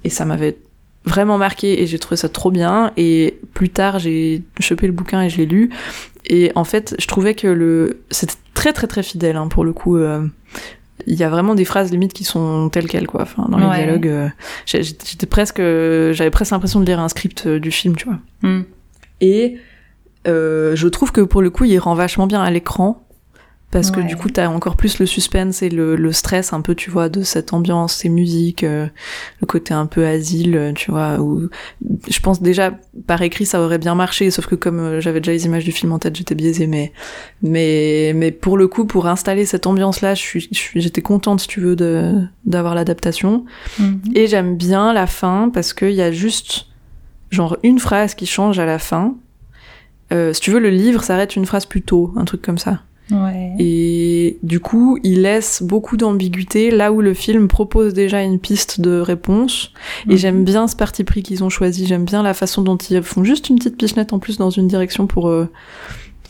et 0.03 0.09
ça 0.09 0.25
m'avait 0.25 0.57
vraiment 1.05 1.37
marqué 1.37 1.81
et 1.81 1.87
j'ai 1.87 1.99
trouvé 1.99 2.17
ça 2.17 2.29
trop 2.29 2.51
bien. 2.51 2.91
Et 2.97 3.39
plus 3.53 3.69
tard, 3.69 3.99
j'ai 3.99 4.43
chopé 4.59 4.87
le 4.87 4.93
bouquin 4.93 5.21
et 5.21 5.29
je 5.29 5.37
l'ai 5.37 5.45
lu. 5.45 5.69
Et 6.25 6.51
en 6.55 6.63
fait, 6.63 6.95
je 6.99 7.07
trouvais 7.07 7.33
que 7.33 7.47
le 7.47 8.01
c'était 8.11 8.35
très 8.53 8.73
très 8.73 8.87
très 8.87 9.03
fidèle 9.03 9.35
hein, 9.35 9.47
pour 9.47 9.63
le 9.63 9.73
coup. 9.73 9.97
Euh, 9.97 10.25
il 11.07 11.15
y 11.15 11.23
a 11.23 11.29
vraiment 11.29 11.55
des 11.55 11.63
phrases 11.63 11.91
limites 11.91 12.13
qui 12.13 12.25
sont 12.25 12.69
telles 12.69 12.87
quelles 12.87 13.07
quoi. 13.07 13.21
Enfin, 13.21 13.47
dans 13.49 13.57
les 13.57 13.77
dialogues, 13.77 14.07
euh, 14.07 14.27
j'étais 14.65 15.25
presque, 15.25 15.59
j'avais 15.59 16.29
presque 16.29 16.51
l'impression 16.51 16.81
de 16.81 16.85
lire 16.85 16.99
un 16.99 17.07
script 17.07 17.45
euh, 17.47 17.59
du 17.59 17.71
film, 17.71 17.95
tu 17.95 18.05
vois. 18.05 18.19
Hmm. 18.41 18.63
Et 19.21 19.57
je 20.25 20.87
trouve 20.87 21.11
que 21.11 21.21
pour 21.21 21.41
le 21.41 21.49
coup, 21.49 21.63
il 21.63 21.79
rend 21.79 21.95
vachement 21.95 22.27
bien 22.27 22.43
à 22.43 22.51
l'écran 22.51 23.07
parce 23.71 23.91
que 23.91 23.99
du 23.99 24.15
coup 24.15 24.29
t'as 24.29 24.47
encore 24.47 24.75
plus 24.75 24.97
le 24.99 25.05
suspense 25.05 25.61
et 25.61 25.69
le, 25.69 25.95
le, 25.95 26.11
stress 26.11 26.53
un 26.53 26.61
peu 26.61 26.73
tu 26.73 26.89
vois 26.89 27.07
de 27.07 27.21
cette 27.21 27.53
ambiance 27.53 27.93
ces 27.97 28.09
musiques 28.09 28.63
euh, 28.63 28.87
le 29.41 29.45
côté 29.45 29.73
un 29.73 29.85
peu 29.85 30.07
asile 30.07 30.55
euh, 30.55 30.73
tu 30.73 30.89
vois 30.89 31.19
où 31.19 31.49
je 32.09 32.19
pense 32.19 32.41
déjà 32.41 32.71
par 33.05 33.21
écrit 33.21 33.45
ça 33.45 33.61
aurait 33.61 33.77
bien 33.77 33.93
marché 33.93 34.31
sauf 34.31 34.47
que 34.47 34.55
comme 34.55 34.79
euh, 34.79 35.01
j'avais 35.01 35.19
déjà 35.19 35.33
les 35.33 35.45
images 35.45 35.65
du 35.65 35.71
film 35.71 35.91
en 35.91 35.99
tête 35.99 36.15
j'étais 36.15 36.33
biaisée 36.33 36.65
mais 36.65 36.91
mais 37.43 38.13
mais 38.15 38.31
pour 38.31 38.57
le 38.57 38.67
coup 38.67 38.85
pour 38.85 39.05
installer 39.05 39.45
cette 39.45 39.67
ambiance 39.67 40.01
là 40.01 40.15
je 40.15 40.21
suis 40.21 40.49
j'étais 40.75 41.01
contente 41.01 41.41
si 41.41 41.47
tu 41.47 41.59
veux 41.59 41.75
de 41.75 42.15
d'avoir 42.45 42.73
l'adaptation. 42.73 43.45
Mhm. 43.77 44.01
et 44.15 44.27
j'aime 44.27 44.57
bien 44.57 44.93
la 44.93 45.05
fin 45.05 45.51
parce 45.53 45.73
qu'il 45.73 45.91
y 45.91 46.01
a 46.01 46.11
juste 46.11 46.67
genre 47.29 47.57
une 47.63 47.79
phrase 47.79 48.15
qui 48.15 48.25
change 48.25 48.57
à 48.59 48.65
la 48.65 48.79
fin. 48.79 49.15
Euh, 50.11 50.33
si 50.33 50.41
tu 50.41 50.49
veux 50.49 50.59
le 50.59 50.71
livre 50.71 51.03
s'arrête 51.03 51.35
une 51.35 51.45
phrase 51.45 51.67
plus 51.67 51.83
tôt 51.83 52.11
un 52.15 52.25
truc 52.25 52.41
comme 52.41 52.57
ça 52.57 52.81
et 53.57 54.37
du 54.43 54.59
coup, 54.59 54.99
il 55.03 55.23
laisse 55.23 55.63
beaucoup 55.63 55.97
d'ambiguïté 55.97 56.71
là 56.71 56.91
où 56.91 57.01
le 57.01 57.13
film 57.13 57.47
propose 57.47 57.93
déjà 57.93 58.21
une 58.21 58.39
piste 58.39 58.81
de 58.81 58.99
réponse. 58.99 59.71
Et 60.07 60.13
mhm. 60.13 60.17
j'aime 60.17 60.43
bien 60.43 60.67
ce 60.67 60.75
parti 60.75 61.03
pris 61.03 61.23
qu'ils 61.23 61.43
ont 61.43 61.49
choisi. 61.49 61.85
J'aime 61.87 62.05
bien 62.05 62.21
la 62.21 62.33
façon 62.33 62.61
dont 62.61 62.77
ils 62.77 63.01
font 63.01 63.23
juste 63.23 63.49
une 63.49 63.57
petite 63.57 63.77
pichenette 63.77 64.13
en 64.13 64.19
plus 64.19 64.37
dans 64.37 64.49
une 64.49 64.67
direction 64.67 65.07
pour 65.07 65.29
euh, 65.29 65.49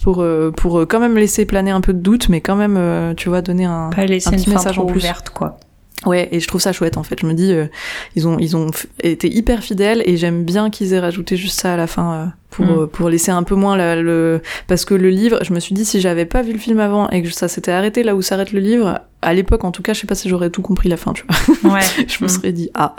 pour 0.04 0.22
euh, 0.22 0.52
pour 0.52 0.80
euh, 0.80 0.86
quand 0.86 1.00
même 1.00 1.18
laisser 1.18 1.46
planer 1.46 1.72
un 1.72 1.82
peu 1.82 1.94
de 1.94 2.00
doute, 2.00 2.30
mais 2.30 2.42
quand 2.42 2.56
même, 2.56 3.14
tu 3.16 3.30
vois, 3.30 3.42
donner 3.42 3.66
un, 3.66 3.90
Pas 3.90 4.06
laisser 4.06 4.30
un 4.30 4.32
petit 4.34 4.50
message 4.50 4.80
en 4.80 4.86
plus. 4.86 5.00
Ouverte, 5.00 5.32
quoi. 5.32 5.60
Ouais, 6.06 6.30
et 6.32 6.40
je 6.40 6.48
trouve 6.48 6.62
ça 6.62 6.72
chouette 6.72 6.98
en 6.98 7.04
fait. 7.04 7.20
Je 7.20 7.26
me 7.26 7.34
dis, 7.34 7.52
euh, 7.52 7.68
ils 8.16 8.28
ont 8.28 8.38
ils 8.40 8.56
ont 8.56 8.72
été 9.04 9.28
hyper 9.28 9.62
fidèles 9.62 10.02
et 10.06 10.16
j'aime 10.16 10.46
bien 10.46 10.70
qu'ils 10.70 10.94
aient 10.94 11.00
rajouté 11.00 11.36
juste 11.36 11.60
ça 11.60 11.74
à 11.74 11.78
la 11.78 11.88
fin 11.88 12.14
euh, 12.14 12.26
pour 12.50 12.66
mm. 12.66 12.80
euh, 12.80 12.88
pour 12.88 13.10
laisser 13.10 13.32
un 13.32 13.44
peu 13.44 13.56
moins 13.56 13.78
le 13.78 14.42
parce 14.68 14.86
que 14.86 14.94
le 14.94 15.10
livre, 15.10 15.40
je 15.44 15.54
me 15.54 15.60
suis 15.60 15.74
dit 15.74 15.86
si 15.86 16.02
j'avais 16.02 16.26
pas 16.26 16.42
vu 16.42 16.54
le 16.54 16.60
film 16.60 16.80
avant 16.80 17.10
et 17.10 17.22
que 17.22 17.30
ça 17.30 17.48
s'était 17.48 17.72
arrêté 17.72 18.04
là 18.04 18.16
où 18.16 18.22
s'arrête 18.22 18.52
le 18.52 18.60
livre, 18.60 19.02
à 19.22 19.34
l'époque 19.34 19.64
en 19.64 19.72
tout 19.72 19.82
cas, 19.82 19.94
je 19.94 20.00
sais 20.00 20.08
pas 20.08 20.16
si 20.16 20.30
j'aurais 20.30 20.50
tout 20.50 20.62
compris 20.62 20.88
la 20.88 20.98
fin, 20.98 21.14
tu 21.14 21.24
vois. 21.28 21.74
Ouais. 21.74 21.82
je 22.08 22.24
me 22.24 22.28
serais 22.28 22.52
dit 22.52 22.70
ah. 22.74 22.96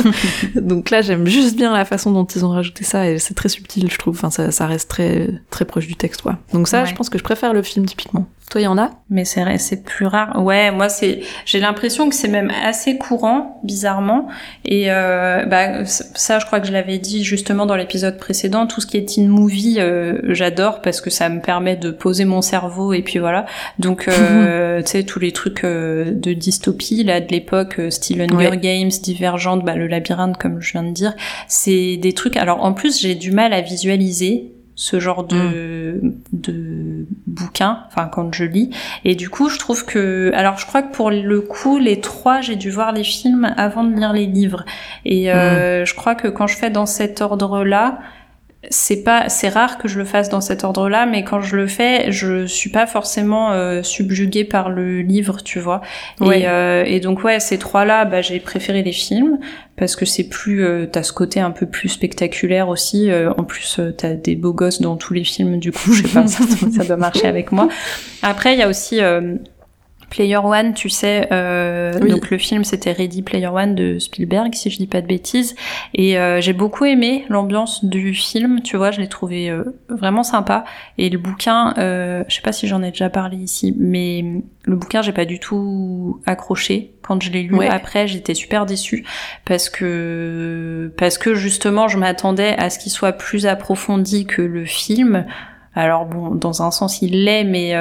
Donc 0.54 0.90
là, 0.90 1.02
j'aime 1.02 1.26
juste 1.26 1.56
bien 1.56 1.72
la 1.72 1.84
façon 1.84 2.12
dont 2.12 2.24
ils 2.24 2.44
ont 2.44 2.50
rajouté 2.50 2.84
ça 2.84 3.08
et 3.10 3.18
c'est 3.18 3.34
très 3.34 3.48
subtil, 3.48 3.90
je 3.90 3.98
trouve. 3.98 4.16
Enfin, 4.16 4.30
ça, 4.30 4.50
ça 4.50 4.66
reste 4.66 4.88
très 4.88 5.28
très 5.50 5.64
proche 5.64 5.86
du 5.86 5.96
texte, 5.96 6.22
quoi. 6.22 6.38
Donc 6.52 6.68
ça, 6.68 6.84
je 6.84 6.94
pense 6.94 7.10
que 7.10 7.18
je 7.18 7.24
préfère 7.24 7.52
le 7.52 7.62
film 7.62 7.86
typiquement. 7.86 8.26
Toi, 8.50 8.60
il 8.60 8.64
y 8.64 8.68
en 8.68 8.78
a? 8.78 8.92
Mais 9.10 9.24
c'est 9.24 9.58
c'est 9.58 9.82
plus 9.82 10.06
rare. 10.06 10.40
Ouais, 10.40 10.70
moi 10.70 10.88
c'est 10.88 11.22
j'ai 11.46 11.58
l'impression 11.58 12.08
que 12.08 12.14
c'est 12.14 12.28
même 12.28 12.52
assez 12.64 12.96
courant, 12.96 13.60
bizarrement. 13.64 14.28
Et 14.64 14.92
euh, 14.92 15.44
bah 15.46 15.84
ça, 15.84 16.38
je 16.38 16.46
crois 16.46 16.60
que 16.60 16.66
je 16.68 16.72
l'avais 16.72 16.98
dit 16.98 17.24
justement 17.24 17.66
dans 17.66 17.74
l'épisode 17.74 18.18
précédent. 18.18 18.68
Tout 18.68 18.80
ce 18.80 18.85
qui 18.86 18.96
est 18.96 19.06
teen 19.06 19.28
movie, 19.28 19.76
euh, 19.78 20.18
j'adore 20.24 20.82
parce 20.82 21.00
que 21.00 21.10
ça 21.10 21.28
me 21.28 21.40
permet 21.40 21.76
de 21.76 21.90
poser 21.90 22.24
mon 22.24 22.42
cerveau 22.42 22.92
et 22.92 23.02
puis 23.02 23.18
voilà. 23.18 23.46
Donc 23.78 24.08
euh, 24.08 24.82
tu 24.82 24.90
sais 24.90 25.02
tous 25.04 25.18
les 25.18 25.32
trucs 25.32 25.64
euh, 25.64 26.10
de 26.10 26.32
dystopie 26.32 27.04
là 27.04 27.20
de 27.20 27.28
l'époque, 27.28 27.80
style 27.90 28.22
Hunger 28.22 28.56
Games, 28.56 28.90
Divergente, 29.02 29.64
bah, 29.64 29.74
le 29.74 29.86
labyrinthe 29.86 30.36
comme 30.38 30.60
je 30.60 30.72
viens 30.72 30.84
de 30.84 30.92
dire, 30.92 31.14
c'est 31.48 31.96
des 31.96 32.12
trucs. 32.12 32.36
Alors 32.36 32.64
en 32.64 32.72
plus 32.72 33.00
j'ai 33.00 33.14
du 33.14 33.30
mal 33.30 33.52
à 33.52 33.60
visualiser 33.60 34.52
ce 34.76 35.00
genre 35.00 35.24
de, 35.24 35.98
mm. 36.02 36.14
de 36.34 37.06
bouquin, 37.26 37.80
enfin 37.88 38.08
quand 38.12 38.32
je 38.32 38.44
lis. 38.44 38.70
Et 39.04 39.14
du 39.14 39.30
coup, 39.30 39.48
je 39.48 39.58
trouve 39.58 39.84
que, 39.86 40.30
alors 40.34 40.58
je 40.58 40.66
crois 40.66 40.82
que 40.82 40.94
pour 40.94 41.10
le 41.10 41.40
coup, 41.40 41.78
les 41.78 42.00
trois, 42.00 42.42
j'ai 42.42 42.56
dû 42.56 42.70
voir 42.70 42.92
les 42.92 43.02
films 43.02 43.52
avant 43.56 43.82
de 43.82 43.96
lire 43.96 44.12
les 44.12 44.26
livres. 44.26 44.64
Et 45.06 45.32
euh, 45.32 45.82
mm. 45.82 45.86
je 45.86 45.94
crois 45.94 46.14
que 46.14 46.28
quand 46.28 46.46
je 46.46 46.56
fais 46.56 46.70
dans 46.70 46.86
cet 46.86 47.22
ordre-là, 47.22 47.98
c'est 48.70 49.02
pas 49.02 49.28
c'est 49.28 49.48
rare 49.48 49.78
que 49.78 49.88
je 49.88 49.98
le 49.98 50.04
fasse 50.04 50.28
dans 50.28 50.40
cet 50.40 50.64
ordre-là 50.64 51.06
mais 51.06 51.24
quand 51.24 51.40
je 51.40 51.56
le 51.56 51.66
fais 51.66 52.10
je 52.10 52.46
suis 52.46 52.70
pas 52.70 52.86
forcément 52.86 53.52
euh, 53.52 53.82
subjuguée 53.82 54.44
par 54.44 54.70
le 54.70 55.00
livre 55.00 55.42
tu 55.42 55.60
vois. 55.60 55.80
Et, 56.22 56.48
euh, 56.48 56.84
et, 56.86 57.00
donc 57.00 57.22
ouais 57.24 57.40
ces 57.40 57.58
trois 57.58 57.84
là 57.84 58.04
bah 58.04 58.22
j'ai 58.22 58.40
préféré 58.40 58.82
les 58.82 58.92
films 58.92 59.38
parce 59.76 59.94
que 59.96 60.04
c'est 60.04 60.28
plus 60.28 60.64
euh, 60.64 60.86
t'as 60.90 61.02
ce 61.02 61.12
côté 61.12 61.40
un 61.40 61.50
peu 61.50 61.66
plus 61.66 61.88
spectaculaire 61.88 62.68
aussi 62.68 63.10
euh, 63.10 63.32
en 63.36 63.44
plus 63.44 63.78
euh, 63.78 63.92
t'as 63.96 64.14
des 64.14 64.34
beaux 64.34 64.52
gosses 64.54 64.80
dans 64.80 64.96
tous 64.96 65.14
les 65.14 65.24
films 65.24 65.58
du 65.58 65.72
coup 65.72 65.92
je 65.92 66.02
sais 66.02 66.08
pas 66.08 66.26
ça, 66.26 66.44
ça 66.44 66.84
doit 66.84 66.96
marcher 66.96 67.26
avec 67.26 67.52
moi. 67.52 67.68
Après 68.22 68.54
il 68.54 68.58
y 68.58 68.62
a 68.62 68.68
aussi 68.68 69.00
Player 70.10 70.36
One, 70.36 70.72
tu 70.74 70.88
sais, 70.88 71.28
euh, 71.32 71.98
donc 71.98 72.30
le 72.30 72.38
film 72.38 72.64
c'était 72.64 72.92
Ready 72.92 73.22
Player 73.22 73.48
One 73.48 73.74
de 73.74 73.98
Spielberg, 73.98 74.54
si 74.54 74.70
je 74.70 74.76
dis 74.76 74.86
pas 74.86 75.00
de 75.00 75.06
bêtises, 75.06 75.56
et 75.94 76.18
euh, 76.18 76.40
j'ai 76.40 76.52
beaucoup 76.52 76.84
aimé 76.84 77.24
l'ambiance 77.28 77.84
du 77.84 78.14
film, 78.14 78.62
tu 78.62 78.76
vois, 78.76 78.92
je 78.92 79.00
l'ai 79.00 79.08
trouvé 79.08 79.50
euh, 79.50 79.64
vraiment 79.88 80.22
sympa. 80.22 80.64
Et 80.96 81.10
le 81.10 81.18
bouquin, 81.18 81.74
euh, 81.78 82.22
je 82.28 82.36
sais 82.36 82.42
pas 82.42 82.52
si 82.52 82.68
j'en 82.68 82.82
ai 82.82 82.90
déjà 82.90 83.10
parlé 83.10 83.36
ici, 83.36 83.74
mais 83.78 84.24
le 84.62 84.76
bouquin 84.76 85.02
j'ai 85.02 85.12
pas 85.12 85.24
du 85.24 85.40
tout 85.40 86.20
accroché 86.24 86.92
quand 87.02 87.20
je 87.22 87.30
l'ai 87.30 87.42
lu. 87.42 87.64
Après, 87.66 88.06
j'étais 88.06 88.34
super 88.34 88.64
déçue 88.66 89.04
parce 89.44 89.68
que 89.68 90.92
parce 90.96 91.18
que 91.18 91.34
justement, 91.34 91.88
je 91.88 91.98
m'attendais 91.98 92.54
à 92.58 92.70
ce 92.70 92.78
qu'il 92.78 92.92
soit 92.92 93.12
plus 93.12 93.46
approfondi 93.46 94.26
que 94.26 94.42
le 94.42 94.64
film. 94.64 95.26
Alors 95.74 96.06
bon, 96.06 96.34
dans 96.34 96.62
un 96.62 96.70
sens, 96.70 97.02
il 97.02 97.24
l'est, 97.24 97.44
mais 97.44 97.74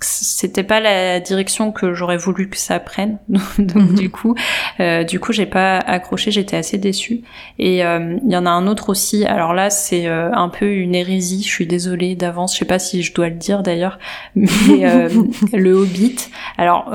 c'était 0.00 0.62
pas 0.62 0.78
la 0.78 1.18
direction 1.18 1.72
que 1.72 1.92
j'aurais 1.92 2.16
voulu 2.16 2.48
que 2.48 2.56
ça 2.56 2.78
prenne. 2.78 3.18
Donc 3.58 3.90
mhm. 3.90 3.94
du 3.94 4.10
coup 4.10 4.34
euh, 4.80 5.02
du 5.02 5.18
coup 5.18 5.32
j'ai 5.32 5.46
pas 5.46 5.78
accroché 5.78 6.30
j'étais 6.30 6.56
assez 6.56 6.78
déçue. 6.78 7.22
Et 7.58 7.84
euh, 7.84 8.16
il 8.24 8.32
y 8.32 8.36
en 8.36 8.46
a 8.46 8.50
un 8.50 8.66
autre 8.66 8.90
aussi. 8.90 9.24
Alors 9.24 9.54
là 9.54 9.70
c'est 9.70 10.06
euh, 10.06 10.30
un 10.32 10.48
peu 10.48 10.70
une 10.70 10.94
hérésie. 10.94 11.42
Je 11.42 11.48
suis 11.48 11.66
désolée 11.66 12.14
d'avance. 12.14 12.54
Je 12.54 12.60
sais 12.60 12.64
pas 12.64 12.78
si 12.78 13.02
je 13.02 13.12
dois 13.12 13.28
le 13.28 13.34
dire 13.34 13.62
d'ailleurs. 13.62 13.98
Mais 14.34 15.08
le 15.52 15.72
Hobbit. 15.72 16.30
Alors 16.56 16.92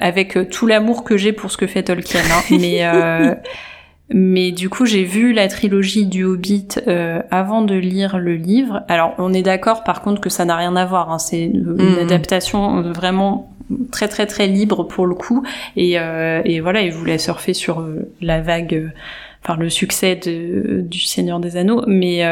avec 0.00 0.38
tout 0.50 0.66
l'amour 0.66 1.04
que 1.04 1.18
j'ai 1.18 1.32
pour 1.32 1.50
ce 1.50 1.58
que 1.58 1.66
fait 1.66 1.82
Tolkien 1.82 2.22
hein, 2.32 2.42
mais 2.50 3.36
mais 4.10 4.52
du 4.52 4.68
coup, 4.68 4.84
j'ai 4.84 5.04
vu 5.04 5.32
la 5.32 5.48
trilogie 5.48 6.04
du 6.04 6.24
Hobbit 6.24 6.68
euh, 6.86 7.22
avant 7.30 7.62
de 7.62 7.74
lire 7.74 8.18
le 8.18 8.34
livre. 8.36 8.82
Alors, 8.88 9.14
on 9.16 9.32
est 9.32 9.42
d'accord, 9.42 9.82
par 9.82 10.02
contre, 10.02 10.20
que 10.20 10.28
ça 10.28 10.44
n'a 10.44 10.56
rien 10.56 10.76
à 10.76 10.84
voir. 10.84 11.10
Hein. 11.10 11.18
C'est 11.18 11.44
une 11.44 11.74
mm. 11.74 11.98
adaptation 12.02 12.82
vraiment 12.92 13.50
très 13.90 14.08
très 14.08 14.26
très 14.26 14.46
libre 14.46 14.84
pour 14.84 15.06
le 15.06 15.14
coup. 15.14 15.42
Et, 15.76 15.98
euh, 15.98 16.42
et 16.44 16.60
voilà, 16.60 16.82
il 16.82 16.92
voulait 16.92 17.16
surfer 17.16 17.54
sur 17.54 17.80
euh, 17.80 18.10
la 18.20 18.42
vague, 18.42 18.92
enfin 19.42 19.56
le 19.58 19.70
succès 19.70 20.16
de, 20.16 20.82
du 20.82 21.00
Seigneur 21.00 21.40
des 21.40 21.56
Anneaux. 21.56 21.82
Mais 21.86 22.22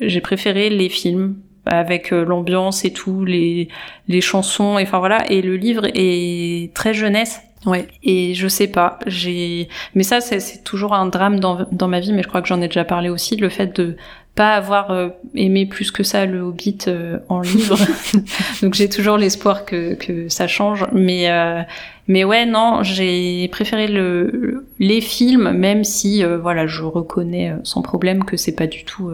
j'ai 0.00 0.20
préféré 0.22 0.70
les 0.70 0.88
films 0.88 1.36
avec 1.66 2.12
l'ambiance 2.12 2.86
et 2.86 2.92
tout, 2.94 3.26
les, 3.26 3.68
les 4.08 4.20
chansons. 4.22 4.78
Et 4.78 4.84
enfin 4.84 5.00
voilà. 5.00 5.30
Et 5.30 5.42
le 5.42 5.56
livre 5.56 5.84
est 5.92 6.72
très 6.72 6.94
jeunesse. 6.94 7.42
Ouais. 7.66 7.88
Et 8.02 8.34
je 8.34 8.46
sais 8.48 8.66
pas, 8.66 8.98
j'ai, 9.06 9.68
mais 9.94 10.02
ça 10.02 10.20
c'est 10.20 10.62
toujours 10.64 10.92
un 10.92 11.06
drame 11.06 11.40
dans, 11.40 11.66
dans 11.72 11.88
ma 11.88 12.00
vie, 12.00 12.12
mais 12.12 12.22
je 12.22 12.28
crois 12.28 12.42
que 12.42 12.48
j'en 12.48 12.60
ai 12.60 12.68
déjà 12.68 12.84
parlé 12.84 13.08
aussi, 13.08 13.36
le 13.36 13.48
fait 13.48 13.74
de 13.76 13.96
pas 14.34 14.54
avoir 14.54 14.90
euh, 14.90 15.10
aimé 15.34 15.64
plus 15.64 15.90
que 15.90 16.02
ça 16.02 16.26
le 16.26 16.40
Hobbit 16.40 16.78
euh, 16.88 17.18
en 17.28 17.40
livre. 17.40 17.78
Donc 18.62 18.74
j'ai 18.74 18.88
toujours 18.88 19.16
l'espoir 19.16 19.64
que, 19.64 19.94
que 19.94 20.28
ça 20.28 20.48
change. 20.48 20.84
Mais, 20.92 21.30
euh, 21.30 21.62
mais 22.08 22.24
ouais, 22.24 22.44
non, 22.44 22.82
j'ai 22.82 23.48
préféré 23.48 23.86
le, 23.86 24.66
les 24.80 25.00
films, 25.00 25.52
même 25.52 25.84
si 25.84 26.24
voilà, 26.24 26.66
je 26.66 26.82
reconnais 26.82 27.54
sans 27.62 27.82
problème 27.82 28.24
que 28.24 28.36
c'est 28.36 28.56
pas 28.56 28.66
du 28.66 28.84
tout. 28.84 29.10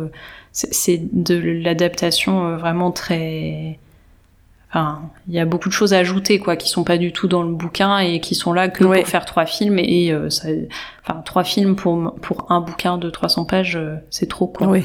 c'est 0.53 1.01
de 1.13 1.37
l'adaptation 1.37 2.57
vraiment 2.57 2.91
très. 2.91 3.79
Enfin, 4.71 5.03
il 5.29 5.35
y 5.35 5.41
a 5.41 5.45
beaucoup 5.45 5.69
de 5.69 5.75
choses 5.75 5.93
à 5.93 5.99
ajouter, 5.99 6.39
quoi, 6.39 6.57
qui 6.57 6.69
sont 6.69 6.85
pas 6.85 6.97
du 6.97 7.13
tout 7.13 7.27
dans 7.27 7.43
le 7.43 7.53
bouquin 7.53 7.99
et 7.99 8.21
qui 8.21 8.35
sont 8.35 8.53
là 8.53 8.69
que 8.69 8.85
pour 8.85 9.07
faire 9.07 9.25
trois 9.25 9.47
films. 9.47 9.79
Et, 9.81 10.15
ça, 10.29 10.49
enfin, 11.05 11.23
trois 11.23 11.45
films 11.45 11.75
pour, 11.75 12.15
pour 12.23 12.51
un 12.51 12.61
bouquin 12.61 12.97
de 12.97 13.11
300 13.11 13.47
pages, 13.47 13.79
c'est 14.11 14.29
trop, 14.29 14.47
quoi. 14.47 14.69
Oui 14.69 14.85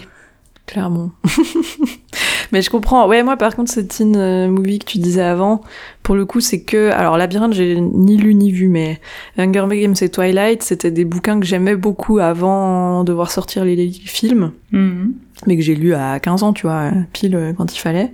clairement. 0.66 1.12
mais 2.52 2.62
je 2.62 2.70
comprends. 2.70 3.08
Ouais, 3.08 3.24
moi 3.24 3.38
par 3.38 3.56
contre, 3.56 3.72
cette 3.72 3.90
teen 3.90 4.16
euh, 4.16 4.48
movie 4.48 4.80
que 4.80 4.86
tu 4.86 4.98
disais 4.98 5.22
avant, 5.22 5.62
pour 6.04 6.16
le 6.16 6.26
coup, 6.26 6.40
c'est 6.40 6.62
que. 6.62 6.92
Alors, 6.92 7.18
Labyrinthe, 7.18 7.54
j'ai 7.54 7.80
ni 7.80 8.18
lu 8.18 8.34
ni 8.36 8.52
vu, 8.52 8.68
mais 8.68 9.00
Hunger 9.38 9.68
Games 9.70 9.96
et 10.00 10.10
Twilight, 10.10 10.64
c'était 10.64 10.92
des 10.92 11.06
bouquins 11.06 11.40
que 11.40 11.46
j'aimais 11.46 11.76
beaucoup 11.76 12.20
avant 12.20 13.04
de 13.04 13.14
voir 13.14 13.32
sortir 13.32 13.66
les, 13.66 13.92
films. 13.92 14.52
Mhm. 14.72 15.14
Mais 15.48 15.58
que 15.58 15.62
j'ai 15.62 15.76
lu 15.76 15.94
à 15.94 16.20
15 16.20 16.44
ans, 16.44 16.54
tu 16.54 16.64
vois, 16.64 16.92
pile 17.12 17.36
euh, 17.36 17.54
quand 17.54 17.76
il 17.76 17.80
fallait. 17.80 18.12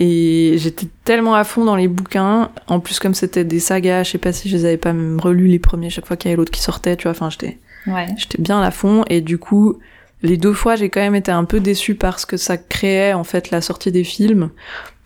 Et 0.00 0.54
j'étais 0.56 0.86
tellement 1.04 1.34
à 1.34 1.44
fond 1.44 1.64
dans 1.64 1.76
les 1.76 1.88
bouquins. 1.88 2.50
En 2.66 2.80
plus, 2.80 2.98
comme 2.98 3.14
c'était 3.14 3.44
des 3.44 3.60
sagas, 3.60 4.04
je 4.04 4.12
sais 4.12 4.18
pas 4.18 4.32
si 4.32 4.48
je 4.48 4.56
les 4.56 4.64
avais 4.64 4.76
pas 4.76 4.92
même 4.92 5.20
relus 5.20 5.48
les 5.48 5.58
premiers 5.58 5.90
chaque 5.90 6.06
fois 6.06 6.16
qu'il 6.16 6.30
y 6.30 6.32
avait 6.32 6.38
l'autre 6.38 6.50
qui 6.50 6.62
sortait, 6.62 6.96
tu 6.96 7.04
vois. 7.04 7.12
Enfin, 7.12 7.30
j'étais. 7.30 7.58
Ouais. 7.86 8.06
J'étais 8.16 8.40
bien 8.40 8.60
à 8.62 8.70
fond. 8.70 9.04
Et 9.10 9.20
du 9.20 9.38
coup, 9.38 9.78
les 10.22 10.36
deux 10.36 10.54
fois, 10.54 10.76
j'ai 10.76 10.88
quand 10.88 11.00
même 11.00 11.14
été 11.14 11.30
un 11.30 11.44
peu 11.44 11.60
déçue 11.60 11.94
parce 11.94 12.24
que 12.24 12.36
ça 12.36 12.56
créait 12.56 13.12
en 13.12 13.24
fait 13.24 13.50
la 13.50 13.60
sortie 13.60 13.92
des 13.92 14.04
films 14.04 14.50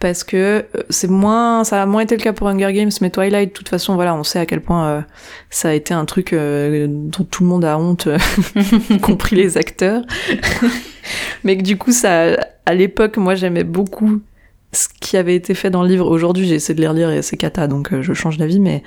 parce 0.00 0.24
que 0.24 0.36
euh, 0.36 0.82
c'est 0.88 1.10
moins 1.10 1.62
ça 1.62 1.82
a 1.82 1.86
moins 1.86 2.00
été 2.00 2.16
le 2.16 2.22
cas 2.22 2.32
pour 2.32 2.48
Hunger 2.48 2.72
Games 2.72 2.90
mais 3.00 3.10
Twilight 3.10 3.50
de 3.50 3.54
toute 3.54 3.68
façon 3.68 3.94
voilà 3.94 4.14
on 4.14 4.24
sait 4.24 4.38
à 4.38 4.46
quel 4.46 4.62
point 4.62 4.88
euh, 4.88 5.00
ça 5.50 5.68
a 5.68 5.72
été 5.74 5.94
un 5.94 6.06
truc 6.06 6.32
euh, 6.32 6.86
dont 6.88 7.24
tout 7.24 7.44
le 7.44 7.50
monde 7.50 7.64
a 7.64 7.78
honte 7.78 8.08
y 8.90 8.98
compris 8.98 9.36
les 9.36 9.58
acteurs 9.58 10.02
mais 11.44 11.56
que 11.56 11.62
du 11.62 11.76
coup 11.76 11.92
ça 11.92 12.36
à 12.66 12.74
l'époque 12.74 13.16
moi 13.16 13.34
j'aimais 13.34 13.64
beaucoup 13.64 14.20
ce 14.72 14.86
qui 15.00 15.16
avait 15.16 15.34
été 15.34 15.54
fait 15.54 15.70
dans 15.70 15.82
le 15.82 15.88
livre. 15.88 16.06
Aujourd'hui, 16.08 16.46
j'ai 16.46 16.54
essayé 16.54 16.74
de 16.74 16.80
les 16.80 16.86
relire 16.86 17.10
et 17.10 17.22
c'est 17.22 17.36
cata, 17.36 17.66
donc 17.66 17.92
euh, 17.92 18.02
je 18.02 18.12
change 18.12 18.38
d'avis. 18.38 18.60
Mais 18.60 18.82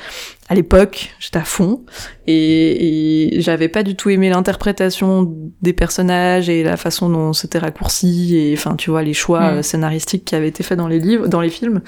à 0.48 0.56
l'époque, 0.56 1.14
j'étais 1.20 1.40
à 1.40 1.44
fond 1.44 1.82
et, 2.26 3.36
et 3.36 3.42
j'avais 3.42 3.68
pas 3.68 3.84
du 3.84 3.96
tout 3.96 4.10
aimé 4.10 4.30
l'interprétation 4.30 5.34
des 5.62 5.74
personnages 5.74 6.50
et 6.50 6.64
la 6.64 6.78
façon 6.78 7.10
dont 7.10 7.34
c'était 7.34 7.60
raccourci 7.60 8.38
et 8.38 8.54
enfin, 8.54 8.76
tu 8.76 8.92
vois, 8.92 9.04
les 9.04 9.14
choix 9.14 9.42
mm. 9.42 9.58
euh, 9.58 9.62
scénaristiques 9.62 10.26
qui 10.26 10.36
avaient 10.36 10.48
été 10.48 10.64
faits 10.64 10.78
dans 10.78 10.88
les 10.88 11.00
livres, 11.00 11.28
dans 11.28 11.42
les 11.42 11.50
films. 11.50 11.82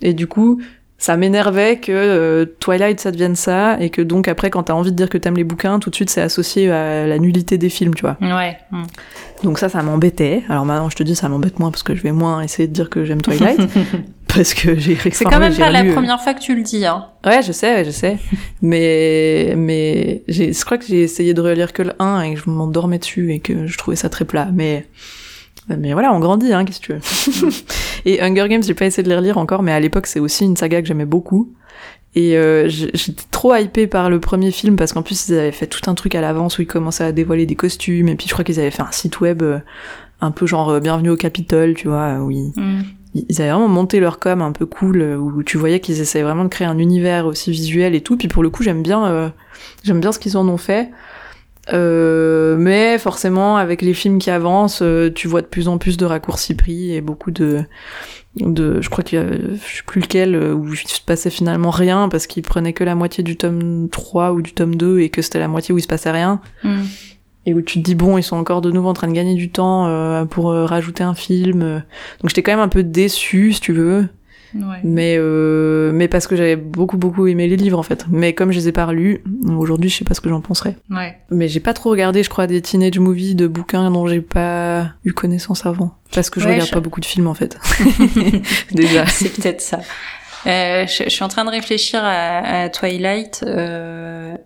Et 0.00 0.14
du 0.14 0.26
coup, 0.26 0.60
ça 1.02 1.16
m'énervait 1.16 1.78
que 1.80 1.90
euh, 1.90 2.46
Twilight 2.60 3.00
ça 3.00 3.10
devienne 3.10 3.34
ça 3.34 3.76
et 3.80 3.90
que 3.90 4.00
donc 4.00 4.28
après 4.28 4.50
quand 4.50 4.62
t'as 4.62 4.72
envie 4.72 4.92
de 4.92 4.96
dire 4.96 5.08
que 5.08 5.18
t'aimes 5.18 5.36
les 5.36 5.42
bouquins 5.42 5.80
tout 5.80 5.90
de 5.90 5.96
suite 5.96 6.10
c'est 6.10 6.20
associé 6.20 6.70
à 6.70 7.08
la 7.08 7.18
nullité 7.18 7.58
des 7.58 7.70
films 7.70 7.92
tu 7.92 8.02
vois. 8.02 8.16
Ouais 8.20 8.56
donc 9.42 9.58
ça 9.58 9.68
ça 9.68 9.82
m'embêtait. 9.82 10.44
Alors 10.48 10.64
maintenant 10.64 10.88
je 10.88 10.94
te 10.94 11.02
dis 11.02 11.16
ça 11.16 11.28
m'embête 11.28 11.58
moins 11.58 11.72
parce 11.72 11.82
que 11.82 11.96
je 11.96 12.02
vais 12.02 12.12
moins 12.12 12.40
essayer 12.42 12.68
de 12.68 12.72
dire 12.72 12.88
que 12.88 13.04
j'aime 13.04 13.20
Twilight 13.20 13.60
parce 14.28 14.54
que 14.54 14.78
j'ai 14.78 14.96
c'est 15.10 15.24
quand 15.24 15.40
même 15.40 15.56
pas 15.56 15.70
la 15.70 15.84
première 15.92 16.20
fois 16.20 16.34
que 16.34 16.40
tu 16.40 16.54
le 16.54 16.62
dis 16.62 16.86
hein. 16.86 17.06
Ouais 17.26 17.42
je 17.42 17.50
sais 17.50 17.74
ouais, 17.74 17.84
je 17.84 17.90
sais. 17.90 18.18
Mais 18.60 19.54
mais 19.56 20.22
j'ai 20.28 20.52
je 20.52 20.64
crois 20.64 20.78
que 20.78 20.86
j'ai 20.86 21.02
essayé 21.02 21.34
de 21.34 21.40
relire 21.40 21.72
que 21.72 21.82
le 21.82 21.94
1 21.98 22.22
et 22.22 22.34
que 22.34 22.40
je 22.40 22.48
m'endormais 22.48 22.98
dessus 22.98 23.32
et 23.32 23.40
que 23.40 23.66
je 23.66 23.76
trouvais 23.76 23.96
ça 23.96 24.08
très 24.08 24.24
plat. 24.24 24.48
Mais 24.52 24.86
mais 25.68 25.92
voilà, 25.92 26.12
on 26.12 26.18
grandit, 26.18 26.52
hein, 26.52 26.64
qu'est-ce 26.64 26.80
que 26.80 26.86
tu 26.86 26.92
veux. 26.92 27.50
et 28.04 28.20
Hunger 28.20 28.48
Games, 28.48 28.62
j'ai 28.62 28.74
pas 28.74 28.86
essayé 28.86 29.02
de 29.02 29.08
les 29.08 29.16
relire 29.16 29.38
encore, 29.38 29.62
mais 29.62 29.72
à 29.72 29.80
l'époque, 29.80 30.06
c'est 30.06 30.20
aussi 30.20 30.44
une 30.44 30.56
saga 30.56 30.82
que 30.82 30.88
j'aimais 30.88 31.06
beaucoup. 31.06 31.54
Et 32.14 32.36
euh, 32.36 32.68
j'étais 32.68 33.24
trop 33.30 33.54
hypée 33.54 33.86
par 33.86 34.10
le 34.10 34.20
premier 34.20 34.50
film 34.50 34.76
parce 34.76 34.92
qu'en 34.92 35.02
plus 35.02 35.28
ils 35.28 35.34
avaient 35.34 35.50
fait 35.50 35.66
tout 35.66 35.90
un 35.90 35.94
truc 35.94 36.14
à 36.14 36.20
l'avance 36.20 36.58
où 36.58 36.62
ils 36.62 36.66
commençaient 36.66 37.04
à 37.04 37.12
dévoiler 37.12 37.46
des 37.46 37.54
costumes 37.54 38.08
et 38.08 38.16
puis 38.16 38.26
je 38.28 38.34
crois 38.34 38.44
qu'ils 38.44 38.60
avaient 38.60 38.70
fait 38.70 38.82
un 38.82 38.92
site 38.92 39.20
web 39.20 39.42
euh, 39.42 39.60
un 40.20 40.30
peu 40.30 40.46
genre 40.46 40.68
euh, 40.68 40.80
Bienvenue 40.80 41.08
au 41.08 41.16
Capitole, 41.16 41.72
tu 41.72 41.88
vois, 41.88 42.18
où 42.18 42.30
ils, 42.30 42.52
mm. 42.54 42.82
ils, 43.14 43.40
avaient 43.40 43.50
vraiment 43.50 43.68
monté 43.68 43.98
leur 43.98 44.18
com 44.18 44.42
un 44.42 44.52
peu 44.52 44.66
cool 44.66 45.00
où 45.00 45.42
tu 45.42 45.56
voyais 45.56 45.80
qu'ils 45.80 46.02
essayaient 46.02 46.22
vraiment 46.22 46.44
de 46.44 46.50
créer 46.50 46.66
un 46.66 46.76
univers 46.76 47.24
aussi 47.24 47.50
visuel 47.50 47.94
et 47.94 48.02
tout. 48.02 48.18
Puis 48.18 48.28
pour 48.28 48.42
le 48.42 48.50
coup 48.50 48.62
j'aime 48.62 48.82
bien 48.82 49.32
j'aime 49.82 50.00
bien 50.00 50.12
ce 50.12 50.18
qu'ils 50.18 50.36
en 50.36 50.46
ont 50.48 50.58
fait. 50.58 50.90
Euh, 51.72 52.56
mais 52.58 52.98
forcément, 52.98 53.56
avec 53.56 53.82
les 53.82 53.94
films 53.94 54.18
qui 54.18 54.30
avancent, 54.30 54.82
euh, 54.82 55.10
tu 55.14 55.28
vois 55.28 55.42
de 55.42 55.46
plus 55.46 55.68
en 55.68 55.78
plus 55.78 55.96
de 55.96 56.04
raccourcis 56.04 56.54
pris 56.54 56.92
et 56.92 57.00
beaucoup 57.00 57.30
de, 57.30 57.64
de, 58.36 58.80
je 58.80 58.90
crois 58.90 59.04
qu'il 59.04 59.18
y 59.18 59.22
a, 59.22 59.26
je 59.26 59.76
sais 59.76 59.82
plus 59.86 60.00
lequel, 60.00 60.34
euh, 60.34 60.52
où 60.52 60.72
il 60.74 60.76
se 60.76 61.00
passait 61.00 61.30
finalement 61.30 61.70
rien 61.70 62.08
parce 62.08 62.26
qu'il 62.26 62.42
prenait 62.42 62.72
que 62.72 62.82
la 62.82 62.94
moitié 62.94 63.22
du 63.22 63.36
tome 63.36 63.88
3 63.90 64.32
ou 64.32 64.42
du 64.42 64.52
tome 64.52 64.74
2 64.74 65.00
et 65.00 65.08
que 65.08 65.22
c'était 65.22 65.38
la 65.38 65.48
moitié 65.48 65.72
où 65.72 65.78
il 65.78 65.82
se 65.82 65.88
passait 65.88 66.10
rien. 66.10 66.40
Mm. 66.64 66.82
Et 67.44 67.54
où 67.54 67.60
tu 67.60 67.80
te 67.80 67.84
dis 67.84 67.96
bon, 67.96 68.18
ils 68.18 68.22
sont 68.22 68.36
encore 68.36 68.60
de 68.60 68.70
nouveau 68.70 68.88
en 68.88 68.92
train 68.92 69.08
de 69.08 69.12
gagner 69.12 69.34
du 69.34 69.50
temps 69.50 70.26
pour 70.28 70.52
rajouter 70.52 71.02
un 71.02 71.14
film. 71.14 71.82
Donc 72.20 72.28
j'étais 72.28 72.40
quand 72.40 72.52
même 72.52 72.60
un 72.60 72.68
peu 72.68 72.84
déçu, 72.84 73.52
si 73.52 73.60
tu 73.60 73.72
veux. 73.72 74.06
Mais, 74.84 75.16
euh, 75.18 75.92
mais 75.92 76.08
parce 76.08 76.26
que 76.26 76.36
j'avais 76.36 76.56
beaucoup, 76.56 76.96
beaucoup 76.96 77.26
aimé 77.26 77.48
les 77.48 77.56
livres, 77.56 77.78
en 77.78 77.82
fait. 77.82 78.06
Mais 78.10 78.34
comme 78.34 78.52
je 78.52 78.58
les 78.58 78.68
ai 78.68 78.72
pas 78.72 78.86
relus, 78.86 79.22
aujourd'hui, 79.48 79.90
je 79.90 79.96
sais 79.96 80.04
pas 80.04 80.14
ce 80.14 80.20
que 80.20 80.28
j'en 80.28 80.40
penserais. 80.40 80.76
Ouais. 80.90 81.18
Mais 81.30 81.48
j'ai 81.48 81.60
pas 81.60 81.74
trop 81.74 81.90
regardé, 81.90 82.22
je 82.22 82.30
crois, 82.30 82.46
des 82.46 82.60
teenage 82.60 82.98
movies 82.98 83.34
de 83.34 83.46
bouquins 83.46 83.90
dont 83.90 84.06
j'ai 84.06 84.20
pas 84.20 84.92
eu 85.04 85.12
connaissance 85.12 85.66
avant. 85.66 85.96
Parce 86.14 86.30
que 86.30 86.40
je 86.40 86.48
regarde 86.48 86.70
pas 86.70 86.80
beaucoup 86.80 87.00
de 87.00 87.06
films, 87.06 87.26
en 87.26 87.34
fait. 87.34 87.58
Déjà. 88.72 89.06
C'est 89.12 89.32
peut-être 89.32 89.60
ça. 89.60 89.80
Euh, 90.46 90.86
je, 90.86 91.04
je, 91.04 91.08
suis 91.08 91.22
en 91.22 91.28
train 91.28 91.44
de 91.44 91.50
réfléchir 91.50 92.00
à, 92.02 92.62
à 92.62 92.68
Twilight, 92.68 93.44
euh, 93.46 94.36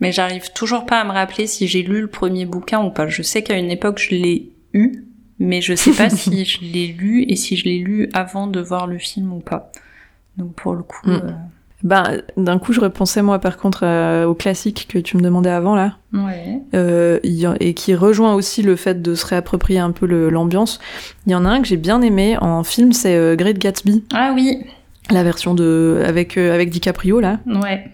mais 0.00 0.12
j'arrive 0.12 0.52
toujours 0.52 0.84
pas 0.84 1.00
à 1.00 1.04
me 1.04 1.12
rappeler 1.12 1.46
si 1.46 1.66
j'ai 1.66 1.82
lu 1.82 2.02
le 2.02 2.08
premier 2.08 2.44
bouquin 2.44 2.82
ou 2.84 2.90
pas. 2.90 3.08
Je 3.08 3.22
sais 3.22 3.42
qu'à 3.42 3.56
une 3.56 3.70
époque, 3.70 3.98
je 3.98 4.10
l'ai 4.10 4.52
eu, 4.74 5.04
mais 5.38 5.60
je 5.60 5.74
sais 5.74 5.92
pas 5.92 6.10
si 6.14 6.44
je 6.44 6.60
l'ai 6.60 6.88
lu 6.88 7.24
et 7.28 7.36
si 7.36 7.56
je 7.56 7.64
l'ai 7.64 7.78
lu 7.78 8.08
avant 8.12 8.46
de 8.46 8.60
voir 8.60 8.86
le 8.86 8.98
film 8.98 9.32
ou 9.32 9.40
pas. 9.40 9.70
Donc 10.36 10.54
pour 10.54 10.74
le 10.74 10.82
coup. 10.82 11.08
Mm. 11.08 11.34
Ben, 11.84 12.22
d'un 12.36 12.58
coup, 12.58 12.72
je 12.72 12.80
repensais 12.80 13.22
moi 13.22 13.38
par 13.38 13.56
contre 13.56 13.84
euh, 13.84 14.26
au 14.26 14.34
classique 14.34 14.88
que 14.88 14.98
tu 14.98 15.16
me 15.16 15.22
demandais 15.22 15.50
avant 15.50 15.76
là, 15.76 15.96
ouais. 16.12 16.60
euh, 16.74 17.20
et 17.22 17.74
qui 17.74 17.94
rejoint 17.94 18.34
aussi 18.34 18.62
le 18.62 18.74
fait 18.74 19.00
de 19.00 19.14
se 19.14 19.24
réapproprier 19.26 19.78
un 19.78 19.92
peu 19.92 20.06
l'ambiance. 20.28 20.80
Il 21.26 21.32
y 21.32 21.34
en 21.36 21.44
a 21.44 21.48
un 21.48 21.62
que 21.62 21.68
j'ai 21.68 21.76
bien 21.76 22.02
aimé 22.02 22.36
en 22.40 22.64
film, 22.64 22.92
c'est 22.92 23.14
euh, 23.14 23.36
Great 23.36 23.58
Gatsby. 23.58 24.02
Ah 24.12 24.32
oui. 24.34 24.64
La 25.10 25.22
version 25.22 25.54
de 25.54 26.02
avec 26.04 26.36
avec 26.36 26.70
DiCaprio 26.70 27.20
là. 27.20 27.38
Ouais. 27.46 27.88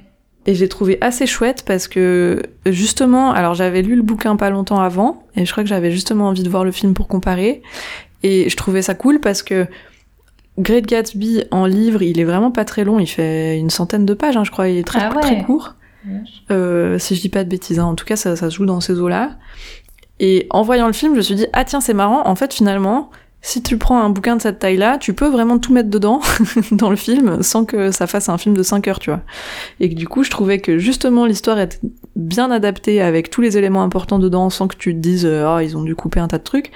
Et 0.46 0.54
j'ai 0.54 0.68
trouvé 0.68 0.98
assez 1.00 1.26
chouette 1.26 1.64
parce 1.66 1.88
que 1.88 2.42
justement, 2.66 3.32
alors 3.32 3.54
j'avais 3.54 3.82
lu 3.82 3.96
le 3.96 4.02
bouquin 4.02 4.36
pas 4.36 4.50
longtemps 4.50 4.80
avant, 4.80 5.22
et 5.36 5.46
je 5.46 5.52
crois 5.52 5.62
que 5.62 5.68
j'avais 5.68 5.90
justement 5.90 6.28
envie 6.28 6.42
de 6.42 6.50
voir 6.50 6.64
le 6.64 6.72
film 6.72 6.92
pour 6.92 7.08
comparer. 7.08 7.62
Et 8.22 8.48
je 8.48 8.56
trouvais 8.56 8.82
ça 8.82 8.94
cool 8.94 9.20
parce 9.20 9.42
que 9.42 9.66
Great 10.58 10.86
Gatsby 10.86 11.44
en 11.50 11.66
livre, 11.66 12.02
il 12.02 12.20
est 12.20 12.24
vraiment 12.24 12.50
pas 12.50 12.64
très 12.64 12.84
long, 12.84 13.00
il 13.00 13.06
fait 13.06 13.58
une 13.58 13.70
centaine 13.70 14.06
de 14.06 14.14
pages, 14.14 14.36
hein, 14.36 14.44
je 14.44 14.50
crois, 14.50 14.68
il 14.68 14.78
est 14.78 14.86
très, 14.86 15.00
ah 15.00 15.10
très 15.20 15.42
court. 15.42 15.74
Euh, 16.50 16.98
si 16.98 17.16
je 17.16 17.22
dis 17.22 17.28
pas 17.30 17.44
de 17.44 17.48
bêtises, 17.48 17.78
hein. 17.78 17.86
en 17.86 17.94
tout 17.94 18.04
cas 18.04 18.16
ça, 18.16 18.36
ça 18.36 18.50
se 18.50 18.56
joue 18.56 18.66
dans 18.66 18.80
ces 18.80 19.00
eaux-là. 19.00 19.36
Et 20.20 20.46
en 20.50 20.62
voyant 20.62 20.86
le 20.86 20.92
film, 20.92 21.12
je 21.14 21.16
me 21.18 21.22
suis 21.22 21.34
dit, 21.34 21.46
ah 21.54 21.64
tiens, 21.64 21.80
c'est 21.80 21.94
marrant, 21.94 22.26
en 22.26 22.34
fait 22.34 22.52
finalement, 22.52 23.10
si 23.46 23.62
tu 23.62 23.76
prends 23.76 24.00
un 24.00 24.08
bouquin 24.08 24.36
de 24.36 24.40
cette 24.40 24.58
taille-là, 24.58 24.96
tu 24.96 25.12
peux 25.12 25.28
vraiment 25.28 25.58
tout 25.58 25.70
mettre 25.70 25.90
dedans 25.90 26.22
dans 26.72 26.88
le 26.88 26.96
film 26.96 27.42
sans 27.42 27.66
que 27.66 27.90
ça 27.90 28.06
fasse 28.06 28.30
un 28.30 28.38
film 28.38 28.56
de 28.56 28.62
5 28.62 28.88
heures, 28.88 28.98
tu 28.98 29.10
vois. 29.10 29.20
Et 29.80 29.90
que 29.90 29.94
du 29.94 30.08
coup, 30.08 30.24
je 30.24 30.30
trouvais 30.30 30.60
que 30.60 30.78
justement 30.78 31.26
l'histoire 31.26 31.60
était 31.60 31.78
bien 32.16 32.50
adaptée 32.50 33.02
avec 33.02 33.28
tous 33.28 33.42
les 33.42 33.58
éléments 33.58 33.82
importants 33.82 34.18
dedans 34.18 34.48
sans 34.48 34.66
que 34.66 34.76
tu 34.76 34.94
te 34.94 34.98
dises 34.98 35.26
oh, 35.26 35.58
ils 35.58 35.76
ont 35.76 35.82
dû 35.82 35.94
couper 35.94 36.20
un 36.20 36.28
tas 36.28 36.38
de 36.38 36.42
trucs. 36.42 36.72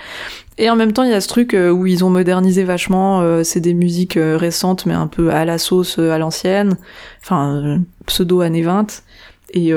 Et 0.58 0.68
en 0.68 0.76
même 0.76 0.92
temps, 0.92 1.04
il 1.04 1.10
y 1.10 1.14
a 1.14 1.22
ce 1.22 1.28
truc 1.28 1.54
euh, 1.54 1.70
où 1.70 1.86
ils 1.86 2.04
ont 2.04 2.10
modernisé 2.10 2.64
vachement, 2.64 3.22
euh, 3.22 3.44
c'est 3.44 3.60
des 3.60 3.72
musiques 3.72 4.18
récentes 4.20 4.84
mais 4.84 4.92
un 4.92 5.06
peu 5.06 5.30
à 5.30 5.46
la 5.46 5.56
sauce 5.56 5.98
à 5.98 6.18
l'ancienne, 6.18 6.76
enfin 7.22 7.80
pseudo 8.04 8.42
années 8.42 8.62
20 8.62 9.02
et, 9.54 9.72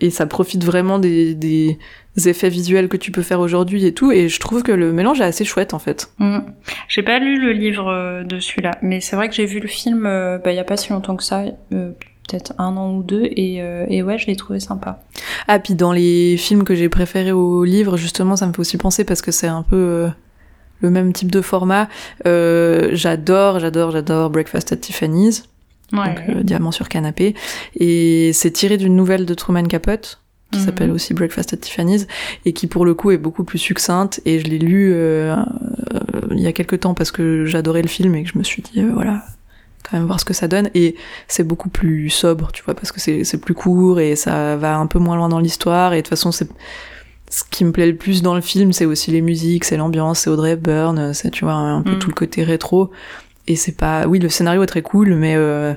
et 0.00 0.10
ça 0.10 0.26
profite 0.26 0.64
vraiment 0.64 0.98
des, 0.98 1.34
des 1.34 1.78
effets 2.26 2.48
visuels 2.48 2.88
que 2.88 2.96
tu 2.96 3.12
peux 3.12 3.22
faire 3.22 3.38
aujourd'hui 3.38 3.86
et 3.86 3.94
tout. 3.94 4.10
Et 4.10 4.28
je 4.28 4.40
trouve 4.40 4.62
que 4.62 4.72
le 4.72 4.92
mélange 4.92 5.20
est 5.20 5.24
assez 5.24 5.44
chouette 5.44 5.74
en 5.74 5.78
fait. 5.78 6.10
Mm. 6.18 6.38
J'ai 6.88 7.02
pas 7.02 7.20
lu 7.20 7.40
le 7.40 7.52
livre 7.52 7.88
euh, 7.88 8.24
de 8.24 8.40
celui-là, 8.40 8.72
mais 8.82 9.00
c'est 9.00 9.14
vrai 9.14 9.28
que 9.28 9.34
j'ai 9.34 9.46
vu 9.46 9.60
le 9.60 9.68
film 9.68 10.06
euh, 10.06 10.38
bah, 10.38 10.52
il 10.52 10.56
y 10.56 10.60
a 10.60 10.64
pas 10.64 10.76
si 10.76 10.92
longtemps 10.92 11.16
que 11.16 11.22
ça. 11.22 11.44
Euh, 11.72 11.92
peut-être 12.28 12.52
un 12.58 12.76
an 12.76 12.92
ou 12.94 13.02
deux 13.02 13.22
et, 13.24 13.62
et 13.88 14.02
ouais 14.02 14.18
je 14.18 14.26
l'ai 14.26 14.36
trouvé 14.36 14.60
sympa. 14.60 15.00
Ah 15.46 15.58
puis 15.58 15.74
dans 15.74 15.92
les 15.92 16.36
films 16.36 16.62
que 16.64 16.74
j'ai 16.74 16.90
préférés 16.90 17.32
au 17.32 17.64
livre 17.64 17.96
justement 17.96 18.36
ça 18.36 18.46
me 18.46 18.52
fait 18.52 18.60
aussi 18.60 18.76
penser 18.76 19.04
parce 19.04 19.22
que 19.22 19.30
c'est 19.30 19.46
un 19.46 19.62
peu 19.62 20.08
le 20.82 20.90
même 20.90 21.14
type 21.14 21.30
de 21.30 21.40
format. 21.40 21.88
j'adore, 22.26 23.60
j'adore, 23.60 23.92
j'adore 23.92 24.28
Breakfast 24.28 24.72
at 24.72 24.76
Tiffany's. 24.76 25.48
Donc 25.92 26.42
Diamant 26.42 26.70
sur 26.70 26.88
canapé. 26.88 27.34
Et 27.74 28.32
c'est 28.32 28.50
tiré 28.50 28.76
d'une 28.76 28.96
nouvelle 28.96 29.26
de 29.26 29.34
Truman 29.34 29.66
Capote 29.66 30.20
qui 30.50 30.60
mhm. 30.60 30.64
s'appelle 30.64 30.90
aussi 30.90 31.14
Breakfast 31.14 31.52
at 31.52 31.58
Tiffany's 31.58 32.06
et 32.44 32.52
qui 32.52 32.66
pour 32.66 32.84
le 32.84 32.94
coup 32.94 33.10
est 33.10 33.18
beaucoup 33.18 33.44
plus 33.44 33.58
succincte 33.58 34.20
et 34.24 34.38
je 34.40 34.46
l'ai 34.46 34.58
lu 34.58 34.92
euh, 34.92 35.36
euh, 35.36 36.00
il 36.30 36.40
y 36.40 36.46
a 36.46 36.52
quelques 36.52 36.80
temps 36.80 36.94
parce 36.94 37.10
que 37.10 37.44
j'adorais 37.44 37.82
le 37.82 37.88
film 37.88 38.14
et 38.14 38.22
que 38.22 38.30
je 38.30 38.38
me 38.38 38.42
suis 38.42 38.62
dit 38.62 38.80
euh, 38.80 38.90
voilà 38.94 39.22
quand 39.82 39.96
même 39.96 40.06
voir 40.06 40.18
ce 40.18 40.24
que 40.24 40.34
ça 40.34 40.48
donne 40.48 40.70
et 40.74 40.96
c'est 41.28 41.44
beaucoup 41.44 41.68
plus 41.68 42.08
sobre 42.08 42.50
tu 42.52 42.62
vois 42.64 42.74
parce 42.74 42.92
que 42.92 43.00
c'est 43.00 43.40
plus 43.40 43.54
court 43.54 44.00
et 44.00 44.16
ça 44.16 44.56
va 44.56 44.76
un 44.76 44.86
peu 44.86 44.98
moins 44.98 45.16
loin 45.16 45.28
dans 45.28 45.38
l'histoire 45.38 45.92
et 45.92 45.98
de 45.98 46.02
toute 46.02 46.10
façon 46.10 46.32
c'est 46.32 46.48
ce 47.30 47.44
qui 47.50 47.64
me 47.66 47.72
plaît 47.72 47.86
le 47.86 47.96
plus 47.96 48.22
dans 48.22 48.34
le 48.34 48.40
film 48.40 48.72
c'est 48.72 48.86
aussi 48.86 49.10
les 49.10 49.20
musiques 49.20 49.64
c'est 49.64 49.76
l'ambiance 49.76 50.20
c'est 50.20 50.30
Audrey 50.30 50.52
Hepburn 50.52 51.12
c'est 51.12 51.30
tu 51.30 51.44
vois 51.44 51.54
un 51.54 51.82
peu 51.82 51.92
mhm. 51.92 51.98
tout 51.98 52.08
le 52.08 52.14
côté 52.14 52.42
rétro 52.42 52.90
et 53.48 53.56
c'est 53.56 53.76
pas 53.76 54.06
oui 54.06 54.20
le 54.20 54.28
scénario 54.28 54.62
est 54.62 54.66
très 54.66 54.82
cool 54.82 55.14
mais 55.14 55.34
euh, 55.36 55.74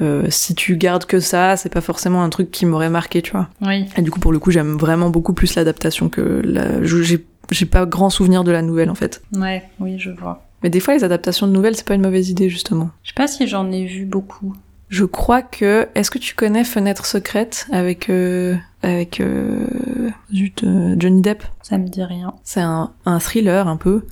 euh, 0.00 0.26
si 0.30 0.54
tu 0.54 0.76
gardes 0.76 1.04
que 1.04 1.20
ça, 1.20 1.56
c'est 1.56 1.68
pas 1.68 1.80
forcément 1.80 2.22
un 2.22 2.30
truc 2.30 2.50
qui 2.50 2.64
m'aurait 2.64 2.90
marqué, 2.90 3.20
tu 3.20 3.32
vois. 3.32 3.48
Oui. 3.60 3.84
Et 3.96 4.02
du 4.02 4.10
coup, 4.10 4.18
pour 4.18 4.32
le 4.32 4.38
coup, 4.38 4.50
j'aime 4.50 4.76
vraiment 4.76 5.10
beaucoup 5.10 5.34
plus 5.34 5.54
l'adaptation 5.56 6.08
que 6.08 6.40
la. 6.44 6.82
J'ai 6.82 7.66
pas 7.66 7.84
grand 7.84 8.10
souvenir 8.10 8.44
de 8.44 8.52
la 8.52 8.62
nouvelle, 8.62 8.90
en 8.90 8.94
fait. 8.94 9.22
Ouais, 9.34 9.64
oui, 9.80 9.98
je 9.98 10.10
vois. 10.10 10.46
Mais 10.62 10.70
des 10.70 10.80
fois, 10.80 10.94
les 10.94 11.04
adaptations 11.04 11.46
de 11.46 11.52
nouvelles, 11.52 11.74
c'est 11.76 11.86
pas 11.86 11.94
une 11.94 12.02
mauvaise 12.02 12.30
idée, 12.30 12.48
justement. 12.48 12.90
Je 13.02 13.08
sais 13.08 13.14
pas 13.14 13.26
si 13.26 13.46
j'en 13.46 13.70
ai 13.72 13.84
vu 13.84 14.04
beaucoup. 14.04 14.54
Je 14.90 15.04
crois 15.04 15.40
que. 15.40 15.88
Est-ce 15.94 16.10
que 16.10 16.18
tu 16.18 16.34
connais 16.34 16.64
Fenêtre 16.64 17.06
secrète 17.06 17.66
avec 17.70 18.10
euh, 18.10 18.56
avec 18.82 19.20
euh, 19.20 20.10
zut, 20.34 20.64
euh, 20.64 20.96
Johnny 20.98 21.22
Depp? 21.22 21.44
Ça 21.62 21.78
me 21.78 21.86
dit 21.86 22.02
rien. 22.02 22.34
C'est 22.42 22.60
un, 22.60 22.90
un 23.06 23.20
thriller 23.20 23.68
un 23.68 23.76
peu, 23.76 24.02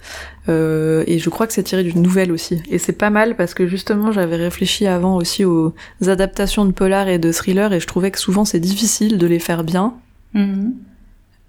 euh, 0.48 1.02
et 1.08 1.18
je 1.18 1.30
crois 1.30 1.48
que 1.48 1.52
c'est 1.52 1.64
tiré 1.64 1.82
d'une 1.82 2.00
nouvelle 2.00 2.30
aussi. 2.30 2.62
Et 2.70 2.78
c'est 2.78 2.92
pas 2.92 3.10
mal 3.10 3.34
parce 3.34 3.54
que 3.54 3.66
justement 3.66 4.12
j'avais 4.12 4.36
réfléchi 4.36 4.86
avant 4.86 5.16
aussi 5.16 5.44
aux 5.44 5.74
adaptations 6.06 6.64
de 6.64 6.70
polar 6.70 7.08
et 7.08 7.18
de 7.18 7.32
thriller, 7.32 7.72
et 7.72 7.80
je 7.80 7.86
trouvais 7.88 8.12
que 8.12 8.18
souvent 8.20 8.44
c'est 8.44 8.60
difficile 8.60 9.18
de 9.18 9.26
les 9.26 9.40
faire 9.40 9.64
bien. 9.64 9.94
Mm-hmm. 10.36 10.72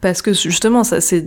Parce 0.01 0.21
que 0.21 0.31
justement, 0.31 0.83
ça 0.83 1.01
c'est 1.01 1.25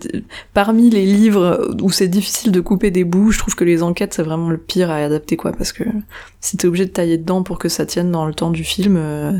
parmi 0.55 0.89
les 0.89 1.05
livres 1.05 1.75
où 1.83 1.91
c'est 1.91 2.09
difficile 2.09 2.53
de 2.53 2.61
couper 2.61 2.91
des 2.91 3.05
bouts, 3.05 3.31
je 3.31 3.39
trouve 3.39 3.55
que 3.55 3.64
les 3.64 3.83
enquêtes 3.83 4.14
c'est 4.14 4.23
vraiment 4.23 4.49
le 4.49 4.57
pire 4.57 4.91
à 4.91 4.97
adapter 4.97 5.37
quoi, 5.37 5.53
parce 5.53 5.73
que 5.73 5.85
si 6.41 6.57
t'es 6.57 6.66
obligé 6.66 6.87
de 6.87 6.91
tailler 6.91 7.18
dedans 7.18 7.43
pour 7.43 7.59
que 7.59 7.68
ça 7.68 7.85
tienne 7.85 8.11
dans 8.11 8.25
le 8.25 8.33
temps 8.33 8.51
du 8.51 8.64
film, 8.64 8.97
euh, 8.97 9.33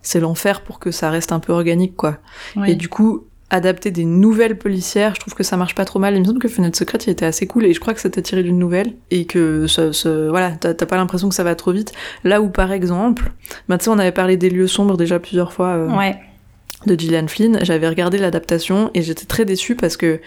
c'est 0.00 0.20
l'enfer 0.20 0.62
pour 0.62 0.78
que 0.78 0.90
ça 0.90 1.10
reste 1.10 1.32
un 1.32 1.40
peu 1.40 1.52
organique 1.52 1.94
quoi. 1.94 2.18
Et 2.66 2.74
du 2.74 2.88
coup, 2.88 3.26
adapter 3.50 3.90
des 3.90 4.04
nouvelles 4.04 4.56
policières, 4.56 5.14
je 5.14 5.20
trouve 5.20 5.34
que 5.34 5.42
ça 5.42 5.56
marche 5.56 5.74
pas 5.74 5.84
trop 5.84 5.98
mal. 5.98 6.14
Il 6.14 6.20
me 6.20 6.24
semble 6.24 6.38
que 6.38 6.48
Fenêtre 6.48 6.78
secrète 6.78 7.06
il 7.06 7.10
était 7.10 7.26
assez 7.26 7.46
cool 7.46 7.66
et 7.66 7.74
je 7.74 7.80
crois 7.80 7.92
que 7.92 8.00
c'était 8.00 8.22
tiré 8.22 8.42
d'une 8.42 8.58
nouvelle 8.58 8.94
et 9.10 9.26
que 9.26 9.66
ça, 9.66 9.90
voilà, 10.28 10.52
t'as 10.52 10.74
pas 10.74 10.96
l'impression 10.96 11.28
que 11.28 11.34
ça 11.34 11.44
va 11.44 11.54
trop 11.54 11.72
vite. 11.72 11.92
Là 12.24 12.40
où 12.40 12.48
par 12.48 12.72
exemple, 12.72 13.32
bah, 13.68 13.76
tu 13.76 13.84
sais, 13.84 13.90
on 13.90 13.98
avait 13.98 14.12
parlé 14.12 14.36
des 14.38 14.48
lieux 14.48 14.68
sombres 14.68 14.96
déjà 14.96 15.18
plusieurs 15.18 15.52
fois. 15.52 15.68
Euh, 15.68 15.96
ouais 15.96 16.16
de 16.86 16.98
Gillian 16.98 17.28
Flynn, 17.28 17.58
j'avais 17.62 17.88
regardé 17.88 18.18
l'adaptation 18.18 18.90
et 18.94 19.02
j'étais 19.02 19.26
très 19.26 19.44
déçue 19.44 19.74
parce 19.74 19.96
que 19.96 20.20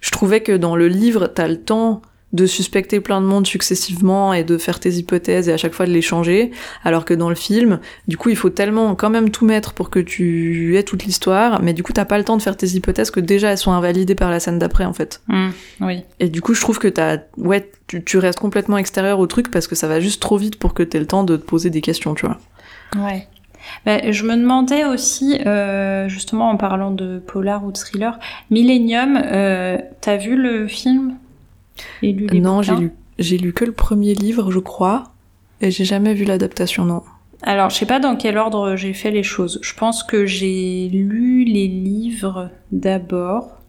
je 0.00 0.10
trouvais 0.10 0.42
que 0.42 0.52
dans 0.52 0.76
le 0.76 0.88
livre, 0.88 1.28
t'as 1.28 1.48
le 1.48 1.60
temps 1.60 2.02
de 2.32 2.46
suspecter 2.46 3.00
plein 3.00 3.20
de 3.20 3.26
monde 3.26 3.46
successivement 3.46 4.32
et 4.32 4.42
de 4.42 4.56
faire 4.56 4.80
tes 4.80 4.90
hypothèses 4.92 5.48
et 5.48 5.52
à 5.52 5.56
chaque 5.58 5.74
fois 5.74 5.84
de 5.84 5.90
les 5.90 6.00
changer, 6.00 6.50
alors 6.82 7.04
que 7.04 7.12
dans 7.12 7.28
le 7.28 7.34
film, 7.34 7.78
du 8.08 8.16
coup, 8.16 8.30
il 8.30 8.36
faut 8.36 8.48
tellement 8.48 8.94
quand 8.94 9.10
même 9.10 9.30
tout 9.30 9.44
mettre 9.44 9.74
pour 9.74 9.90
que 9.90 9.98
tu 9.98 10.76
aies 10.76 10.82
toute 10.82 11.04
l'histoire, 11.04 11.62
mais 11.62 11.74
du 11.74 11.82
coup, 11.82 11.92
t'as 11.92 12.06
pas 12.06 12.16
le 12.16 12.24
temps 12.24 12.36
de 12.36 12.42
faire 12.42 12.56
tes 12.56 12.68
hypothèses 12.68 13.10
que 13.10 13.20
déjà 13.20 13.50
elles 13.50 13.58
sont 13.58 13.72
invalidées 13.72 14.14
par 14.14 14.30
la 14.30 14.40
scène 14.40 14.58
d'après, 14.58 14.86
en 14.86 14.94
fait. 14.94 15.20
Mmh, 15.28 15.48
oui. 15.82 16.04
Et 16.20 16.30
du 16.30 16.40
coup, 16.40 16.54
je 16.54 16.60
trouve 16.62 16.78
que 16.78 16.88
t'as, 16.88 17.18
ouais, 17.36 17.70
tu, 17.86 18.02
tu 18.02 18.16
restes 18.16 18.40
complètement 18.40 18.78
extérieur 18.78 19.18
au 19.18 19.26
truc 19.26 19.50
parce 19.50 19.66
que 19.66 19.74
ça 19.74 19.86
va 19.86 20.00
juste 20.00 20.22
trop 20.22 20.38
vite 20.38 20.56
pour 20.58 20.72
que 20.72 20.82
t'aies 20.82 21.00
le 21.00 21.06
temps 21.06 21.24
de 21.24 21.36
te 21.36 21.44
poser 21.44 21.68
des 21.68 21.82
questions, 21.82 22.14
tu 22.14 22.24
vois. 22.24 22.38
Ouais. 22.96 23.28
Ben, 23.86 24.12
je 24.12 24.24
me 24.24 24.36
demandais 24.36 24.84
aussi, 24.84 25.38
euh, 25.46 26.08
justement 26.08 26.50
en 26.50 26.56
parlant 26.56 26.90
de 26.90 27.18
polar 27.18 27.64
ou 27.64 27.72
de 27.72 27.76
thriller, 27.76 28.18
Millennium, 28.50 29.20
euh, 29.22 29.78
t'as 30.00 30.16
vu 30.16 30.36
le 30.36 30.66
film? 30.66 31.16
Et 32.02 32.12
lu 32.12 32.26
les 32.26 32.40
Non, 32.40 32.62
j'ai 32.62 32.76
lu, 32.76 32.92
j'ai 33.18 33.38
lu 33.38 33.52
que 33.52 33.64
le 33.64 33.72
premier 33.72 34.14
livre, 34.14 34.50
je 34.50 34.58
crois, 34.58 35.04
et 35.60 35.70
j'ai 35.70 35.84
jamais 35.84 36.14
vu 36.14 36.24
l'adaptation, 36.24 36.84
non. 36.84 37.02
Alors, 37.42 37.70
je 37.70 37.76
sais 37.76 37.86
pas 37.86 37.98
dans 37.98 38.16
quel 38.16 38.38
ordre 38.38 38.76
j'ai 38.76 38.92
fait 38.92 39.10
les 39.10 39.24
choses. 39.24 39.58
Je 39.62 39.74
pense 39.74 40.04
que 40.04 40.26
j'ai 40.26 40.88
lu 40.88 41.44
les 41.44 41.66
livres 41.66 42.50
d'abord, 42.70 43.61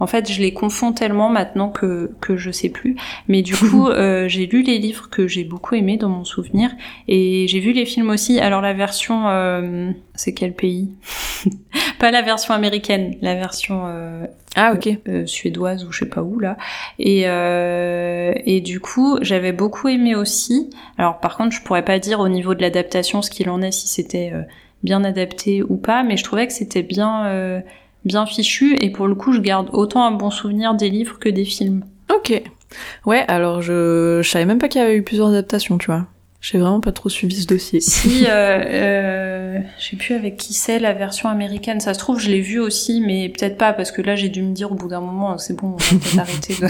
en 0.00 0.06
fait, 0.06 0.30
je 0.30 0.40
les 0.40 0.52
confonds 0.52 0.92
tellement 0.92 1.28
maintenant 1.28 1.70
que, 1.70 2.12
que 2.20 2.36
je 2.36 2.50
sais 2.50 2.68
plus. 2.68 2.96
Mais 3.26 3.42
du 3.42 3.54
coup, 3.54 3.88
euh, 3.88 4.28
j'ai 4.28 4.46
lu 4.46 4.62
les 4.62 4.78
livres 4.78 5.10
que 5.10 5.26
j'ai 5.26 5.44
beaucoup 5.44 5.74
aimés 5.74 5.96
dans 5.96 6.08
mon 6.08 6.24
souvenir. 6.24 6.70
Et 7.08 7.46
j'ai 7.48 7.60
vu 7.60 7.72
les 7.72 7.86
films 7.86 8.10
aussi. 8.10 8.38
Alors 8.38 8.60
la 8.60 8.74
version... 8.74 9.28
Euh, 9.28 9.90
c'est 10.14 10.34
quel 10.34 10.54
pays? 10.54 10.90
Pas 11.98 12.10
la 12.10 12.22
version 12.22 12.54
américaine, 12.54 13.16
la 13.22 13.34
version... 13.34 13.84
Euh, 13.86 14.26
ah 14.56 14.72
ok. 14.72 14.88
Suédoise 15.26 15.84
ou 15.84 15.92
je 15.92 16.00
sais 16.00 16.08
pas 16.08 16.22
où 16.22 16.40
là. 16.40 16.56
Et, 16.98 17.22
et 17.22 18.60
du 18.60 18.80
coup, 18.80 19.18
j'avais 19.20 19.52
beaucoup 19.52 19.88
aimé 19.88 20.16
aussi. 20.16 20.70
Alors 20.96 21.20
par 21.20 21.36
contre, 21.36 21.54
je 21.54 21.62
pourrais 21.62 21.84
pas 21.84 22.00
dire 22.00 22.18
au 22.18 22.28
niveau 22.28 22.54
de 22.54 22.62
l'adaptation 22.62 23.22
ce 23.22 23.30
qu'il 23.30 23.50
en 23.50 23.62
est, 23.62 23.70
si 23.70 23.86
c'était 23.86 24.32
bien 24.82 25.04
adapté 25.04 25.62
ou 25.62 25.76
pas. 25.76 26.02
Mais 26.02 26.16
je 26.16 26.24
trouvais 26.24 26.46
que 26.46 26.52
c'était 26.52 26.82
bien 26.82 27.62
bien 28.08 28.26
fichu 28.26 28.76
et 28.80 28.90
pour 28.90 29.06
le 29.06 29.14
coup 29.14 29.32
je 29.32 29.40
garde 29.40 29.68
autant 29.72 30.04
un 30.04 30.10
bon 30.10 30.30
souvenir 30.30 30.74
des 30.74 30.90
livres 30.90 31.20
que 31.20 31.28
des 31.28 31.44
films. 31.44 31.84
Ok. 32.12 32.42
Ouais, 33.06 33.24
alors 33.28 33.62
je, 33.62 34.20
je 34.22 34.28
savais 34.28 34.44
même 34.44 34.58
pas 34.58 34.68
qu'il 34.68 34.80
y 34.80 34.84
avait 34.84 34.96
eu 34.96 35.02
plusieurs 35.02 35.28
adaptations, 35.28 35.78
tu 35.78 35.86
vois. 35.86 36.06
J'ai 36.40 36.58
vraiment 36.58 36.80
pas 36.80 36.92
trop 36.92 37.08
suivi 37.08 37.34
ce 37.34 37.46
dossier. 37.48 37.80
Si, 37.80 38.26
euh, 38.28 38.30
euh, 38.30 39.58
je 39.76 39.84
sais 39.84 39.96
plus 39.96 40.14
avec 40.14 40.36
qui 40.36 40.54
c'est 40.54 40.78
la 40.78 40.92
version 40.92 41.28
américaine. 41.28 41.80
Ça 41.80 41.94
se 41.94 41.98
trouve, 41.98 42.20
je 42.20 42.30
l'ai 42.30 42.40
vu 42.40 42.60
aussi, 42.60 43.00
mais 43.00 43.28
peut-être 43.28 43.58
pas 43.58 43.72
parce 43.72 43.90
que 43.90 44.02
là, 44.02 44.14
j'ai 44.14 44.28
dû 44.28 44.42
me 44.42 44.52
dire 44.52 44.70
au 44.70 44.76
bout 44.76 44.86
d'un 44.86 45.00
moment, 45.00 45.36
c'est 45.36 45.54
bon, 45.54 45.68
on 45.68 45.76
va 45.76 45.84
peut-être 45.98 46.18
arrêter 46.18 46.54
de, 46.54 46.68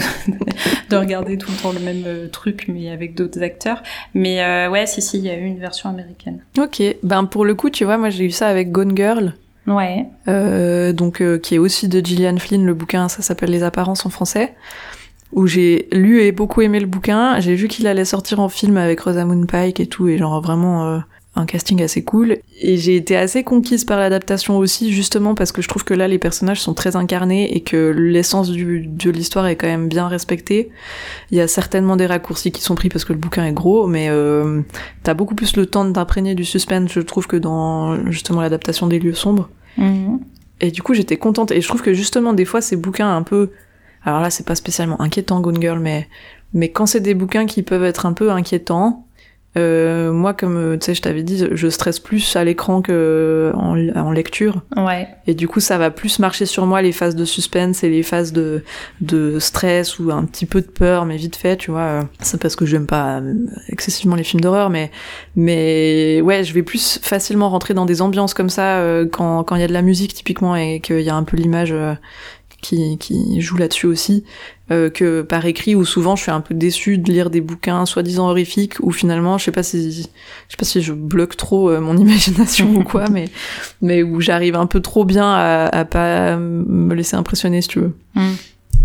de, 0.89 0.95
regarder 0.95 1.37
tout 1.37 1.51
le 1.51 1.57
temps 1.57 1.71
le 1.71 1.79
même 1.79 2.03
euh, 2.07 2.27
truc, 2.27 2.65
mais 2.67 2.89
avec 2.89 3.13
d'autres 3.13 3.43
acteurs. 3.43 3.83
Mais 4.15 4.41
euh, 4.41 4.71
ouais, 4.71 4.87
si, 4.87 5.03
si, 5.03 5.19
il 5.19 5.25
y 5.25 5.29
a 5.29 5.37
eu 5.37 5.45
une 5.45 5.59
version 5.59 5.87
américaine. 5.87 6.39
Ok, 6.57 6.81
ben 7.03 7.25
pour 7.25 7.45
le 7.45 7.53
coup, 7.53 7.69
tu 7.69 7.85
vois, 7.85 7.97
moi 7.97 8.09
j'ai 8.09 8.25
eu 8.25 8.31
ça 8.31 8.47
avec 8.47 8.71
Gone 8.71 8.97
Girl. 8.97 9.35
Ouais. 9.67 10.07
Euh, 10.27 10.93
donc 10.93 11.21
euh, 11.21 11.37
qui 11.37 11.55
est 11.55 11.59
aussi 11.59 11.87
de 11.87 12.03
Gillian 12.03 12.37
Flynn, 12.37 12.65
le 12.65 12.73
bouquin, 12.73 13.07
ça 13.07 13.21
s'appelle 13.21 13.51
Les 13.51 13.63
apparences 13.63 14.05
en 14.05 14.09
français, 14.09 14.55
où 15.31 15.47
j'ai 15.47 15.87
lu 15.91 16.21
et 16.21 16.31
beaucoup 16.31 16.61
aimé 16.61 16.79
le 16.79 16.87
bouquin. 16.87 17.39
J'ai 17.39 17.55
vu 17.55 17.67
qu'il 17.67 17.87
allait 17.87 18.05
sortir 18.05 18.39
en 18.39 18.49
film 18.49 18.77
avec 18.77 18.99
Rosamund 19.01 19.47
Pike 19.49 19.79
et 19.79 19.87
tout, 19.87 20.07
et 20.07 20.17
genre 20.17 20.41
vraiment 20.41 20.87
euh, 20.87 20.99
un 21.39 21.45
casting 21.45 21.81
assez 21.81 22.03
cool. 22.03 22.37
Et 22.61 22.77
j'ai 22.77 22.95
été 22.95 23.15
assez 23.15 23.43
conquise 23.43 23.85
par 23.85 23.99
l'adaptation 23.99 24.57
aussi, 24.57 24.91
justement 24.91 25.35
parce 25.35 25.51
que 25.51 25.61
je 25.61 25.67
trouve 25.67 25.83
que 25.83 25.93
là, 25.93 26.07
les 26.07 26.19
personnages 26.19 26.61
sont 26.61 26.73
très 26.73 26.95
incarnés 26.95 27.55
et 27.55 27.61
que 27.61 27.93
l'essence 27.95 28.51
de 28.51 29.09
l'histoire 29.09 29.47
est 29.47 29.55
quand 29.55 29.67
même 29.67 29.87
bien 29.87 30.07
respectée. 30.07 30.69
Il 31.31 31.37
y 31.37 31.41
a 31.41 31.47
certainement 31.47 31.95
des 31.95 32.05
raccourcis 32.05 32.51
qui 32.51 32.61
sont 32.61 32.75
pris 32.75 32.89
parce 32.89 33.05
que 33.05 33.13
le 33.13 33.19
bouquin 33.19 33.45
est 33.45 33.53
gros, 33.53 33.87
mais 33.87 34.07
euh, 34.09 34.61
t'as 35.03 35.13
beaucoup 35.13 35.35
plus 35.35 35.55
le 35.55 35.65
temps 35.65 35.85
de 35.85 35.91
t'imprégner 35.91 36.35
du 36.35 36.45
suspense, 36.45 36.91
je 36.93 36.99
trouve, 36.99 37.27
que 37.27 37.37
dans 37.37 38.11
justement 38.11 38.41
l'adaptation 38.41 38.87
des 38.87 38.99
lieux 38.99 39.13
sombres. 39.13 39.49
Mhm. 39.77 40.19
Et 40.61 40.71
du 40.71 40.81
coup, 40.81 40.93
j'étais 40.93 41.17
contente. 41.17 41.51
Et 41.51 41.61
je 41.61 41.67
trouve 41.67 41.81
que 41.81 41.93
justement, 41.93 42.33
des 42.33 42.45
fois, 42.45 42.61
ces 42.61 42.75
bouquins 42.75 43.15
un 43.15 43.23
peu... 43.23 43.51
Alors 44.03 44.21
là, 44.21 44.29
c'est 44.29 44.45
pas 44.45 44.55
spécialement 44.55 44.99
inquiétant, 45.01 45.41
Gone 45.41 45.61
Girl, 45.61 45.79
mais... 45.79 46.07
Mais 46.53 46.69
quand 46.69 46.87
c'est 46.87 46.99
des 46.99 47.13
bouquins 47.13 47.45
qui 47.45 47.61
peuvent 47.61 47.83
être 47.83 48.07
un 48.07 48.13
peu 48.13 48.31
inquiétants, 48.31 49.05
euh, 49.59 50.11
moi, 50.11 50.33
comme 50.33 50.57
euh, 50.57 50.77
tu 50.77 50.85
sais, 50.85 50.95
je 50.95 51.01
t'avais 51.01 51.23
dit, 51.23 51.45
je 51.51 51.67
stresse 51.69 51.99
plus 51.99 52.35
à 52.35 52.43
l'écran 52.43 52.81
que 52.81 53.51
en, 53.55 53.77
en, 53.95 54.11
lecture. 54.11 54.61
Ouais. 54.75 55.07
Et 55.27 55.33
du 55.33 55.47
coup, 55.47 55.59
ça 55.59 55.77
va 55.77 55.91
plus 55.91 56.19
marcher 56.19 56.45
sur 56.45 56.65
moi 56.65 56.81
les 56.81 56.91
phases 56.91 57.15
de 57.15 57.25
suspense 57.25 57.83
et 57.83 57.89
les 57.89 58.03
phases 58.03 58.33
de 58.33 58.63
de 59.01 59.39
stress 59.39 59.99
ou 59.99 60.11
un 60.11 60.25
petit 60.25 60.45
peu 60.45 60.61
de 60.61 60.67
peur, 60.67 61.05
mais 61.05 61.17
vite 61.17 61.35
fait, 61.35 61.57
tu 61.57 61.71
vois. 61.71 62.01
C'est 62.21 62.41
parce 62.41 62.55
que 62.55 62.65
j'aime 62.65 62.85
pas 62.85 63.19
euh, 63.19 63.33
excessivement 63.69 64.15
les 64.15 64.23
films 64.23 64.41
d'horreur, 64.41 64.69
mais 64.69 64.91
mais 65.35 66.21
ouais, 66.21 66.43
je 66.43 66.53
vais 66.53 66.63
plus 66.63 66.99
facilement 67.01 67.49
rentrer 67.49 67.73
dans 67.73 67.85
des 67.85 68.01
ambiances 68.01 68.33
comme 68.33 68.49
ça 68.49 68.77
euh, 68.77 69.07
quand 69.11 69.43
quand 69.43 69.55
il 69.55 69.61
y 69.61 69.65
a 69.65 69.67
de 69.67 69.73
la 69.73 69.81
musique 69.81 70.13
typiquement 70.13 70.55
et 70.55 70.79
qu'il 70.79 71.01
y 71.01 71.09
a 71.09 71.15
un 71.15 71.23
peu 71.23 71.37
l'image 71.37 71.73
qui, 72.61 72.97
qui 72.97 73.41
joue 73.41 73.57
là-dessus 73.57 73.87
aussi, 73.87 74.23
euh, 74.71 74.89
que 74.89 75.21
par 75.21 75.45
écrit 75.45 75.75
où 75.75 75.85
souvent 75.85 76.15
je 76.15 76.23
suis 76.23 76.31
un 76.31 76.41
peu 76.41 76.53
déçue 76.53 76.97
de 76.97 77.11
lire 77.11 77.29
des 77.29 77.41
bouquins 77.41 77.85
soi-disant 77.85 78.29
horrifiques 78.29 78.75
où 78.81 78.91
finalement 78.91 79.37
je 79.37 79.45
sais 79.45 79.51
pas 79.51 79.63
si 79.63 79.91
je 79.91 80.01
sais 80.01 80.57
pas 80.57 80.65
si 80.65 80.81
je 80.81 80.93
bloque 80.93 81.37
trop 81.37 81.69
euh, 81.69 81.79
mon 81.79 81.97
imagination 82.05 82.69
ou 82.75 82.83
quoi, 82.83 83.09
mais 83.09 83.29
mais 83.81 84.03
où 84.03 84.21
j'arrive 84.21 84.55
un 84.55 84.67
peu 84.67 84.79
trop 84.79 85.05
bien 85.05 85.29
à, 85.31 85.65
à 85.67 85.85
pas 85.85 86.37
me 86.37 86.93
laisser 86.93 87.15
impressionner 87.15 87.61
si 87.61 87.69
tu 87.69 87.79
veux. 87.79 87.95
Mm. 88.15 88.33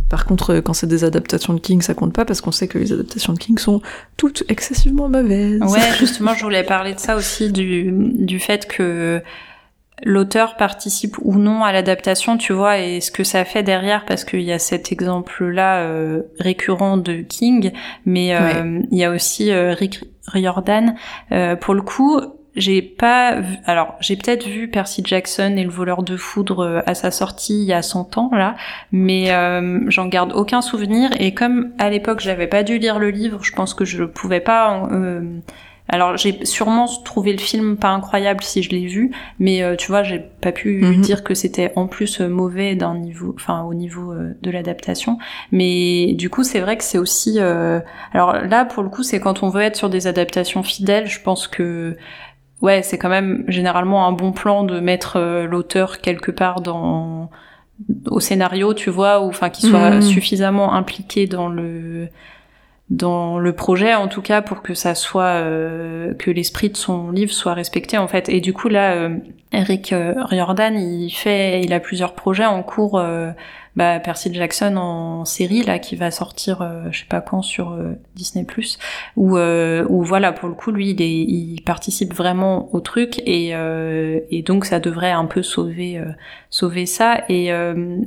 Par 0.08 0.26
contre, 0.26 0.54
euh, 0.54 0.60
quand 0.60 0.74
c'est 0.74 0.86
des 0.86 1.04
adaptations 1.04 1.54
de 1.54 1.60
King, 1.60 1.82
ça 1.82 1.94
compte 1.94 2.12
pas 2.12 2.24
parce 2.24 2.40
qu'on 2.40 2.52
sait 2.52 2.68
que 2.68 2.78
les 2.78 2.92
adaptations 2.92 3.32
de 3.32 3.38
King 3.38 3.58
sont 3.58 3.80
toutes 4.16 4.44
excessivement 4.48 5.08
mauvaises. 5.08 5.60
Ouais, 5.60 5.80
justement, 5.98 6.34
je 6.34 6.44
voulais 6.44 6.62
parler 6.62 6.94
de 6.94 7.00
ça 7.00 7.16
aussi, 7.16 7.50
du, 7.50 7.90
du 7.90 8.38
fait 8.38 8.66
que 8.68 9.20
l'auteur 10.04 10.56
participe 10.56 11.16
ou 11.22 11.36
non 11.38 11.64
à 11.64 11.72
l'adaptation, 11.72 12.36
tu 12.36 12.52
vois, 12.52 12.78
et 12.78 13.00
ce 13.00 13.10
que 13.10 13.24
ça 13.24 13.44
fait 13.44 13.62
derrière, 13.62 14.04
parce 14.04 14.24
qu'il 14.24 14.42
y 14.42 14.52
a 14.52 14.58
cet 14.58 14.92
exemple-là 14.92 15.80
euh, 15.80 16.22
récurrent 16.38 16.96
de 16.96 17.22
King, 17.22 17.72
mais 18.04 18.34
euh, 18.34 18.80
il 18.90 18.98
y 18.98 19.04
a 19.04 19.10
aussi 19.10 19.50
euh, 19.50 19.74
Rick, 19.74 20.04
Riordan. 20.26 20.94
pour 21.60 21.74
le 21.74 21.82
coup, 21.82 22.20
j'ai 22.56 22.82
pas 22.82 23.40
vu, 23.40 23.56
alors 23.64 23.96
j'ai 24.00 24.16
peut-être 24.16 24.46
vu 24.46 24.68
Percy 24.68 25.02
Jackson 25.04 25.54
et 25.56 25.64
le 25.64 25.70
voleur 25.70 26.02
de 26.02 26.16
foudre 26.16 26.60
euh, 26.60 26.80
à 26.86 26.94
sa 26.94 27.10
sortie 27.10 27.62
il 27.62 27.64
y 27.64 27.72
a 27.72 27.82
100 27.82 28.16
ans 28.16 28.30
là, 28.32 28.54
mais 28.92 29.32
euh, 29.32 29.80
j'en 29.88 30.06
garde 30.06 30.32
aucun 30.32 30.62
souvenir 30.62 31.10
et 31.18 31.34
comme 31.34 31.72
à 31.78 31.90
l'époque 31.90 32.20
j'avais 32.20 32.46
pas 32.46 32.62
dû 32.62 32.78
lire 32.78 32.98
le 32.98 33.10
livre, 33.10 33.42
je 33.42 33.52
pense 33.52 33.74
que 33.74 33.84
je 33.84 34.04
pouvais 34.04 34.40
pas 34.40 34.88
euh, 34.92 35.40
alors 35.88 36.16
j'ai 36.16 36.44
sûrement 36.46 36.86
trouvé 37.04 37.32
le 37.32 37.38
film 37.38 37.76
pas 37.76 37.90
incroyable 37.90 38.42
si 38.42 38.62
je 38.62 38.70
l'ai 38.70 38.86
vu, 38.86 39.12
mais 39.38 39.62
tu 39.76 39.88
vois 39.88 40.02
j'ai 40.02 40.18
pas 40.18 40.50
pu 40.50 40.80
mhm. 40.80 41.00
dire 41.02 41.22
que 41.22 41.34
c'était 41.34 41.72
en 41.76 41.86
plus 41.86 42.20
mauvais 42.20 42.74
d'un 42.74 42.96
niveau, 42.96 43.34
enfin 43.36 43.62
au 43.62 43.74
niveau 43.74 44.14
de 44.40 44.50
l'adaptation. 44.50 45.18
Mais 45.52 46.14
du 46.14 46.30
coup 46.30 46.42
c'est 46.42 46.60
vrai 46.60 46.78
que 46.78 46.84
c'est 46.84 46.98
aussi, 46.98 47.38
alors 47.38 48.32
là 48.32 48.64
pour 48.64 48.82
le 48.82 48.88
coup 48.88 49.02
c'est 49.02 49.20
quand 49.20 49.42
on 49.42 49.50
veut 49.50 49.62
être 49.62 49.76
sur 49.76 49.90
des 49.90 50.06
adaptations 50.06 50.62
fidèles, 50.62 51.06
je 51.06 51.20
pense 51.20 51.46
que 51.46 51.96
ouais, 52.64 52.82
c'est 52.82 52.98
quand 52.98 53.08
même 53.10 53.44
généralement 53.46 54.08
un 54.08 54.12
bon 54.12 54.32
plan 54.32 54.64
de 54.64 54.80
mettre 54.80 55.16
euh, 55.16 55.46
l'auteur 55.46 56.00
quelque 56.00 56.30
part 56.30 56.60
dans 56.60 57.30
au 58.06 58.20
scénario, 58.20 58.72
tu 58.72 58.88
vois, 58.90 59.20
ou 59.20 59.28
enfin 59.28 59.50
qu'il 59.50 59.68
soit 59.68 59.96
mm. 59.96 60.02
suffisamment 60.02 60.74
impliqué 60.74 61.26
dans 61.26 61.48
le 61.48 62.08
dans 62.90 63.38
le 63.38 63.52
projet 63.54 63.94
en 63.94 64.08
tout 64.08 64.22
cas 64.22 64.42
pour 64.42 64.62
que 64.62 64.74
ça 64.74 64.94
soit 64.94 65.40
euh, 65.40 66.12
que 66.14 66.30
l'esprit 66.30 66.68
de 66.68 66.76
son 66.76 67.10
livre 67.10 67.32
soit 67.32 67.54
respecté 67.54 67.98
en 67.98 68.08
fait. 68.08 68.28
Et 68.28 68.40
du 68.40 68.52
coup 68.52 68.68
là 68.68 68.92
euh, 68.94 69.16
Eric 69.52 69.94
Riordan 69.94 70.76
il 70.76 71.10
fait 71.10 71.62
il 71.62 71.72
a 71.72 71.80
plusieurs 71.80 72.14
projets 72.14 72.44
en 72.44 72.62
cours 72.62 72.98
bah, 73.76 73.98
Percy 73.98 74.32
Jackson 74.32 74.76
en 74.76 75.24
série 75.24 75.62
là 75.62 75.78
qui 75.78 75.96
va 75.96 76.10
sortir 76.10 76.62
euh, 76.62 76.84
je 76.92 77.00
sais 77.00 77.06
pas 77.06 77.20
quand 77.20 77.42
sur 77.42 77.72
euh, 77.72 77.94
Disney 78.14 78.44
Plus 78.44 78.78
où 79.16 79.36
euh, 79.36 79.84
où 79.88 80.02
voilà 80.04 80.32
pour 80.32 80.48
le 80.48 80.54
coup 80.54 80.70
lui 80.70 80.90
il, 80.90 81.00
il 81.00 81.60
participe 81.62 82.14
vraiment 82.14 82.72
au 82.72 82.80
truc 82.80 83.20
et 83.26 83.52
et 84.30 84.42
donc 84.42 84.64
ça 84.64 84.78
devrait 84.78 85.10
un 85.10 85.26
peu 85.26 85.42
sauver 85.42 86.00
sauver 86.50 86.86
ça. 86.86 87.24
Et 87.28 87.50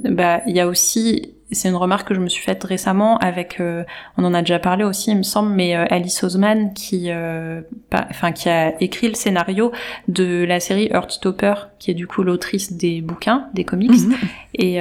bah 0.10 0.42
il 0.48 0.56
y 0.56 0.60
a 0.60 0.68
aussi 0.68 1.34
c'est 1.52 1.70
une 1.70 1.76
remarque 1.76 2.10
que 2.10 2.14
je 2.14 2.20
me 2.20 2.28
suis 2.28 2.43
faite 2.43 2.64
récemment 2.64 3.18
avec, 3.20 3.60
euh, 3.60 3.84
on 4.18 4.26
en 4.26 4.34
a 4.34 4.41
déjà 4.41 4.60
parlé 4.60 4.84
aussi, 4.84 5.12
il 5.12 5.18
me 5.18 5.24
semble, 5.24 5.50
mais 5.50 5.76
euh, 5.76 5.86
Alice 5.89 6.22
Oseman 6.24 6.74
qui, 6.74 7.06
euh, 7.10 7.62
enfin, 7.93 8.34
qui 8.34 8.50
a 8.50 8.82
écrit 8.82 9.08
le 9.08 9.14
scénario 9.14 9.72
de 10.08 10.43
la 10.43 10.60
série 10.60 10.89
Heartstopper, 10.91 11.54
qui 11.80 11.91
est 11.91 11.93
du 11.93 12.06
coup 12.06 12.24
l'autrice 12.24 12.74
des 12.74 13.02
bouquins, 13.02 13.48
des 13.54 13.64
comics, 13.64 13.91
mhm. 13.91 14.16
et, 14.56 14.78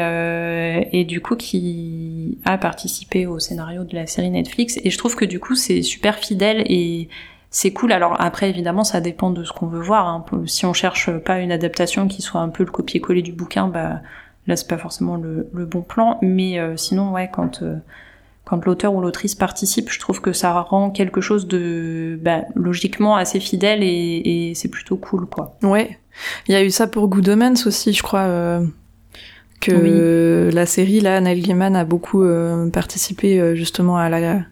et 0.93 1.05
du 1.05 1.21
coup 1.21 1.37
qui 1.37 2.39
a 2.45 2.59
participé 2.59 3.27
au 3.27 3.39
scénario 3.39 3.85
de 3.85 3.95
la 3.95 4.07
série 4.07 4.31
Netflix. 4.31 4.79
Et 4.83 4.91
je 4.91 4.99
trouve 4.99 5.15
que 5.15 5.25
du 5.25 5.39
coup 5.39 5.55
c'est 5.55 5.83
super 5.83 6.17
fidèle 6.17 6.65
et 6.67 7.09
c'est 7.51 7.73
cool. 7.73 7.93
Alors 7.93 8.21
après, 8.21 8.51
évidemment, 8.51 8.85
ça 8.85 9.01
dépend 9.01 9.31
de 9.31 9.45
ce 9.45 9.53
qu'on 9.53 9.67
veut 9.67 9.81
voir. 9.81 10.09
Hein. 10.09 10.25
Si 10.47 10.67
on 10.67 10.73
cherche 10.73 11.11
pas 11.11 11.39
une 11.39 11.53
adaptation 11.53 12.09
qui 12.09 12.21
soit 12.21 12.41
un 12.41 12.49
peu 12.49 12.65
le 12.65 12.71
copier-coller 12.71 13.23
du 13.23 13.33
bouquin, 13.33 13.69
bah 13.69 14.01
Là, 14.47 14.57
c'est 14.57 14.69
pas 14.69 14.79
forcément 14.79 15.17
le, 15.17 15.67
bon 15.67 15.83
plan, 15.83 16.19
mais 16.23 16.59
euh, 16.59 16.77
sinon, 16.77 17.13
ouais, 17.13 17.29
quand 17.33 17.63
euh, 17.63 17.77
quand 18.45 18.65
l'auteur 18.65 18.95
ou 18.95 19.01
l'autrice 19.01 19.35
participe, 19.35 19.91
je 19.91 19.99
trouve 19.99 20.21
que 20.21 20.33
ça 20.33 20.53
rend 20.61 20.91
quelque 20.91 21.21
chose 21.21 21.49
de 21.49 22.17
bah, 22.23 22.43
logiquement 22.55 23.17
assez 23.17 23.41
fidèle 23.41 23.81
et, 23.83 24.53
c'est 24.55 24.69
plutôt 24.69 24.97
cool, 24.97 25.27
quoi. 25.27 25.57
Ouais, 25.65 25.99
il 26.47 26.53
y 26.53 26.55
a 26.55 26.63
eu 26.63 26.71
ça 26.71 26.87
pour 26.87 27.09
Good 27.09 27.29
Omens 27.29 27.67
aussi, 27.67 27.93
je 27.93 28.03
crois. 28.03 28.21
Euh, 28.21 28.65
que 29.59 30.51
la 30.53 30.67
série 30.67 31.01
là, 31.01 31.21
Neil 31.21 31.41
Gaiman 31.41 31.75
a 31.75 31.85
beaucoup 31.85 32.25
participé 32.73 33.57
justement 33.57 33.97
à 33.97 34.09
la 34.11 34.43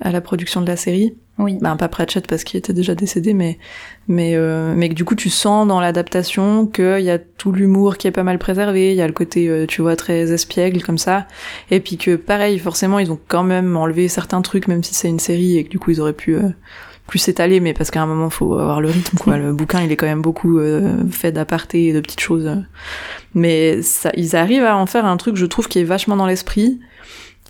à 0.00 0.12
la 0.12 0.20
production 0.20 0.60
de 0.60 0.66
la 0.66 0.76
série. 0.76 1.14
Oui. 1.38 1.58
Ben, 1.60 1.76
pas 1.76 1.88
Pratchett 1.88 2.26
parce 2.26 2.44
qu'il 2.44 2.56
était 2.56 2.72
déjà 2.72 2.94
décédé, 2.94 3.34
mais 3.34 3.58
mais 4.08 4.36
euh, 4.36 4.72
mais 4.74 4.88
que 4.88 4.94
du 4.94 5.04
coup 5.04 5.14
tu 5.14 5.28
sens 5.28 5.68
dans 5.68 5.80
l'adaptation 5.80 6.66
qu'il 6.66 7.00
y 7.00 7.10
a 7.10 7.18
tout 7.18 7.52
l'humour 7.52 7.98
qui 7.98 8.06
est 8.06 8.12
pas 8.12 8.22
mal 8.22 8.38
préservé, 8.38 8.92
il 8.92 8.96
y 8.96 9.02
a 9.02 9.06
le 9.06 9.12
côté 9.12 9.48
euh, 9.48 9.66
tu 9.66 9.82
vois 9.82 9.96
très 9.96 10.32
espiègle 10.32 10.82
comme 10.82 10.96
ça, 10.96 11.26
et 11.70 11.80
puis 11.80 11.98
que 11.98 12.16
pareil 12.16 12.58
forcément 12.58 12.98
ils 12.98 13.12
ont 13.12 13.18
quand 13.28 13.42
même 13.42 13.76
enlevé 13.76 14.08
certains 14.08 14.40
trucs 14.40 14.66
même 14.66 14.82
si 14.82 14.94
c'est 14.94 15.08
une 15.08 15.18
série 15.18 15.58
et 15.58 15.64
que 15.64 15.68
du 15.68 15.78
coup 15.78 15.90
ils 15.90 16.00
auraient 16.00 16.14
pu 16.14 16.36
euh, 16.36 16.48
plus 17.06 17.18
s'étaler, 17.18 17.60
mais 17.60 17.74
parce 17.74 17.90
qu'à 17.90 18.02
un 18.02 18.06
moment 18.06 18.30
faut 18.30 18.54
avoir 18.54 18.80
le 18.80 18.88
rythme 18.88 19.18
quoi. 19.18 19.36
Le 19.36 19.52
bouquin 19.52 19.82
il 19.82 19.92
est 19.92 19.96
quand 19.96 20.06
même 20.06 20.22
beaucoup 20.22 20.58
euh, 20.58 21.06
fait 21.10 21.32
d'aparté 21.32 21.88
et 21.88 21.92
de 21.92 22.00
petites 22.00 22.20
choses, 22.20 22.50
mais 23.34 23.82
ça 23.82 24.10
ils 24.16 24.36
arrivent 24.36 24.64
à 24.64 24.78
en 24.78 24.86
faire 24.86 25.04
un 25.04 25.18
truc 25.18 25.36
je 25.36 25.44
trouve 25.44 25.68
qui 25.68 25.80
est 25.80 25.84
vachement 25.84 26.16
dans 26.16 26.26
l'esprit 26.26 26.80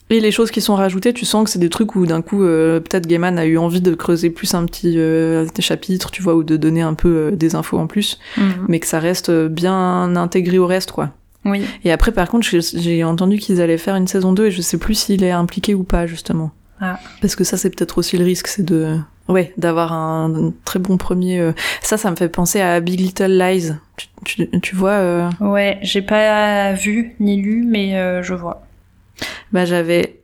et 0.08 0.20
les 0.20 0.30
choses 0.30 0.52
qui 0.52 0.60
sont 0.60 0.76
rajoutées, 0.76 1.12
tu 1.12 1.24
sens 1.24 1.44
que 1.44 1.50
c'est 1.50 1.58
des 1.58 1.68
trucs 1.68 1.96
où 1.96 2.06
d'un 2.06 2.22
coup, 2.22 2.44
euh, 2.44 2.78
peut-être 2.78 3.06
Gaiman 3.08 3.38
a 3.38 3.44
eu 3.44 3.58
envie 3.58 3.80
de 3.80 3.92
creuser 3.94 4.30
plus 4.30 4.54
un 4.54 4.64
petit 4.64 4.98
euh, 4.98 5.46
chapitre, 5.58 6.12
tu 6.12 6.22
vois, 6.22 6.36
ou 6.36 6.44
de 6.44 6.56
donner 6.56 6.82
un 6.82 6.94
peu 6.94 7.08
euh, 7.08 7.30
des 7.32 7.56
infos 7.56 7.78
en 7.78 7.88
plus, 7.88 8.20
mhm. 8.36 8.66
mais 8.68 8.78
que 8.78 8.86
ça 8.86 9.00
reste 9.00 9.32
bien 9.32 10.14
intégré 10.14 10.58
au 10.58 10.66
reste, 10.66 10.92
quoi. 10.92 11.10
Oui. 11.44 11.62
Et 11.84 11.92
après, 11.92 12.12
par 12.12 12.28
contre, 12.28 12.46
j'ai 12.48 13.04
entendu 13.04 13.38
qu'ils 13.38 13.60
allaient 13.60 13.78
faire 13.78 13.96
une 13.96 14.08
saison 14.08 14.32
2 14.32 14.46
et 14.46 14.50
je 14.50 14.62
sais 14.62 14.78
plus 14.78 14.94
s'il 14.94 15.22
est 15.24 15.30
impliqué 15.30 15.74
ou 15.74 15.82
pas, 15.82 16.06
justement. 16.06 16.50
Ah. 16.80 16.98
Parce 17.20 17.34
que 17.34 17.44
ça, 17.44 17.56
c'est 17.56 17.70
peut-être 17.70 17.98
aussi 17.98 18.16
le 18.18 18.24
risque, 18.24 18.48
c'est 18.48 18.64
de, 18.64 18.96
ouais, 19.28 19.52
d'avoir 19.56 19.92
un, 19.92 20.52
très 20.64 20.78
bon 20.78 20.96
premier. 20.96 21.52
Ça, 21.82 21.96
ça 21.98 22.10
me 22.10 22.16
fait 22.16 22.28
penser 22.28 22.60
à 22.60 22.80
Big 22.80 23.00
Little 23.00 23.38
Lies. 23.38 23.72
Tu, 23.96 24.08
tu, 24.24 24.60
tu 24.60 24.74
vois 24.74 25.30
Ouais, 25.40 25.78
j'ai 25.82 26.02
pas 26.02 26.72
vu 26.72 27.14
ni 27.20 27.40
lu, 27.40 27.64
mais 27.64 28.22
je 28.24 28.34
vois 28.34 28.66
bah, 29.52 29.64
j'avais 29.64 30.20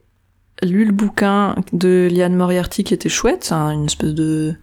lu 0.62 0.84
le 0.84 0.93
bouquin 0.93 1.57
de 1.72 2.09
Liane 2.11 2.36
Moriarty 2.36 2.84
qui 2.84 2.95
était 2.95 3.09
chouette, 3.09 3.53
une 3.53 3.86
espèce 3.86 4.14
de 4.14 4.55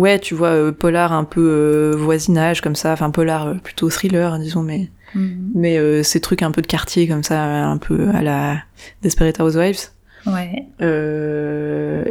ouais, 0.00 0.18
tu 0.18 0.34
vois, 0.34 0.48
euh, 0.48 0.72
polar 0.72 1.12
un 1.12 1.24
peu 1.24 1.40
euh, 1.40 1.96
voisinage 1.96 2.60
comme 2.60 2.74
ça, 2.74 2.92
enfin 2.92 3.10
polar 3.10 3.46
euh, 3.46 3.54
plutôt 3.54 3.90
thriller, 3.90 4.38
disons, 4.38 4.62
mais 4.62 4.88
mhm. 5.14 5.52
mais 5.54 6.02
ces 6.02 6.20
trucs 6.20 6.42
un 6.42 6.50
peu 6.50 6.62
de 6.62 6.66
quartier 6.66 7.06
comme 7.06 7.22
ça, 7.22 7.42
un 7.42 7.78
peu 7.78 8.08
à 8.14 8.22
la 8.22 8.58
Desperate 9.02 9.38
Housewives. 9.40 9.90
Ouais. 10.26 10.66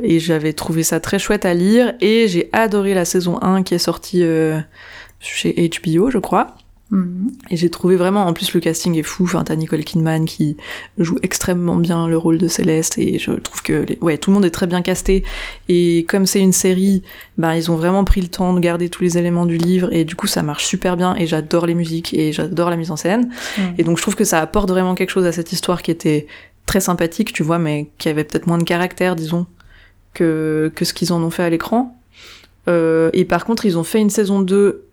et 0.01 0.19
j'avais 0.19 0.53
trouvé 0.53 0.81
ça 0.81 0.99
très 0.99 1.19
chouette 1.19 1.45
à 1.45 1.53
lire 1.53 1.93
et 2.01 2.27
j'ai 2.27 2.49
adoré 2.53 2.95
la 2.95 3.05
saison 3.05 3.39
1 3.43 3.61
qui 3.61 3.75
est 3.75 3.79
sortie 3.79 4.23
chez 5.19 5.69
HBO, 5.69 6.09
je 6.09 6.17
crois. 6.17 6.55
Et 7.51 7.55
j'ai 7.55 7.69
trouvé 7.69 7.95
vraiment, 7.97 8.25
en 8.25 8.33
plus 8.33 8.51
le 8.53 8.59
casting 8.59 8.95
est 8.97 9.03
fou, 9.03 9.25
enfin 9.25 9.43
t'as 9.43 9.55
Nicole 9.55 9.83
Kidman 9.83 10.25
qui 10.25 10.57
joue 10.97 11.19
extrêmement 11.21 11.75
bien 11.75 12.07
le 12.07 12.17
rôle 12.17 12.39
de 12.39 12.47
Céleste 12.47 12.97
et 12.97 13.19
je 13.19 13.31
trouve 13.31 13.61
que 13.61 13.85
ouais 14.01 14.17
tout 14.17 14.31
le 14.31 14.35
monde 14.35 14.45
est 14.45 14.49
très 14.49 14.65
bien 14.65 14.81
casté 14.81 15.23
et 15.67 16.05
comme 16.09 16.25
c'est 16.25 16.39
une 16.39 16.51
série, 16.51 17.03
ben 17.37 17.53
ils 17.53 17.69
ont 17.69 17.75
vraiment 17.75 18.05
pris 18.05 18.21
le 18.21 18.27
temps 18.27 18.53
de 18.53 18.59
garder 18.59 18.89
tous 18.89 19.03
les 19.03 19.19
éléments 19.19 19.45
du 19.45 19.57
livre 19.57 19.93
et 19.93 20.03
du 20.03 20.15
coup 20.15 20.25
ça 20.25 20.41
marche 20.41 20.65
super 20.65 20.97
bien 20.97 21.15
et 21.15 21.27
j'adore 21.27 21.67
les 21.67 21.75
musiques 21.75 22.15
et 22.15 22.33
j'adore 22.33 22.71
la 22.71 22.75
mise 22.75 22.89
en 22.89 22.95
scène 22.95 23.29
mhm. 23.59 23.73
et 23.77 23.83
donc 23.83 23.97
je 23.97 24.01
trouve 24.01 24.15
que 24.15 24.23
ça 24.23 24.39
apporte 24.39 24.69
vraiment 24.69 24.95
quelque 24.95 25.11
chose 25.11 25.27
à 25.27 25.31
cette 25.31 25.51
histoire 25.51 25.83
qui 25.83 25.91
était 25.91 26.25
très 26.69 26.79
sympathique, 26.79 27.33
tu 27.33 27.41
vois, 27.41 27.57
mais 27.57 27.89
qui 27.97 28.09
avait 28.09 28.23
peut-être 28.23 28.45
moins 28.45 28.59
de 28.59 28.63
caractère, 28.63 29.15
disons, 29.15 29.47
que, 30.13 30.71
que 30.75 30.85
ce 30.85 30.93
qu'ils 30.93 31.11
en 31.11 31.23
ont 31.23 31.31
fait 31.31 31.41
à 31.41 31.49
l'écran. 31.49 31.99
Euh, 32.67 33.09
et 33.13 33.25
par 33.25 33.43
contre, 33.43 33.65
ils 33.65 33.75
ont 33.75 33.83
fait 33.83 33.99
une 33.99 34.11
saison 34.11 34.39
2 34.39 34.85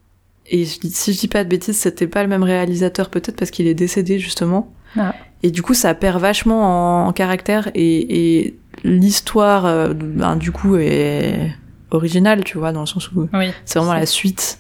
et 0.51 0.65
si 0.65 1.13
je 1.13 1.19
dis 1.19 1.29
pas 1.29 1.45
de 1.45 1.49
bêtises, 1.49 1.77
c'était 1.77 2.07
pas 2.07 2.23
le 2.23 2.29
même 2.29 2.43
réalisateur 2.43 3.11
peut-être 3.11 3.37
parce 3.37 3.51
qu'il 3.51 3.67
est 3.67 3.75
décédé 3.75 4.19
justement. 4.19 4.73
Ah. 4.97 5.15
Et 5.43 5.51
du 5.51 5.63
coup, 5.63 5.75
ça 5.75 5.95
perd 5.95 6.21
vachement 6.21 7.07
en, 7.07 7.13
caractère 7.13 7.71
et, 7.75 8.45
et 8.45 8.59
l'histoire, 8.85 9.67
euh, 9.67 9.93
ben, 9.95 10.37
du 10.37 10.53
coup, 10.53 10.77
est 10.77 11.53
originale, 11.91 12.45
tu 12.45 12.59
vois, 12.59 12.73
dans 12.73 12.81
le 12.81 12.87
sens 12.87 13.11
où 13.13 13.29
c'est 13.65 13.79
vraiment 13.79 13.95
la 13.95 14.07
suite 14.07 14.59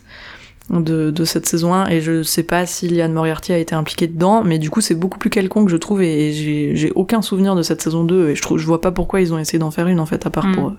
de, 0.70 1.11
de, 1.11 1.24
cette 1.24 1.47
saison 1.47 1.74
1 1.74 1.89
et 1.89 2.01
je 2.01 2.22
sais 2.22 2.43
pas 2.43 2.66
si 2.66 2.89
Liane 2.89 3.12
Moriarty 3.12 3.53
a 3.53 3.59
été 3.59 3.74
impliquée 3.74 4.09
dedans, 4.09 4.43
mais 4.45 4.59
du 4.59 4.68
coup, 4.70 4.80
c'est 4.80 4.95
beaucoup 4.95 5.18
plus 5.18 5.30
quelconque, 5.30 5.68
je 5.68 5.76
trouve, 5.76 6.03
et 6.03 6.32
j'ai 6.32 6.93
aucun 6.95 7.22
souvenir 7.22 7.55
de 7.55 7.62
cette 7.62 7.80
saison 7.80 8.05
2 8.05 8.30
et 8.30 8.34
je 8.34 8.43
trouve, 8.43 8.59
je 8.59 8.66
vois 8.66 8.80
pas 8.80 8.91
pourquoi 8.91 9.20
ils 9.20 9.32
ont 9.32 9.39
essayé 9.39 9.59
d'en 9.59 9.70
faire 9.70 9.87
une 9.87 10.01
en 10.01 10.07
fait, 10.07 10.26
à 10.26 10.30
part 10.30 10.47
hmm. 10.47 10.55
pour 10.55 10.72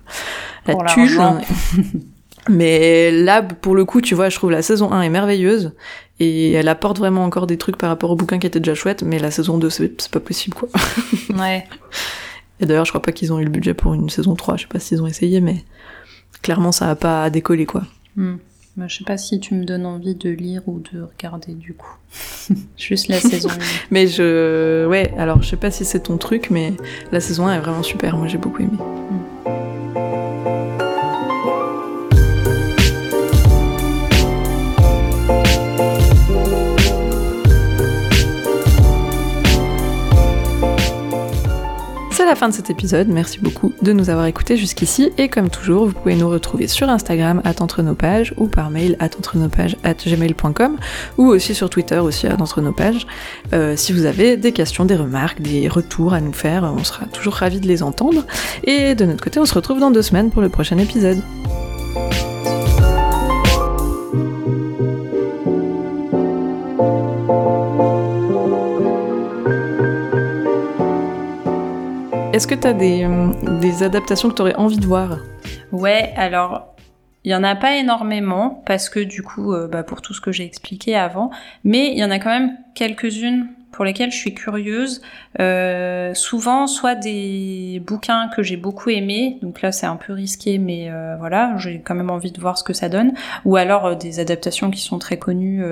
la 0.67 0.73
pour 0.73 0.83
Mais 2.49 3.11
là, 3.11 3.41
pour 3.41 3.75
le 3.75 3.85
coup, 3.85 4.01
tu 4.01 4.15
vois, 4.15 4.29
je 4.29 4.35
trouve 4.35 4.51
la 4.51 4.61
saison 4.61 4.91
1 4.91 5.01
est 5.01 5.09
merveilleuse 5.09 5.73
et 6.19 6.53
elle 6.53 6.67
apporte 6.67 6.97
vraiment 6.97 7.23
encore 7.23 7.47
des 7.47 7.57
trucs 7.57 7.77
par 7.77 7.89
rapport 7.89 8.11
au 8.11 8.15
bouquin 8.15 8.39
qui 8.39 8.47
était 8.47 8.59
déjà 8.59 8.75
chouette, 8.75 9.03
mais 9.03 9.19
la 9.19 9.31
saison 9.31 9.57
2, 9.57 9.69
c'est 9.69 10.09
pas 10.09 10.19
possible, 10.19 10.55
quoi. 10.55 10.69
Ouais. 11.37 11.65
Et 12.59 12.65
d'ailleurs, 12.65 12.85
je 12.85 12.91
crois 12.91 13.01
pas 13.01 13.11
qu'ils 13.11 13.31
ont 13.33 13.39
eu 13.39 13.43
le 13.43 13.51
budget 13.51 13.73
pour 13.73 13.93
une 13.93 14.09
saison 14.09 14.35
3, 14.35 14.57
je 14.57 14.61
sais 14.63 14.67
pas 14.67 14.79
s'ils 14.79 15.01
ont 15.01 15.07
essayé, 15.07 15.41
mais 15.41 15.63
clairement, 16.41 16.71
ça 16.71 16.89
a 16.89 16.95
pas 16.95 17.29
décollé, 17.29 17.65
quoi. 17.65 17.83
Hmm. 18.15 18.37
Bah, 18.77 18.85
je 18.87 18.97
sais 18.97 19.03
pas 19.03 19.17
si 19.17 19.39
tu 19.39 19.55
me 19.55 19.65
donnes 19.65 19.85
envie 19.85 20.15
de 20.15 20.29
lire 20.29 20.61
ou 20.67 20.79
de 20.79 21.01
regarder, 21.01 21.53
du 21.53 21.73
coup. 21.73 21.95
Juste 22.77 23.07
la 23.09 23.19
saison 23.19 23.49
1. 23.49 23.53
mais 23.91 24.07
je... 24.07 24.87
Ouais, 24.87 25.13
alors, 25.17 25.41
je 25.43 25.49
sais 25.49 25.57
pas 25.57 25.71
si 25.71 25.85
c'est 25.85 26.01
ton 26.01 26.17
truc, 26.17 26.49
mais 26.49 26.73
la 27.11 27.19
saison 27.19 27.47
1 27.47 27.55
est 27.55 27.59
vraiment 27.59 27.83
super, 27.83 28.17
moi 28.17 28.27
j'ai 28.27 28.37
beaucoup 28.37 28.61
aimé. 28.61 28.77
La 42.27 42.35
fin 42.35 42.49
de 42.49 42.53
cet 42.53 42.69
épisode. 42.69 43.07
Merci 43.07 43.39
beaucoup 43.39 43.73
de 43.81 43.93
nous 43.93 44.09
avoir 44.09 44.25
écoutés 44.25 44.57
jusqu'ici. 44.57 45.11
Et 45.17 45.29
comme 45.29 45.49
toujours, 45.49 45.87
vous 45.87 45.93
pouvez 45.93 46.15
nous 46.15 46.29
retrouver 46.29 46.67
sur 46.67 46.89
Instagram 46.89 47.41
à 47.45 47.51
entre 47.61 47.81
nos 47.81 47.95
pages 47.95 48.33
ou 48.37 48.47
par 48.47 48.69
mail 48.69 48.97
à 48.99 49.05
entre 49.05 49.37
nos 49.37 49.47
pages 49.47 49.77
at 49.83 49.93
gmail.com 49.93 50.77
ou 51.17 51.27
aussi 51.27 51.55
sur 51.55 51.69
Twitter 51.69 51.99
aussi 51.99 52.27
à 52.27 52.35
entre 52.39 52.61
nos 52.61 52.73
pages. 52.73 53.07
Euh, 53.53 53.75
si 53.77 53.93
vous 53.93 54.05
avez 54.05 54.35
des 54.35 54.51
questions, 54.51 54.83
des 54.83 54.95
remarques, 54.95 55.41
des 55.41 55.69
retours 55.69 56.13
à 56.13 56.19
nous 56.19 56.33
faire, 56.33 56.63
on 56.77 56.83
sera 56.83 57.05
toujours 57.05 57.35
ravis 57.35 57.61
de 57.61 57.67
les 57.67 57.81
entendre. 57.81 58.25
Et 58.65 58.93
de 58.93 59.05
notre 59.05 59.23
côté, 59.23 59.39
on 59.39 59.45
se 59.45 59.53
retrouve 59.53 59.79
dans 59.79 59.91
deux 59.91 60.01
semaines 60.01 60.29
pour 60.29 60.41
le 60.41 60.49
prochain 60.49 60.77
épisode. 60.77 61.21
Est-ce 72.37 72.45
que 72.45 72.53
tu 72.53 72.67
as 72.67 72.73
des, 72.73 73.03
euh, 73.03 73.31
des 73.59 73.81
adaptations 73.81 74.29
que 74.29 74.35
tu 74.35 74.43
aurais 74.43 74.53
envie 74.57 74.77
de 74.77 74.85
voir? 74.85 75.17
Ouais, 75.71 76.13
alors 76.15 76.67
il 77.23 77.31
y 77.31 77.35
en 77.35 77.43
a 77.43 77.55
pas 77.55 77.77
énormément 77.77 78.61
parce 78.67 78.89
que 78.89 78.99
du 78.99 79.23
coup, 79.23 79.53
euh, 79.53 79.67
bah, 79.67 79.81
pour 79.81 80.03
tout 80.03 80.13
ce 80.13 80.21
que 80.21 80.31
j'ai 80.31 80.45
expliqué 80.45 80.95
avant, 80.95 81.31
mais 81.63 81.91
il 81.93 81.97
y 81.97 82.03
en 82.05 82.11
a 82.11 82.19
quand 82.19 82.29
même 82.29 82.51
quelques-unes 82.75 83.47
pour 83.71 83.85
lesquelles 83.85 84.11
je 84.11 84.17
suis 84.17 84.35
curieuse. 84.35 85.01
Euh, 85.39 86.13
souvent, 86.13 86.67
soit 86.67 86.93
des 86.93 87.81
bouquins 87.83 88.29
que 88.35 88.43
j'ai 88.43 88.55
beaucoup 88.55 88.91
aimés, 88.91 89.39
donc 89.41 89.63
là 89.63 89.71
c'est 89.71 89.87
un 89.87 89.95
peu 89.95 90.13
risqué, 90.13 90.59
mais 90.59 90.91
voilà, 91.17 91.57
j'ai 91.57 91.81
quand 91.81 91.95
même 91.95 92.11
envie 92.11 92.31
de 92.31 92.39
voir 92.39 92.55
ce 92.55 92.63
que 92.63 92.73
ça 92.73 92.87
donne, 92.87 93.13
ou 93.45 93.55
alors 93.55 93.95
des 93.95 94.19
adaptations 94.19 94.69
qui 94.69 94.81
sont 94.81 94.99
très 94.99 95.17
connues, 95.17 95.63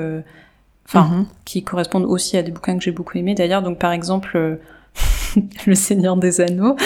Mhm. 0.95 1.28
qui 1.45 1.63
correspondent 1.63 2.05
aussi 2.05 2.38
à 2.38 2.41
des 2.41 2.49
bouquins 2.51 2.76
que 2.76 2.84
j'ai 2.84 2.91
beaucoup 2.91 3.20
aimés. 3.20 3.36
D'ailleurs, 3.36 3.61
donc 3.61 3.78
par 3.78 3.91
exemple. 3.91 4.57
Le 5.66 5.76
Seigneur 5.76 6.16
des 6.16 6.39
Anneaux, 6.39 6.78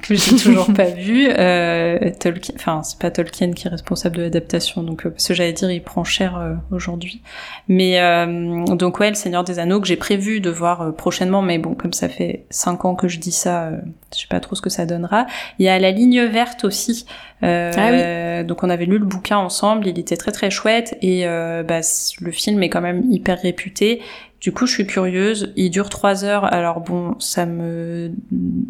que 0.00 0.14
j'ai 0.14 0.34
toujours 0.36 0.72
pas 0.72 0.86
vu. 0.86 1.28
Euh, 1.28 2.10
Tolkien, 2.18 2.54
enfin, 2.56 2.82
c'est 2.82 2.98
pas 2.98 3.10
Tolkien 3.10 3.52
qui 3.52 3.66
est 3.66 3.70
responsable 3.70 4.16
de 4.16 4.22
l'adaptation, 4.22 4.82
donc 4.82 5.04
euh, 5.04 5.10
parce 5.10 5.28
que 5.28 5.34
j'allais 5.34 5.52
dire, 5.52 5.70
il 5.70 5.82
prend 5.82 6.04
cher 6.04 6.38
euh, 6.38 6.54
aujourd'hui. 6.70 7.20
Mais 7.68 8.00
euh, 8.00 8.64
donc 8.64 9.00
ouais, 9.00 9.10
Le 9.10 9.14
Seigneur 9.14 9.44
des 9.44 9.58
Anneaux 9.58 9.80
que 9.80 9.86
j'ai 9.86 9.96
prévu 9.96 10.40
de 10.40 10.48
voir 10.48 10.80
euh, 10.80 10.92
prochainement, 10.92 11.42
mais 11.42 11.58
bon, 11.58 11.74
comme 11.74 11.92
ça 11.92 12.08
fait 12.08 12.46
cinq 12.48 12.86
ans 12.86 12.94
que 12.94 13.08
je 13.08 13.18
dis 13.18 13.32
ça, 13.32 13.72
je 14.14 14.20
sais 14.20 14.26
pas 14.30 14.40
trop 14.40 14.56
ce 14.56 14.62
que 14.62 14.70
ça 14.70 14.86
donnera. 14.86 15.26
Il 15.58 15.66
y 15.66 15.68
a 15.68 15.78
La 15.78 15.90
Ligne 15.90 16.22
Verte 16.24 16.64
aussi. 16.64 17.04
Euh, 17.44 17.70
Ah 17.76 18.42
Donc 18.42 18.64
on 18.64 18.70
avait 18.70 18.86
lu 18.86 18.98
le 18.98 19.04
bouquin 19.04 19.36
ensemble, 19.36 19.86
il 19.86 19.98
était 19.98 20.16
très 20.16 20.32
très 20.32 20.50
chouette 20.50 20.96
et 21.02 21.24
bah, 21.26 21.80
le 22.20 22.30
film 22.32 22.62
est 22.62 22.68
quand 22.68 22.80
même 22.80 23.04
hyper 23.10 23.38
réputé. 23.40 24.00
Du 24.40 24.52
coup, 24.52 24.66
je 24.66 24.72
suis 24.72 24.86
curieuse. 24.86 25.52
Il 25.56 25.70
dure 25.70 25.88
trois 25.88 26.24
heures. 26.24 26.44
Alors 26.52 26.80
bon, 26.80 27.18
ça 27.18 27.46
me, 27.46 28.12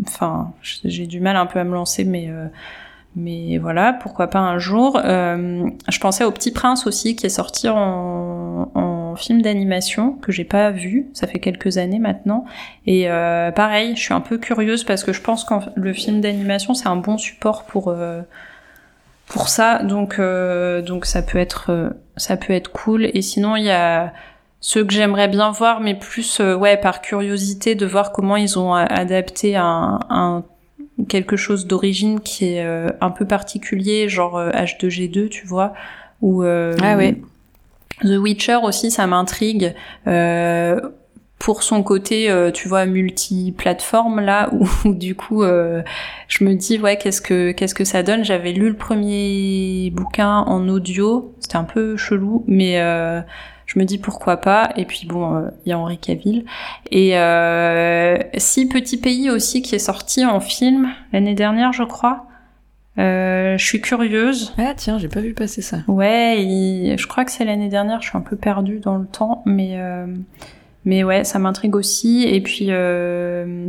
enfin, 0.07 0.53
j'ai 0.63 1.07
du 1.07 1.21
mal 1.21 1.37
un 1.37 1.47
peu 1.47 1.59
à 1.59 1.65
me 1.65 1.75
lancer, 1.75 2.05
mais 2.05 2.29
euh, 2.31 2.47
mais 3.17 3.59
voilà, 3.59 3.93
pourquoi 3.95 4.29
pas 4.29 4.39
un 4.39 4.59
jour. 4.59 5.01
Euh, 5.05 5.69
je 5.89 5.99
pensais 5.99 6.25
au 6.25 6.31
Petit 6.31 6.53
Prince 6.53 6.87
aussi, 6.87 7.17
qui 7.17 7.27
est 7.27 7.31
sorti 7.31 7.69
en, 7.69 8.71
en 8.75 9.17
film 9.17 9.43
d'animation 9.43 10.13
que 10.13 10.31
j'ai 10.31 10.45
pas 10.45 10.71
vu. 10.71 11.09
Ça 11.15 11.27
fait 11.27 11.41
quelques 11.41 11.79
années 11.79 11.99
maintenant. 11.99 12.45
Et 12.87 13.11
euh, 13.11 13.51
pareil, 13.51 13.97
je 13.97 14.01
suis 14.01 14.15
un 14.15 14.21
peu 14.21 14.39
curieuse 14.39 14.85
parce 14.85 15.05
que 15.05 15.13
je 15.13 15.21
pense 15.21 15.45
que 15.45 15.55
le 15.75 15.93
film 15.93 16.21
d'animation 16.21 16.75
c'est 16.75 16.89
un 16.89 16.97
bon 16.97 17.19
support 17.19 17.65
pour 17.65 17.89
euh, 17.89 18.23
pour 19.27 19.49
ça. 19.49 19.83
Donc 19.83 20.19
euh, 20.19 20.81
donc 20.83 21.05
ça 21.05 21.23
peut 21.23 21.39
être 21.39 21.71
euh, 21.71 21.91
ça 22.17 22.37
peut 22.37 22.53
être 22.53 22.71
cool. 22.71 23.07
Et 23.13 23.23
sinon 23.23 23.57
il 23.57 23.65
y 23.65 23.71
a 23.71 24.13
ceux 24.61 24.85
que 24.85 24.93
j'aimerais 24.93 25.29
bien 25.29 25.51
voir, 25.53 25.81
mais 25.81 25.95
plus 25.95 26.41
euh, 26.41 26.55
ouais 26.57 26.77
par 26.77 27.01
curiosité 27.01 27.75
de 27.75 27.87
voir 27.87 28.13
comment 28.13 28.37
ils 28.37 28.59
ont 28.59 28.75
a- 28.75 28.83
adapté 28.83 29.57
un, 29.57 30.01
un 30.11 30.45
quelque 31.09 31.37
chose 31.37 31.67
d'origine 31.67 32.21
qui 32.21 32.47
est 32.55 32.65
euh, 32.65 32.89
un 33.01 33.11
peu 33.11 33.25
particulier, 33.25 34.09
genre 34.09 34.37
euh, 34.37 34.51
H2G2, 34.51 35.29
tu 35.29 35.47
vois, 35.47 35.75
ou 36.23 36.43
euh, 36.43 36.77
Ah 36.83 36.97
ouais. 36.97 37.21
The 38.03 38.17
Witcher 38.19 38.59
aussi, 38.63 38.91
ça 38.91 39.07
m'intrigue. 39.07 39.75
Euh, 40.07 40.81
pour 41.39 41.63
son 41.63 41.85
côté, 41.85 42.29
euh, 42.31 42.51
tu 42.51 42.67
vois, 42.67 42.85
multi-plateforme 42.87 44.21
là, 44.21 44.51
où, 44.53 44.69
où 44.89 44.95
du 44.95 45.15
coup, 45.15 45.43
euh, 45.45 45.83
je 46.27 46.43
me 46.45 46.55
dis 46.55 46.79
ouais, 46.81 46.97
qu'est-ce 46.97 47.21
que 47.21 47.53
qu'est-ce 47.53 47.75
que 47.77 47.85
ça 47.85 48.03
donne? 48.03 48.25
J'avais 48.25 48.53
lu 48.53 48.69
le 48.69 48.75
premier 48.77 49.91
bouquin 49.95 50.39
en 50.39 50.69
audio, 50.69 51.33
c'était 51.41 51.57
un 51.57 51.65
peu 51.65 51.97
chelou, 51.97 52.45
mais 52.49 52.81
euh, 52.81 53.21
je 53.69 53.79
me 53.79 53.85
dis 53.85 53.99
pourquoi 53.99 54.39
pas. 54.39 54.71
Et 54.77 54.85
puis 54.85 55.07
bon, 55.07 55.37
euh, 55.37 55.49
il 55.65 55.69
y 55.69 55.73
a 55.73 55.79
Henri 55.79 55.99
Cavill. 55.99 56.45
Et 56.91 57.17
euh, 57.17 58.19
si 58.37 58.67
Petit 58.67 58.97
Pays 58.97 59.31
aussi 59.31 59.63
qui 59.63 59.77
est 59.77 59.79
sorti 59.79 60.25
en 60.27 60.41
film 60.41 60.89
l'année 61.13 61.35
dernière, 61.35 61.73
je 61.73 61.85
crois. 61.85 62.25
Euh, 62.99 63.57
je 63.57 63.65
suis 63.65 63.81
curieuse. 63.81 64.53
Ah 64.59 64.73
tiens, 64.77 64.99
j'ai 64.99 65.07
pas 65.07 65.21
vu 65.21 65.33
passer 65.35 65.63
ça. 65.63 65.79
Ouais, 65.87 66.43
il- 66.43 66.97
je 66.99 67.07
crois 67.07 67.25
que 67.25 67.31
c'est 67.31 67.45
l'année 67.45 67.69
dernière, 67.69 68.03
je 68.03 68.09
suis 68.09 68.19
un 68.19 68.23
peu 68.23 68.35
perdue 68.35 68.81
dans 68.81 68.97
le 68.97 69.07
temps, 69.07 69.43
mais, 69.47 69.75
euh, 69.75 70.07
mais 70.85 71.05
ouais, 71.05 71.23
ça 71.23 71.39
m'intrigue 71.39 71.77
aussi. 71.77 72.25
Et 72.25 72.41
puis, 72.41 72.67
euh, 72.71 73.67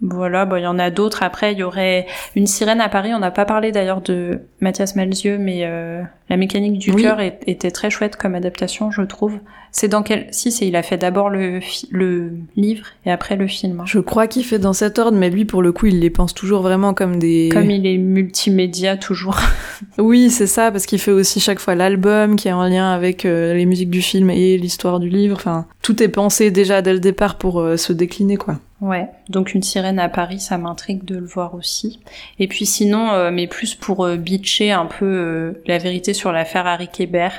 voilà, 0.00 0.48
il 0.56 0.62
y 0.62 0.66
en 0.66 0.78
a 0.78 0.90
d'autres. 0.90 1.22
Après, 1.22 1.52
il 1.52 1.58
y 1.58 1.62
aurait 1.62 2.06
une 2.36 2.46
sirène 2.46 2.80
à 2.80 2.88
Paris, 2.88 3.12
on 3.14 3.18
n'a 3.18 3.30
pas 3.30 3.44
parlé 3.44 3.72
d'ailleurs 3.72 4.00
de 4.00 4.40
Mathias 4.60 4.94
Malzieu, 4.96 5.38
mais 5.38 5.60
euh, 5.64 6.02
La 6.30 6.36
mécanique 6.36 6.78
du 6.78 6.90
Oui. 6.92 7.02
cœur 7.02 7.20
est- 7.20 7.40
était 7.46 7.70
très 7.70 7.90
chouette 7.90 8.16
comme 8.16 8.34
adaptation, 8.34 8.90
je 8.90 9.02
trouve. 9.02 9.38
C'est 9.72 9.88
dans 9.88 10.02
quel... 10.02 10.26
Si, 10.30 10.50
c'est 10.52 10.66
il 10.66 10.76
a 10.76 10.82
fait 10.82 10.96
d'abord 10.98 11.28
le, 11.30 11.60
le 11.90 12.32
livre 12.56 12.86
et 13.06 13.10
après 13.10 13.36
le 13.36 13.46
film. 13.46 13.80
hein. 13.80 13.84
Je 13.86 13.98
crois 13.98 14.26
qu'il 14.26 14.44
fait 14.44 14.58
dans 14.58 14.72
cet 14.72 14.98
ordre, 14.98 15.16
mais 15.18 15.30
lui, 15.30 15.44
pour 15.44 15.62
le 15.62 15.72
coup, 15.72 15.86
il 15.86 16.00
les 16.00 16.10
pense 16.10 16.32
toujours 16.34 16.62
vraiment 16.62 16.94
comme 16.94 17.18
des. 17.18 17.48
Comme 17.52 17.70
il 17.70 17.86
est 17.86 17.98
multimédia 17.98 18.96
toujours. 18.96 19.38
Oui, 19.98 20.30
c'est 20.30 20.46
ça, 20.48 20.70
parce 20.72 20.86
qu'il 20.86 20.98
fait 20.98 21.12
aussi 21.12 21.38
chaque 21.40 21.60
fois 21.60 21.74
l'album 21.76 22.34
qui 22.36 22.48
est 22.48 22.52
en 22.52 22.64
lien 22.66 22.90
avec 22.92 23.24
euh, 23.24 23.54
les 23.54 23.64
musiques 23.64 23.90
du 23.90 24.02
film 24.02 24.28
et 24.30 24.56
l'histoire 24.58 24.98
du 25.00 25.08
livre. 25.08 25.36
Enfin, 25.36 25.66
tout 25.82 26.02
est 26.02 26.08
pensé 26.08 26.50
déjà 26.50 26.82
dès 26.82 26.92
le 26.92 26.98
départ 27.00 27.38
pour 27.38 27.60
euh, 27.60 27.76
se 27.76 27.92
décliner, 27.92 28.36
quoi. 28.36 28.58
Ouais, 28.80 29.08
donc 29.28 29.54
une 29.54 29.62
sirène 29.64 29.98
à 29.98 30.08
Paris, 30.08 30.38
ça 30.38 30.56
m'intrigue 30.56 31.04
de 31.04 31.16
le 31.16 31.26
voir 31.26 31.54
aussi. 31.54 31.98
Et 32.38 32.46
puis 32.46 32.64
sinon, 32.64 33.10
euh, 33.10 33.30
mais 33.32 33.48
plus 33.48 33.74
pour 33.74 34.04
euh, 34.04 34.16
bitcher 34.16 34.70
un 34.70 34.86
peu 34.86 35.04
euh, 35.04 35.62
la 35.66 35.78
vérité 35.78 36.14
sur 36.14 36.30
l'affaire 36.30 36.64
Harry 36.66 36.86
Kéber, 36.88 37.30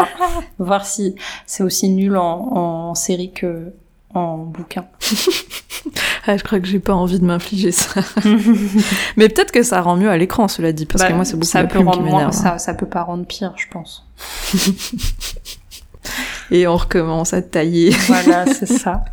voir 0.60 0.86
si 0.86 1.16
c'est 1.44 1.64
aussi 1.64 1.88
nul 1.88 2.16
en, 2.16 2.56
en 2.56 2.94
série 2.94 3.32
que 3.32 3.72
en 4.14 4.38
bouquin. 4.38 4.86
Ah, 6.26 6.36
je 6.36 6.44
crois 6.44 6.60
que 6.60 6.66
j'ai 6.66 6.78
pas 6.80 6.92
envie 6.92 7.18
de 7.18 7.24
m'infliger 7.24 7.72
ça. 7.72 8.02
mais 9.16 9.30
peut-être 9.30 9.50
que 9.50 9.62
ça 9.62 9.80
rend 9.80 9.96
mieux 9.96 10.10
à 10.10 10.18
l'écran, 10.18 10.46
cela 10.46 10.72
dit, 10.72 10.84
parce 10.84 11.02
Bah, 11.02 11.08
que 11.08 11.14
moi, 11.14 11.24
c'est 11.24 11.32
beaucoup 11.36 11.46
ça 11.46 11.62
la 11.62 11.68
peut 11.68 11.78
plume 11.78 11.84
qui 11.84 11.88
rendre 11.96 12.02
moins, 12.02 12.12
m'énerve. 12.18 12.28
hein. 12.28 12.32
ça, 12.32 12.58
ça 12.58 12.74
peut 12.74 12.86
pas 12.86 13.02
rendre 13.02 13.24
pire, 13.24 13.54
je 13.56 13.64
pense. 13.70 14.06
Et 16.50 16.66
on 16.66 16.76
recommence 16.76 17.32
à 17.32 17.40
tailler. 17.40 17.90
Voilà, 18.08 18.44
c'est 18.46 18.66
ça. 18.66 19.04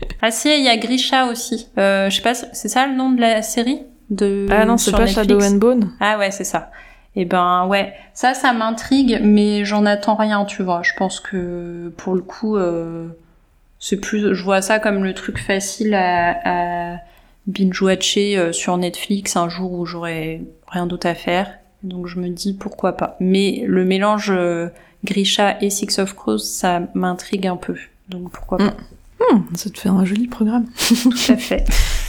Ah 0.22 0.30
si, 0.30 0.48
il 0.48 0.64
y 0.64 0.68
a 0.68 0.76
Grisha 0.76 1.26
aussi. 1.26 1.68
Euh, 1.78 2.10
je 2.10 2.16
sais 2.16 2.22
pas, 2.22 2.34
c'est 2.34 2.68
ça 2.68 2.86
le 2.86 2.94
nom 2.94 3.10
de 3.10 3.20
la 3.20 3.42
série? 3.42 3.82
De 4.10 4.46
Ah 4.50 4.64
non, 4.64 4.76
c'est 4.76 4.90
pas 4.90 5.04
Netflix? 5.04 5.28
Shadow 5.28 5.42
and 5.42 5.58
Bone 5.58 5.90
Ah 6.00 6.18
ouais, 6.18 6.30
c'est 6.30 6.44
ça. 6.44 6.70
Et 7.16 7.24
ben 7.24 7.66
ouais, 7.66 7.92
ça, 8.14 8.34
ça 8.34 8.52
m'intrigue, 8.52 9.20
mais 9.22 9.64
j'en 9.64 9.86
attends 9.86 10.14
rien, 10.14 10.44
tu 10.44 10.62
vois. 10.62 10.82
Je 10.82 10.92
pense 10.96 11.20
que 11.20 11.92
pour 11.96 12.14
le 12.14 12.20
coup, 12.20 12.56
euh, 12.56 13.08
c'est 13.80 13.96
plus, 13.96 14.34
je 14.34 14.44
vois 14.44 14.62
ça 14.62 14.78
comme 14.78 15.02
le 15.04 15.14
truc 15.14 15.38
facile 15.38 15.94
à, 15.94 16.94
à 16.94 16.98
binge-watcher 17.48 18.38
euh, 18.38 18.52
sur 18.52 18.76
Netflix 18.76 19.36
un 19.36 19.48
jour 19.48 19.72
où 19.72 19.86
j'aurais 19.86 20.42
rien 20.68 20.86
d'autre 20.86 21.08
à 21.08 21.14
faire. 21.14 21.50
Donc 21.82 22.06
je 22.06 22.18
me 22.20 22.28
dis 22.28 22.54
pourquoi 22.54 22.96
pas. 22.96 23.16
Mais 23.20 23.64
le 23.66 23.84
mélange 23.84 24.30
euh, 24.30 24.68
Grisha 25.04 25.56
et 25.60 25.70
Six 25.70 25.98
of 25.98 26.14
Crows, 26.14 26.38
ça 26.38 26.82
m'intrigue 26.94 27.46
un 27.46 27.56
peu. 27.56 27.76
Donc 28.08 28.30
pourquoi 28.30 28.58
pas. 28.58 28.74
Hmm, 29.20 29.40
ça 29.54 29.70
te 29.70 29.78
fait 29.78 29.88
un 29.88 30.04
joli 30.04 30.26
programme. 30.28 30.66
Tout 30.88 31.32
à 31.32 31.36
fait. 31.36 31.64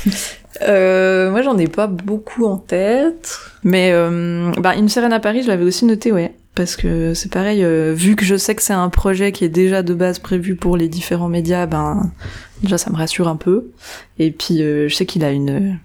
Euh, 0.63 1.29
moi, 1.31 1.41
j'en 1.41 1.57
ai 1.57 1.67
pas 1.67 1.87
beaucoup 1.87 2.45
en 2.45 2.57
tête. 2.57 3.39
Mais 3.63 3.91
euh, 3.93 4.51
bah, 4.57 4.75
Une 4.75 4.89
sirène 4.89 5.13
à 5.13 5.19
Paris, 5.19 5.43
je 5.43 5.47
l'avais 5.47 5.63
aussi 5.63 5.85
noté, 5.85 6.11
ouais. 6.11 6.33
Parce 6.55 6.75
que 6.75 7.13
c'est 7.13 7.31
pareil, 7.31 7.63
euh, 7.63 7.93
vu 7.95 8.15
que 8.15 8.25
je 8.25 8.35
sais 8.35 8.55
que 8.55 8.61
c'est 8.61 8.73
un 8.73 8.89
projet 8.89 9.31
qui 9.31 9.45
est 9.45 9.49
déjà 9.49 9.83
de 9.83 9.93
base 9.93 10.19
prévu 10.19 10.55
pour 10.55 10.75
les 10.75 10.89
différents 10.89 11.29
médias, 11.29 11.65
ben 11.67 12.11
déjà 12.63 12.77
ça 12.77 12.89
me 12.89 12.97
rassure 12.97 13.29
un 13.29 13.37
peu. 13.37 13.69
Et 14.17 14.31
puis 14.31 14.57
je 14.57 14.93
sais 14.93 15.05
qu'il 15.05 15.23
a 15.23 15.31
une, 15.31 15.77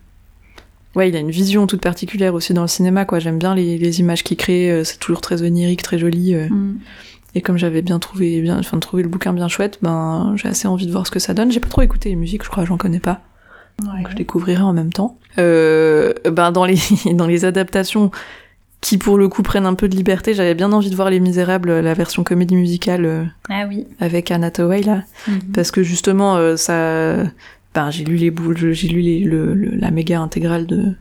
ouais, 0.96 1.08
il 1.10 1.14
a 1.14 1.20
une 1.20 1.30
vision 1.30 1.68
toute 1.68 1.82
particulière 1.82 2.34
aussi 2.34 2.54
dans 2.54 2.62
le 2.62 2.68
cinéma, 2.68 3.04
quoi. 3.04 3.20
J'aime 3.20 3.38
bien 3.38 3.54
les, 3.54 3.78
les 3.78 4.00
images 4.00 4.24
qu'il 4.24 4.36
crée, 4.38 4.82
c'est 4.84 4.98
toujours 4.98 5.20
très 5.20 5.42
onirique, 5.42 5.82
très 5.82 5.98
joli. 5.98 6.34
euh. 6.34 6.48
Mm. 6.48 6.78
Et 7.34 7.40
comme 7.42 7.56
j'avais 7.56 7.82
bien 7.82 7.98
trouvé, 7.98 8.40
bien, 8.40 8.58
enfin 8.58 8.78
trouvé 8.78 9.02
le 9.02 9.08
bouquin 9.08 9.32
bien 9.32 9.48
chouette, 9.48 9.78
ben 9.82 10.34
j'ai 10.36 10.48
assez 10.48 10.68
envie 10.68 10.86
de 10.86 10.92
voir 10.92 11.06
ce 11.06 11.10
que 11.10 11.18
ça 11.18 11.34
donne. 11.34 11.50
J'ai 11.50 11.60
pas 11.60 11.68
trop 11.68 11.82
écouté 11.82 12.08
les 12.10 12.16
musiques, 12.16 12.44
je 12.44 12.48
crois, 12.48 12.64
j'en 12.64 12.76
connais 12.76 13.00
pas. 13.00 13.20
Donc 13.82 14.08
je 14.10 14.14
découvrirai 14.14 14.62
en 14.62 14.72
même 14.72 14.92
temps. 14.92 15.18
Euh, 15.38 16.12
ben 16.30 16.52
dans 16.52 16.64
les 16.64 16.78
dans 17.14 17.26
les 17.26 17.44
adaptations 17.44 18.10
qui 18.80 18.98
pour 18.98 19.16
le 19.18 19.28
coup 19.28 19.42
prennent 19.42 19.66
un 19.66 19.74
peu 19.74 19.88
de 19.88 19.96
liberté, 19.96 20.32
j'avais 20.34 20.54
bien 20.54 20.70
envie 20.72 20.90
de 20.90 20.94
voir 20.94 21.10
Les 21.10 21.18
Misérables, 21.18 21.80
la 21.80 21.94
version 21.94 22.22
comédie 22.22 22.54
musicale 22.54 23.04
euh, 23.06 23.24
Ah 23.48 23.64
oui. 23.66 23.86
avec 23.98 24.30
Anna 24.30 24.50
Thaoué 24.50 24.82
là, 24.82 25.02
Mhm. 25.26 25.40
parce 25.54 25.70
que 25.70 25.82
justement 25.82 26.36
euh, 26.36 26.56
ça 26.56 27.16
ben, 27.74 27.90
j'ai 27.90 28.04
lu 28.04 28.14
les 28.16 28.30
boules, 28.30 28.72
j'ai 28.72 28.86
lu 28.88 29.00
les, 29.00 29.20
le, 29.20 29.54
le- 29.54 29.74
la 29.76 29.90
méga 29.90 30.20
intégrale 30.20 30.66
de, 30.66 30.92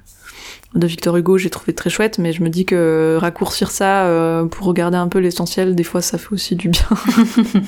de 0.76 0.88
Victor 0.88 1.16
Hugo, 1.18 1.38
j'ai 1.38 1.50
trouvé 1.50 1.74
très 1.74 1.90
chouette, 1.90 2.18
mais 2.18 2.34
je 2.34 2.42
me 2.42 2.50
dis 2.50 2.66
que 2.66 3.18
raccourcir 3.20 3.70
ça 3.72 4.06
euh, 4.06 4.46
pour 4.46 4.66
regarder 4.66 4.98
un 4.98 5.08
peu 5.08 5.20
l'essentiel, 5.20 5.76
des 5.76 5.84
fois 5.84 6.02
ça 6.02 6.18
fait 6.18 6.32
aussi 6.34 6.56
du 6.56 6.70
bien. 6.70 6.82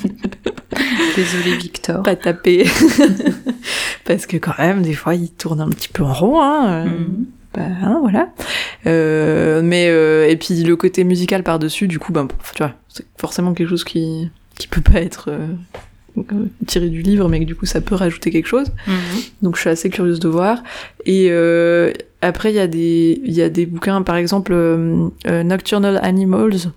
Désolée 1.16 1.58
Victor. 1.58 2.04
Pas 2.04 2.16
taper. 2.16 2.66
Parce 4.06 4.26
que 4.26 4.38
quand 4.38 4.58
même, 4.58 4.82
des 4.82 4.94
fois, 4.94 5.16
il 5.16 5.30
tourne 5.32 5.62
un 5.62 5.70
petit 5.70 5.90
peu 5.90 6.04
en 6.04 6.14
rond, 6.14 6.42
hein. 6.42 6.68
euh, 6.68 6.86
Mhm. 6.86 7.26
bah, 7.54 7.62
hein, 7.84 7.98
voilà. 8.02 8.30
Euh, 8.86 9.62
mais 9.64 9.88
euh, 9.90 10.28
et 10.30 10.36
puis 10.36 10.64
le 10.64 10.76
côté 10.76 11.04
musical 11.04 11.44
par 11.44 11.60
dessus, 11.60 11.88
du 11.88 12.00
coup, 12.00 12.12
ben, 12.12 12.28
tu 12.28 12.58
vois, 12.64 12.74
c'est 12.90 13.06
forcément 13.18 13.54
quelque 13.54 13.70
chose 13.70 13.84
qui 13.84 14.30
qui 14.58 14.68
peut 14.68 14.82
pas 14.82 15.02
être 15.02 15.30
euh, 15.32 15.48
tiré 16.66 16.90
du 16.90 17.02
livre, 17.02 17.28
mais 17.30 17.40
que 17.40 17.46
du 17.46 17.56
coup, 17.56 17.66
ça 17.66 17.82
peut 17.82 17.96
rajouter 17.96 18.32
quelque 18.32 18.48
chose. 18.48 18.68
Mhm. 18.88 18.94
Donc 19.42 19.56
je 19.56 19.62
suis 19.62 19.70
assez 19.70 19.90
curieuse 19.90 20.20
de 20.20 20.30
voir. 20.30 20.64
Et 21.06 21.30
après, 22.26 22.52
il 22.52 22.56
y 22.56 22.60
a 22.60 22.68
des 22.68 23.22
y 23.24 23.42
a 23.42 23.50
des 23.50 23.66
bouquins, 23.66 24.02
par 24.02 24.16
exemple 24.16 24.52
euh, 24.54 25.10
euh, 25.28 25.44
Nocturnal 25.44 26.00
Animals. 26.02 26.72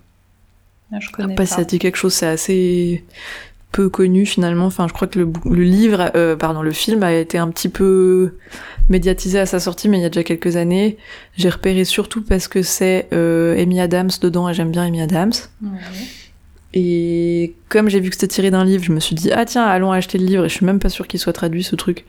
Ah, 0.91 0.97
je 0.99 1.09
connais 1.09 1.29
sais 1.29 1.35
pas. 1.35 1.45
ça 1.45 1.63
dit 1.63 1.79
quelque 1.79 1.97
chose, 1.97 2.13
c'est 2.13 2.27
assez 2.27 3.03
peu 3.71 3.89
connu 3.89 4.25
finalement. 4.25 4.65
Enfin, 4.65 4.87
je 4.87 4.93
crois 4.93 5.07
que 5.07 5.19
le, 5.19 5.63
livre, 5.63 6.11
euh, 6.15 6.35
pardon, 6.35 6.61
le 6.61 6.71
film 6.71 7.03
a 7.03 7.13
été 7.13 7.37
un 7.37 7.49
petit 7.49 7.69
peu 7.69 8.35
médiatisé 8.89 9.39
à 9.39 9.45
sa 9.45 9.59
sortie, 9.59 9.89
mais 9.89 9.97
il 9.97 10.01
y 10.01 10.05
a 10.05 10.09
déjà 10.09 10.23
quelques 10.23 10.55
années. 10.55 10.97
J'ai 11.35 11.49
repéré 11.49 11.83
surtout 11.83 12.23
parce 12.23 12.47
que 12.47 12.61
c'est 12.61 13.07
Amy 13.11 13.79
Adams 13.79 14.09
dedans 14.21 14.49
et 14.49 14.53
j'aime 14.53 14.71
bien 14.71 14.83
Amy 14.83 15.01
Adams. 15.01 15.33
Ouais. 15.63 15.69
Et 16.73 17.55
comme 17.67 17.89
j'ai 17.89 17.99
vu 17.99 18.09
que 18.09 18.15
c'était 18.15 18.27
tiré 18.27 18.51
d'un 18.51 18.63
livre, 18.63 18.83
je 18.83 18.91
me 18.91 18.99
suis 18.99 19.15
dit 19.15 19.31
ah 19.31 19.45
tiens 19.45 19.65
allons 19.65 19.91
acheter 19.91 20.17
le 20.17 20.25
livre 20.25 20.45
et 20.45 20.49
je 20.49 20.53
suis 20.53 20.65
même 20.65 20.79
pas 20.79 20.89
sûre 20.89 21.07
qu'il 21.07 21.19
soit 21.19 21.33
traduit 21.33 21.63
ce 21.63 21.75
truc. 21.75 22.05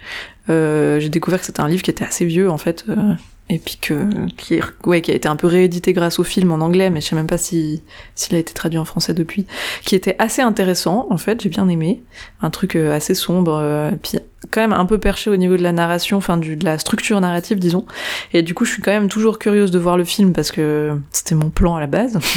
Euh, 0.51 1.01
j'ai 1.01 1.09
découvert 1.09 1.41
que 1.41 1.47
c'était 1.47 1.61
un 1.61 1.69
livre 1.69 1.83
qui 1.83 1.91
était 1.91 2.05
assez 2.05 2.27
vieux 2.27 2.51
en 2.51 2.59
fait 2.59 2.85
euh, 2.89 3.15
et 3.53 3.59
puis 3.59 3.78
que 3.80 3.94
qui, 4.36 4.55
est- 4.55 4.62
ouais, 4.86 5.01
qui 5.03 5.11
a 5.11 5.14
été 5.14 5.26
un 5.28 5.34
peu 5.36 5.48
réédité 5.48 5.92
grâce 5.92 6.18
au 6.20 6.24
film 6.24 6.53
en 6.53 6.61
anglais, 6.61 6.88
mais 6.88 7.01
je 7.01 7.09
sais 7.09 7.16
même 7.16 7.26
pas 7.26 7.36
si 7.36 7.82
s'il 8.14 8.36
a 8.36 8.38
été 8.38 8.55
traduit 8.55 8.78
en 8.78 8.84
français 8.84 9.12
depuis. 9.12 9.44
Qui 9.84 9.96
était 9.96 10.14
assez 10.20 10.40
intéressant 10.40 11.09
en 11.11 11.16
fait, 11.18 11.40
j'ai 11.42 11.48
bien 11.48 11.68
aimé, 11.68 12.03
un 12.42 12.51
truc 12.51 12.76
euh, 12.76 12.94
assez 12.94 13.14
sombre, 13.14 13.55
euh, 13.61 13.90
puis 14.03 14.18
quand 14.53 14.61
même 14.62 14.72
un 14.72 14.86
peu 14.86 14.98
perché 14.98 15.28
au 15.30 15.36
niveau 15.36 15.57
de 15.57 15.62
la 15.62 15.72
narration, 15.72 16.16
enfin 16.16 16.36
du 16.38 16.57
de 16.57 16.64
la 16.64 16.78
structure 16.78 17.20
narrative 17.20 17.59
disons. 17.59 17.84
Et 18.32 18.42
du 18.42 18.55
coup 18.55 18.64
je 18.64 18.72
suis 18.72 18.82
quand 18.82 18.92
même 18.92 19.09
toujours 19.09 19.38
curieuse 19.38 19.70
de 19.72 19.78
voir 19.78 19.96
le 19.98 20.05
film 20.05 20.32
parce 20.32 20.53
que 20.53 20.96
c'était 21.11 21.34
mon 21.34 21.51
plan 21.51 21.74
à 21.76 21.80
la 21.80 21.86
base. 21.88 22.18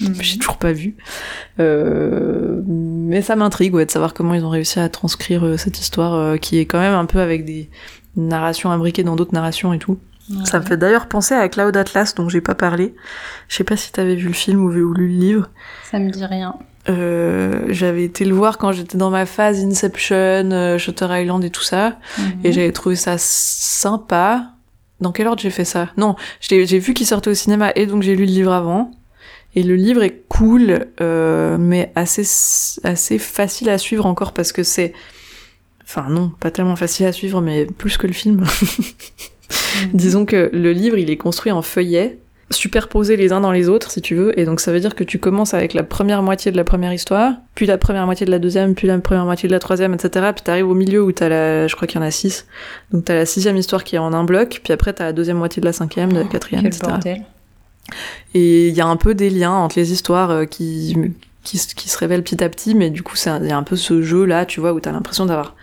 Mhm. 0.00 0.14
J'ai 0.22 0.38
toujours 0.38 0.56
pas 0.56 0.72
vu. 0.72 0.96
Euh, 1.58 2.62
mais 2.66 3.20
ça 3.22 3.36
m'intrigue, 3.36 3.74
ouais, 3.74 3.84
de 3.84 3.90
savoir 3.90 4.14
comment 4.14 4.32
ils 4.32 4.44
ont 4.44 4.48
réussi 4.50 4.80
à 4.80 4.88
transcrire 4.88 5.58
cette 5.58 5.78
histoire 5.78 6.14
euh, 6.14 6.36
qui 6.38 6.58
est 6.58 6.64
quand 6.64 6.78
même 6.80 6.94
un 6.94 7.04
peu 7.04 7.20
avec 7.20 7.44
des 7.44 7.68
narrations 8.16 8.70
imbriquées 8.70 9.02
dans 9.04 9.14
d'autres 9.16 9.34
narrations 9.34 9.72
et 9.74 9.78
tout. 9.78 9.98
Ça 10.44 10.60
me 10.60 10.64
fait 10.64 10.76
d'ailleurs 10.76 11.06
penser 11.06 11.34
à 11.34 11.48
Cloud 11.48 11.76
Atlas, 11.76 12.14
dont 12.14 12.28
j'ai 12.28 12.40
pas 12.40 12.54
parlé. 12.54 12.94
Je 13.48 13.56
sais 13.56 13.64
pas 13.64 13.76
si 13.76 13.90
t'avais 13.92 14.14
vu 14.14 14.28
le 14.28 14.32
film 14.34 14.62
ou, 14.64 14.68
vu- 14.70 14.82
ou 14.84 14.94
lu 14.94 15.08
le 15.08 15.14
livre. 15.18 15.50
Ça 15.90 15.98
me 15.98 16.10
dit 16.10 16.24
rien. 16.24 16.54
Euh, 16.88 17.64
j'avais 17.68 18.04
été 18.04 18.24
le 18.24 18.34
voir 18.34 18.56
quand 18.56 18.72
j'étais 18.72 18.96
dans 18.96 19.10
ma 19.10 19.26
phase 19.26 19.62
Inception, 19.64 20.16
euh, 20.52 20.78
Shutter 20.78 21.06
Island 21.10 21.44
et 21.44 21.50
tout 21.50 21.62
ça. 21.62 21.98
Mhm. 22.18 22.24
Et 22.44 22.52
j'avais 22.52 22.72
trouvé 22.72 22.96
ça 22.96 23.16
sympa. 23.18 24.52
Dans 25.00 25.12
quel 25.12 25.26
ordre 25.28 25.40
j'ai 25.42 25.50
fait 25.50 25.64
ça? 25.64 25.88
Non, 25.96 26.14
j'ai 26.40 26.66
j'ai 26.66 26.78
vu 26.78 26.92
qu'il 26.94 27.06
sortait 27.06 27.30
au 27.30 27.34
cinéma 27.34 27.72
et 27.74 27.86
donc 27.86 28.02
j'ai 28.02 28.12
lu 28.14 28.24
le 28.26 28.30
livre 28.32 28.52
avant. 28.52 28.90
Et 29.54 29.62
le 29.64 29.74
livre 29.74 30.02
est 30.02 30.22
cool, 30.28 30.86
euh, 31.00 31.56
mais 31.58 31.90
assez 31.96 32.22
assez 32.84 33.18
facile 33.18 33.68
à 33.70 33.78
suivre 33.78 34.06
encore 34.06 34.32
parce 34.32 34.52
que 34.52 34.62
c'est, 34.62 34.92
enfin 35.82 36.06
non, 36.08 36.30
pas 36.38 36.50
tellement 36.52 36.76
facile 36.76 37.06
à 37.06 37.12
suivre, 37.12 37.40
mais 37.40 37.64
plus 37.66 37.96
que 37.96 38.06
le 38.06 38.12
film. 38.12 38.44
Mhm. 39.84 39.90
Disons 39.94 40.24
que 40.26 40.50
le 40.52 40.72
livre 40.72 40.98
il 40.98 41.10
est 41.10 41.16
construit 41.16 41.52
en 41.52 41.62
feuillets 41.62 42.18
superposés 42.52 43.14
les 43.16 43.32
uns 43.32 43.40
dans 43.40 43.52
les 43.52 43.68
autres 43.68 43.92
si 43.92 44.00
tu 44.02 44.16
veux 44.16 44.36
et 44.36 44.44
donc 44.44 44.58
ça 44.58 44.72
veut 44.72 44.80
dire 44.80 44.96
que 44.96 45.04
tu 45.04 45.20
commences 45.20 45.54
avec 45.54 45.72
la 45.72 45.84
première 45.84 46.20
moitié 46.20 46.50
de 46.50 46.56
la 46.56 46.64
première 46.64 46.92
histoire 46.92 47.34
puis 47.54 47.64
la 47.64 47.78
première 47.78 48.06
moitié 48.06 48.26
de 48.26 48.30
la 48.32 48.40
deuxième 48.40 48.74
puis 48.74 48.88
la 48.88 48.98
première 48.98 49.24
moitié 49.24 49.48
de 49.48 49.52
la 49.52 49.60
troisième 49.60 49.94
etc 49.94 50.30
puis 50.34 50.42
t'arrives 50.42 50.68
au 50.68 50.74
milieu 50.74 51.00
où 51.00 51.12
t'as 51.12 51.28
la 51.28 51.68
je 51.68 51.76
crois 51.76 51.86
qu'il 51.86 52.00
y 52.00 52.02
en 52.02 52.06
a 52.06 52.10
six 52.10 52.46
donc 52.92 53.04
t'as 53.04 53.14
la 53.14 53.24
sixième 53.24 53.56
histoire 53.56 53.84
qui 53.84 53.94
est 53.94 53.98
en 54.00 54.12
un 54.12 54.24
bloc 54.24 54.62
puis 54.64 54.72
après 54.72 54.92
t'as 54.92 55.04
la 55.04 55.12
deuxième 55.12 55.36
moitié 55.36 55.60
de 55.60 55.66
la 55.66 55.72
cinquième 55.72 56.12
de 56.12 56.18
la 56.18 56.24
quatrième 56.24 56.62
Quel 56.62 56.72
etc 56.74 56.88
bordel. 56.90 57.22
et 58.34 58.66
il 58.68 58.74
y 58.74 58.80
a 58.80 58.86
un 58.86 58.96
peu 58.96 59.14
des 59.14 59.30
liens 59.30 59.52
entre 59.52 59.78
les 59.78 59.92
histoires 59.92 60.30
euh, 60.30 60.44
qui 60.44 60.96
qui, 61.44 61.56
se- 61.58 61.74
qui 61.74 61.88
se 61.88 61.96
révèlent 61.98 62.24
petit 62.24 62.42
à 62.42 62.48
petit 62.48 62.74
mais 62.74 62.90
du 62.90 63.04
coup 63.04 63.14
il 63.16 63.46
y 63.46 63.52
a 63.52 63.56
un 63.56 63.62
peu 63.62 63.76
ce 63.76 64.02
jeu 64.02 64.24
là 64.24 64.44
tu 64.44 64.58
vois 64.60 64.72
où 64.72 64.80
t'as 64.80 64.90
l'impression 64.90 65.24
d'avoir 65.26 65.54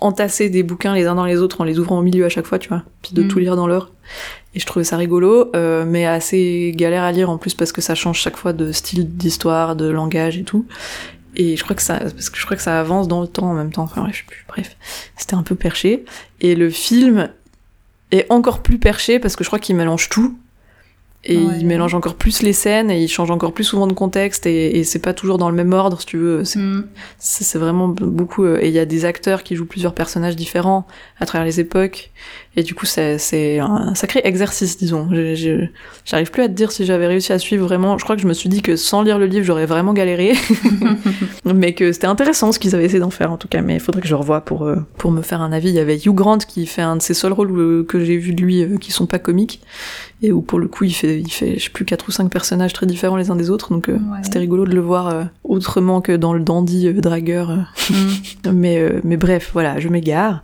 entassé 0.00 0.48
des 0.50 0.62
bouquins 0.62 0.94
les 0.94 1.06
uns 1.06 1.14
dans 1.14 1.24
les 1.24 1.38
autres 1.38 1.60
en 1.60 1.64
les 1.64 1.78
ouvrant 1.78 1.98
au 1.98 2.02
milieu 2.02 2.24
à 2.24 2.28
chaque 2.28 2.46
fois 2.46 2.58
tu 2.58 2.68
vois 2.68 2.82
puis 3.02 3.12
de 3.14 3.22
Mm. 3.22 3.28
tout 3.28 3.38
lire 3.38 3.56
dans 3.56 3.66
l'ordre 3.66 3.92
et 4.54 4.60
je 4.60 4.66
trouvais 4.66 4.84
ça 4.84 4.96
rigolo 4.96 5.50
euh, 5.54 5.84
mais 5.86 6.06
assez 6.06 6.72
galère 6.74 7.02
à 7.02 7.12
lire 7.12 7.30
en 7.30 7.38
plus 7.38 7.54
parce 7.54 7.72
que 7.72 7.80
ça 7.80 7.94
change 7.94 8.18
chaque 8.18 8.36
fois 8.36 8.52
de 8.52 8.72
style 8.72 9.16
d'histoire 9.16 9.76
de 9.76 9.88
langage 9.88 10.38
et 10.38 10.44
tout. 10.44 10.66
Et 11.36 11.56
je 11.56 11.62
crois 11.62 11.76
que 11.76 11.82
ça 11.82 11.98
parce 11.98 12.30
que 12.30 12.38
je 12.38 12.44
crois 12.44 12.56
que 12.56 12.62
ça 12.62 12.80
avance 12.80 13.06
dans 13.06 13.20
le 13.20 13.28
temps 13.28 13.50
en 13.50 13.54
même 13.54 13.70
temps. 13.70 13.82
Enfin 13.82 14.02
ouais, 14.02 14.12
je 14.12 14.18
sais 14.18 14.24
plus. 14.26 14.44
Bref 14.48 14.76
c'était 15.16 15.34
un 15.34 15.42
peu 15.42 15.54
perché. 15.54 16.04
Et 16.40 16.54
le 16.54 16.70
film 16.70 17.28
est 18.10 18.26
encore 18.30 18.62
plus 18.62 18.78
perché 18.78 19.18
parce 19.18 19.36
que 19.36 19.44
je 19.44 19.48
crois 19.48 19.58
qu'il 19.58 19.76
mélange 19.76 20.08
tout 20.08 20.38
et 21.28 21.36
Ouais. 21.36 21.58
il 21.60 21.66
mélange 21.66 21.94
encore 21.94 22.14
plus 22.14 22.42
les 22.42 22.52
scènes 22.52 22.90
et 22.90 23.00
il 23.02 23.08
change 23.08 23.30
encore 23.30 23.52
plus 23.52 23.64
souvent 23.64 23.86
de 23.86 23.92
contexte 23.92 24.46
et, 24.46 24.78
et 24.78 24.84
c'est 24.84 24.98
pas 24.98 25.12
toujours 25.14 25.38
dans 25.38 25.50
le 25.50 25.56
même 25.56 25.72
ordre 25.72 26.00
si 26.00 26.06
tu 26.06 26.16
veux. 26.16 26.44
C'est 26.44 26.58
c'est 27.18 27.58
vraiment 27.58 27.88
beaucoup 27.88 28.44
euh, 28.44 28.58
et 28.60 28.68
il 28.68 28.74
y 28.74 28.78
a 28.78 28.84
des 28.86 29.04
acteurs 29.04 29.42
qui 29.42 29.54
jouent 29.54 29.66
plusieurs 29.66 29.94
personnages 29.94 30.36
différents 30.36 30.86
à 31.20 31.26
travers 31.26 31.44
les 31.44 31.60
époques 31.60 32.10
et 32.58 32.64
du 32.64 32.74
coup 32.74 32.86
c'est 32.86 33.60
un 33.60 33.94
sacré 33.94 34.20
exercice 34.24 34.76
disons. 34.78 35.08
J'arrive 36.04 36.30
plus 36.32 36.42
à 36.42 36.48
te 36.48 36.52
dire 36.54 36.72
si 36.72 36.84
j'avais 36.84 37.06
réussi 37.06 37.32
à 37.32 37.38
suivre 37.38 37.64
vraiment. 37.64 37.96
Je 37.98 38.02
crois 38.02 38.16
que 38.16 38.22
je 38.22 38.26
me 38.26 38.32
suis 38.34 38.48
dit 38.48 38.62
que 38.62 38.74
sans 38.74 39.02
lire 39.02 39.16
le 39.20 39.26
livre 39.26 39.46
j'aurais 39.46 39.64
vraiment 39.64 39.92
galéré. 39.92 40.32
Mais 41.44 41.72
que 41.72 41.92
c'était 41.92 42.08
intéressant 42.08 42.50
ce 42.50 42.58
qu'ils 42.58 42.74
avaient 42.74 42.84
essayé 42.86 42.98
d'en 42.98 43.10
faire 43.10 43.30
en 43.30 43.36
tout 43.36 43.46
cas. 43.46 43.62
Mais 43.62 43.74
il 43.74 43.80
faudrait 43.80 44.00
que 44.02 44.08
je 44.08 44.12
le 44.12 44.18
revoie 44.18 44.40
pour 44.40 44.64
euh, 44.64 44.74
pour 44.96 45.12
me 45.12 45.22
faire 45.22 45.40
un 45.40 45.52
avis. 45.52 45.68
Il 45.68 45.74
y 45.76 45.78
avait 45.78 45.96
Hugh 45.98 46.14
Grant 46.14 46.38
qui 46.38 46.66
fait 46.66 46.82
un 46.82 46.96
de 46.96 47.02
ses 47.02 47.14
seuls 47.14 47.32
rôles 47.32 47.52
euh, 47.56 47.84
que 47.84 48.02
j'ai 48.04 48.16
vu 48.16 48.34
de 48.34 48.42
lui 48.42 48.62
euh, 48.64 48.76
qui 48.76 48.90
sont 48.90 49.06
pas 49.06 49.20
comiques. 49.20 49.60
Et 50.20 50.32
où 50.32 50.40
pour 50.42 50.58
le 50.58 50.66
coup 50.66 50.82
il 50.82 50.92
fait 50.92 51.20
il 51.20 51.30
fait 51.30 51.58
je 51.60 51.64
sais 51.64 51.70
plus 51.70 51.84
quatre 51.84 52.08
ou 52.08 52.10
cinq 52.10 52.28
personnages 52.28 52.72
très 52.72 52.86
différents 52.86 53.16
les 53.16 53.30
uns 53.30 53.36
des 53.36 53.50
autres. 53.50 53.70
Donc 53.72 53.86
Ouais. 53.86 53.94
c'était 54.24 54.40
rigolo 54.40 54.64
de 54.66 54.74
le 54.74 54.80
voir 54.80 55.28
autrement 55.44 56.00
que 56.00 56.10
dans 56.10 56.32
le 56.34 56.40
dandy 56.40 56.92
dragueur. 56.94 57.50
Mhm. 57.88 58.52
mais 58.52 58.92
mais 59.04 59.16
bref 59.16 59.50
voilà 59.52 59.78
je 59.78 59.88
m'égare 59.88 60.42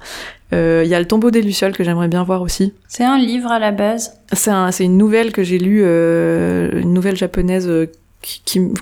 Euh, 0.53 0.83
il 0.85 0.91
y 0.91 0.95
a 0.95 1.01
le 1.01 1.07
tombeau 1.07 1.31
des 1.31 1.43
lucioles 1.43 1.73
que 1.73 1.83
j'aimerais 1.85 2.07
bien 2.09 2.23
voir 2.23 2.43
aussi 2.43 2.75
C'est 2.87 3.03
un 3.05 3.19
livre 3.19 3.51
à 3.51 3.59
la 3.59 3.73
base. 3.73 4.13
c'est 4.33 4.51
un, 4.51 4.71
c'est 4.71 4.85
une 4.85 4.99
nouvelle 4.99 5.33
que 5.33 5.43
j'ai 5.43 5.59
lue 5.59 5.81
euh, 5.83 6.81
une 6.81 6.93
nouvelle 6.93 7.17
japonaise 7.17 7.67
euh, 7.69 7.87
qui, 8.21 8.43
qui 8.45 8.59
m- 8.59 8.75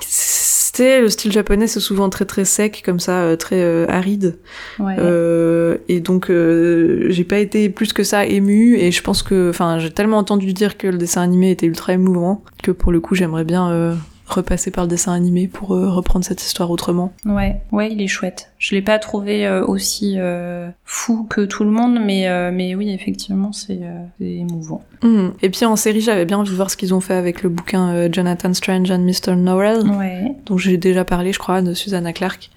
c'était 0.00 1.00
le 1.00 1.08
style 1.08 1.32
japonais 1.32 1.66
c'est 1.68 1.80
souvent 1.80 2.10
très 2.10 2.24
très 2.26 2.44
sec 2.44 2.82
comme 2.84 3.00
ça 3.00 3.20
euh, 3.22 3.36
très 3.36 3.60
euh, 3.62 3.86
aride 3.88 4.36
Ouais. 4.78 4.96
euh, 4.98 5.78
et 5.88 6.00
donc 6.00 6.28
euh, 6.28 7.06
j'ai 7.08 7.24
pas 7.24 7.38
été 7.38 7.70
plus 7.70 7.92
que 7.94 8.02
ça 8.04 8.26
émue 8.26 8.76
et 8.76 8.90
je 8.92 9.02
pense 9.02 9.22
que 9.22 9.48
enfin 9.50 9.78
j'ai 9.78 9.90
tellement 9.90 10.18
entendu 10.18 10.52
dire 10.52 10.76
que 10.76 10.86
le 10.86 10.98
dessin 10.98 11.22
animé 11.22 11.50
était 11.50 11.66
ultra 11.66 11.94
émouvant 11.94 12.42
que 12.62 12.70
pour 12.72 12.92
le 12.92 13.00
coup 13.00 13.14
j'aimerais 13.14 13.44
bien 13.44 13.70
euh, 13.70 13.94
repasser 14.26 14.70
par 14.70 14.84
le 14.84 14.88
dessin 14.90 15.12
animé 15.12 15.46
pour 15.48 15.74
euh, 15.74 15.88
reprendre 15.88 16.24
cette 16.24 16.42
histoire 16.42 16.70
autrement. 16.70 17.12
Ouais, 17.24 17.60
ouais, 17.72 17.92
il 17.92 18.00
est 18.02 18.08
chouette. 18.08 18.50
Je 18.58 18.74
l'ai 18.74 18.82
pas 18.82 18.98
trouvé 18.98 19.46
euh, 19.46 19.64
aussi 19.64 20.14
euh, 20.18 20.68
fou 20.84 21.26
que 21.30 21.42
tout 21.42 21.62
le 21.64 21.70
monde, 21.70 21.98
mais 22.04 22.26
mais 22.50 22.74
oui, 22.74 22.90
effectivement, 22.90 23.52
c'est 23.52 23.80
émouvant. 24.20 24.82
Mhm. 25.02 25.32
Et 25.42 25.50
puis 25.50 25.64
en 25.64 25.76
série 25.76 26.00
j'avais 26.00 26.24
bien 26.24 26.38
envie 26.38 26.50
de 26.50 26.56
voir 26.56 26.70
ce 26.70 26.76
qu'ils 26.76 26.94
ont 26.94 27.00
fait 27.00 27.14
avec 27.14 27.42
le 27.42 27.48
bouquin 27.50 28.10
Jonathan 28.10 28.52
Strange 28.54 28.90
and 28.90 29.00
Mr. 29.00 29.36
Norrell 29.36 29.86
Ouais. 29.90 30.32
dont 30.46 30.56
j'ai 30.58 30.76
déjà 30.78 31.04
parlé 31.04 31.32
je 31.32 31.38
crois 31.38 31.62
de 31.62 31.74
Susanna 31.74 32.12
Clark. 32.12 32.50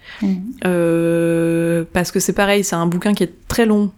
Euh, 0.65 1.83
parce 1.93 2.11
que 2.11 2.19
c'est 2.19 2.33
pareil, 2.33 2.63
c'est 2.63 2.75
un 2.75 2.85
bouquin 2.87 3.13
qui 3.13 3.23
est 3.23 3.33
très 3.47 3.65
long, 3.65 3.91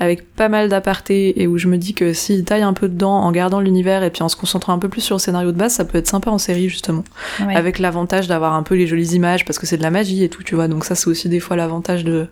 avec 0.00 0.34
pas 0.34 0.48
mal 0.48 0.68
d'apartés, 0.68 1.40
et 1.40 1.46
où 1.46 1.56
je 1.56 1.68
me 1.68 1.76
dis 1.78 1.94
que 1.94 2.12
s'il 2.12 2.44
taille 2.44 2.62
un 2.62 2.72
peu 2.72 2.88
dedans, 2.88 3.12
en 3.20 3.30
gardant 3.32 3.60
l'univers 3.60 4.02
et 4.02 4.10
puis 4.10 4.22
en 4.22 4.28
se 4.28 4.36
concentrant 4.36 4.72
un 4.72 4.78
peu 4.78 4.88
plus 4.88 5.00
sur 5.00 5.14
le 5.16 5.20
scénario 5.20 5.52
de 5.52 5.56
base, 5.56 5.72
ça 5.74 5.84
peut 5.84 5.98
être 5.98 6.08
sympa 6.08 6.30
en 6.30 6.38
série 6.38 6.68
justement. 6.68 7.04
Ouais. 7.40 7.54
Avec 7.54 7.78
l'avantage 7.78 8.26
d'avoir 8.26 8.54
un 8.54 8.62
peu 8.64 8.74
les 8.74 8.86
jolies 8.86 9.14
images, 9.14 9.44
parce 9.44 9.58
que 9.58 9.66
c'est 9.66 9.76
de 9.76 9.82
la 9.82 9.90
magie 9.90 10.24
et 10.24 10.28
tout, 10.28 10.42
tu 10.42 10.54
vois. 10.56 10.66
Donc 10.68 10.84
ça, 10.84 10.94
c'est 10.94 11.06
aussi 11.08 11.28
des 11.28 11.40
fois 11.40 11.56
l'avantage 11.56 12.04
de 12.04 12.26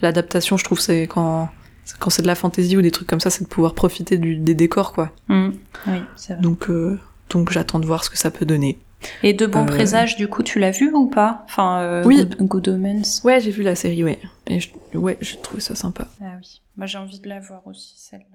l'adaptation, 0.00 0.56
je 0.56 0.64
trouve, 0.64 0.80
c'est 0.80 1.06
quand 1.06 1.48
quand 1.98 2.10
c'est 2.10 2.22
de 2.22 2.28
la 2.28 2.36
fantaisie 2.36 2.76
ou 2.76 2.82
des 2.82 2.92
trucs 2.92 3.08
comme 3.08 3.20
ça, 3.20 3.28
c'est 3.30 3.42
de 3.42 3.48
pouvoir 3.48 3.74
profiter 3.74 4.16
du- 4.16 4.36
des 4.36 4.54
décors, 4.54 4.92
quoi. 4.92 5.10
Oui, 5.86 6.02
vrai. 6.16 6.36
Donc, 6.40 6.70
euh, 6.70 6.98
donc 7.30 7.50
j'attends 7.50 7.80
de 7.80 7.86
voir 7.86 8.04
ce 8.04 8.10
que 8.10 8.16
ça 8.16 8.30
peut 8.30 8.46
donner. 8.46 8.78
Et 9.22 9.32
de 9.32 9.46
bons 9.46 9.62
Euh, 9.62 9.66
présages, 9.66 10.16
du 10.16 10.28
coup, 10.28 10.42
tu 10.42 10.58
l'as 10.58 10.70
vu 10.70 10.92
ou 10.92 11.06
pas? 11.08 11.42
Enfin, 11.46 11.80
euh, 11.80 12.04
Oui. 12.04 12.16
Good, 12.24 12.36
Good 12.48 12.68
Omens. 12.68 13.20
Ouais, 13.24 13.40
j'ai 13.40 13.50
vu 13.50 13.62
la 13.62 13.74
série, 13.74 14.02
ouais. 14.04 14.18
Et 14.46 14.60
je- 14.60 14.70
ouais, 14.94 15.18
j'ai 15.20 15.36
trouvé 15.38 15.60
ça 15.60 15.74
sympa. 15.74 16.06
Ah 16.20 16.34
oui. 16.38 16.60
Moi, 16.76 16.86
j'ai 16.86 16.98
envie 16.98 17.20
de 17.20 17.28
la 17.28 17.40
voir 17.40 17.66
aussi, 17.66 17.94
celle-là. 17.96 18.31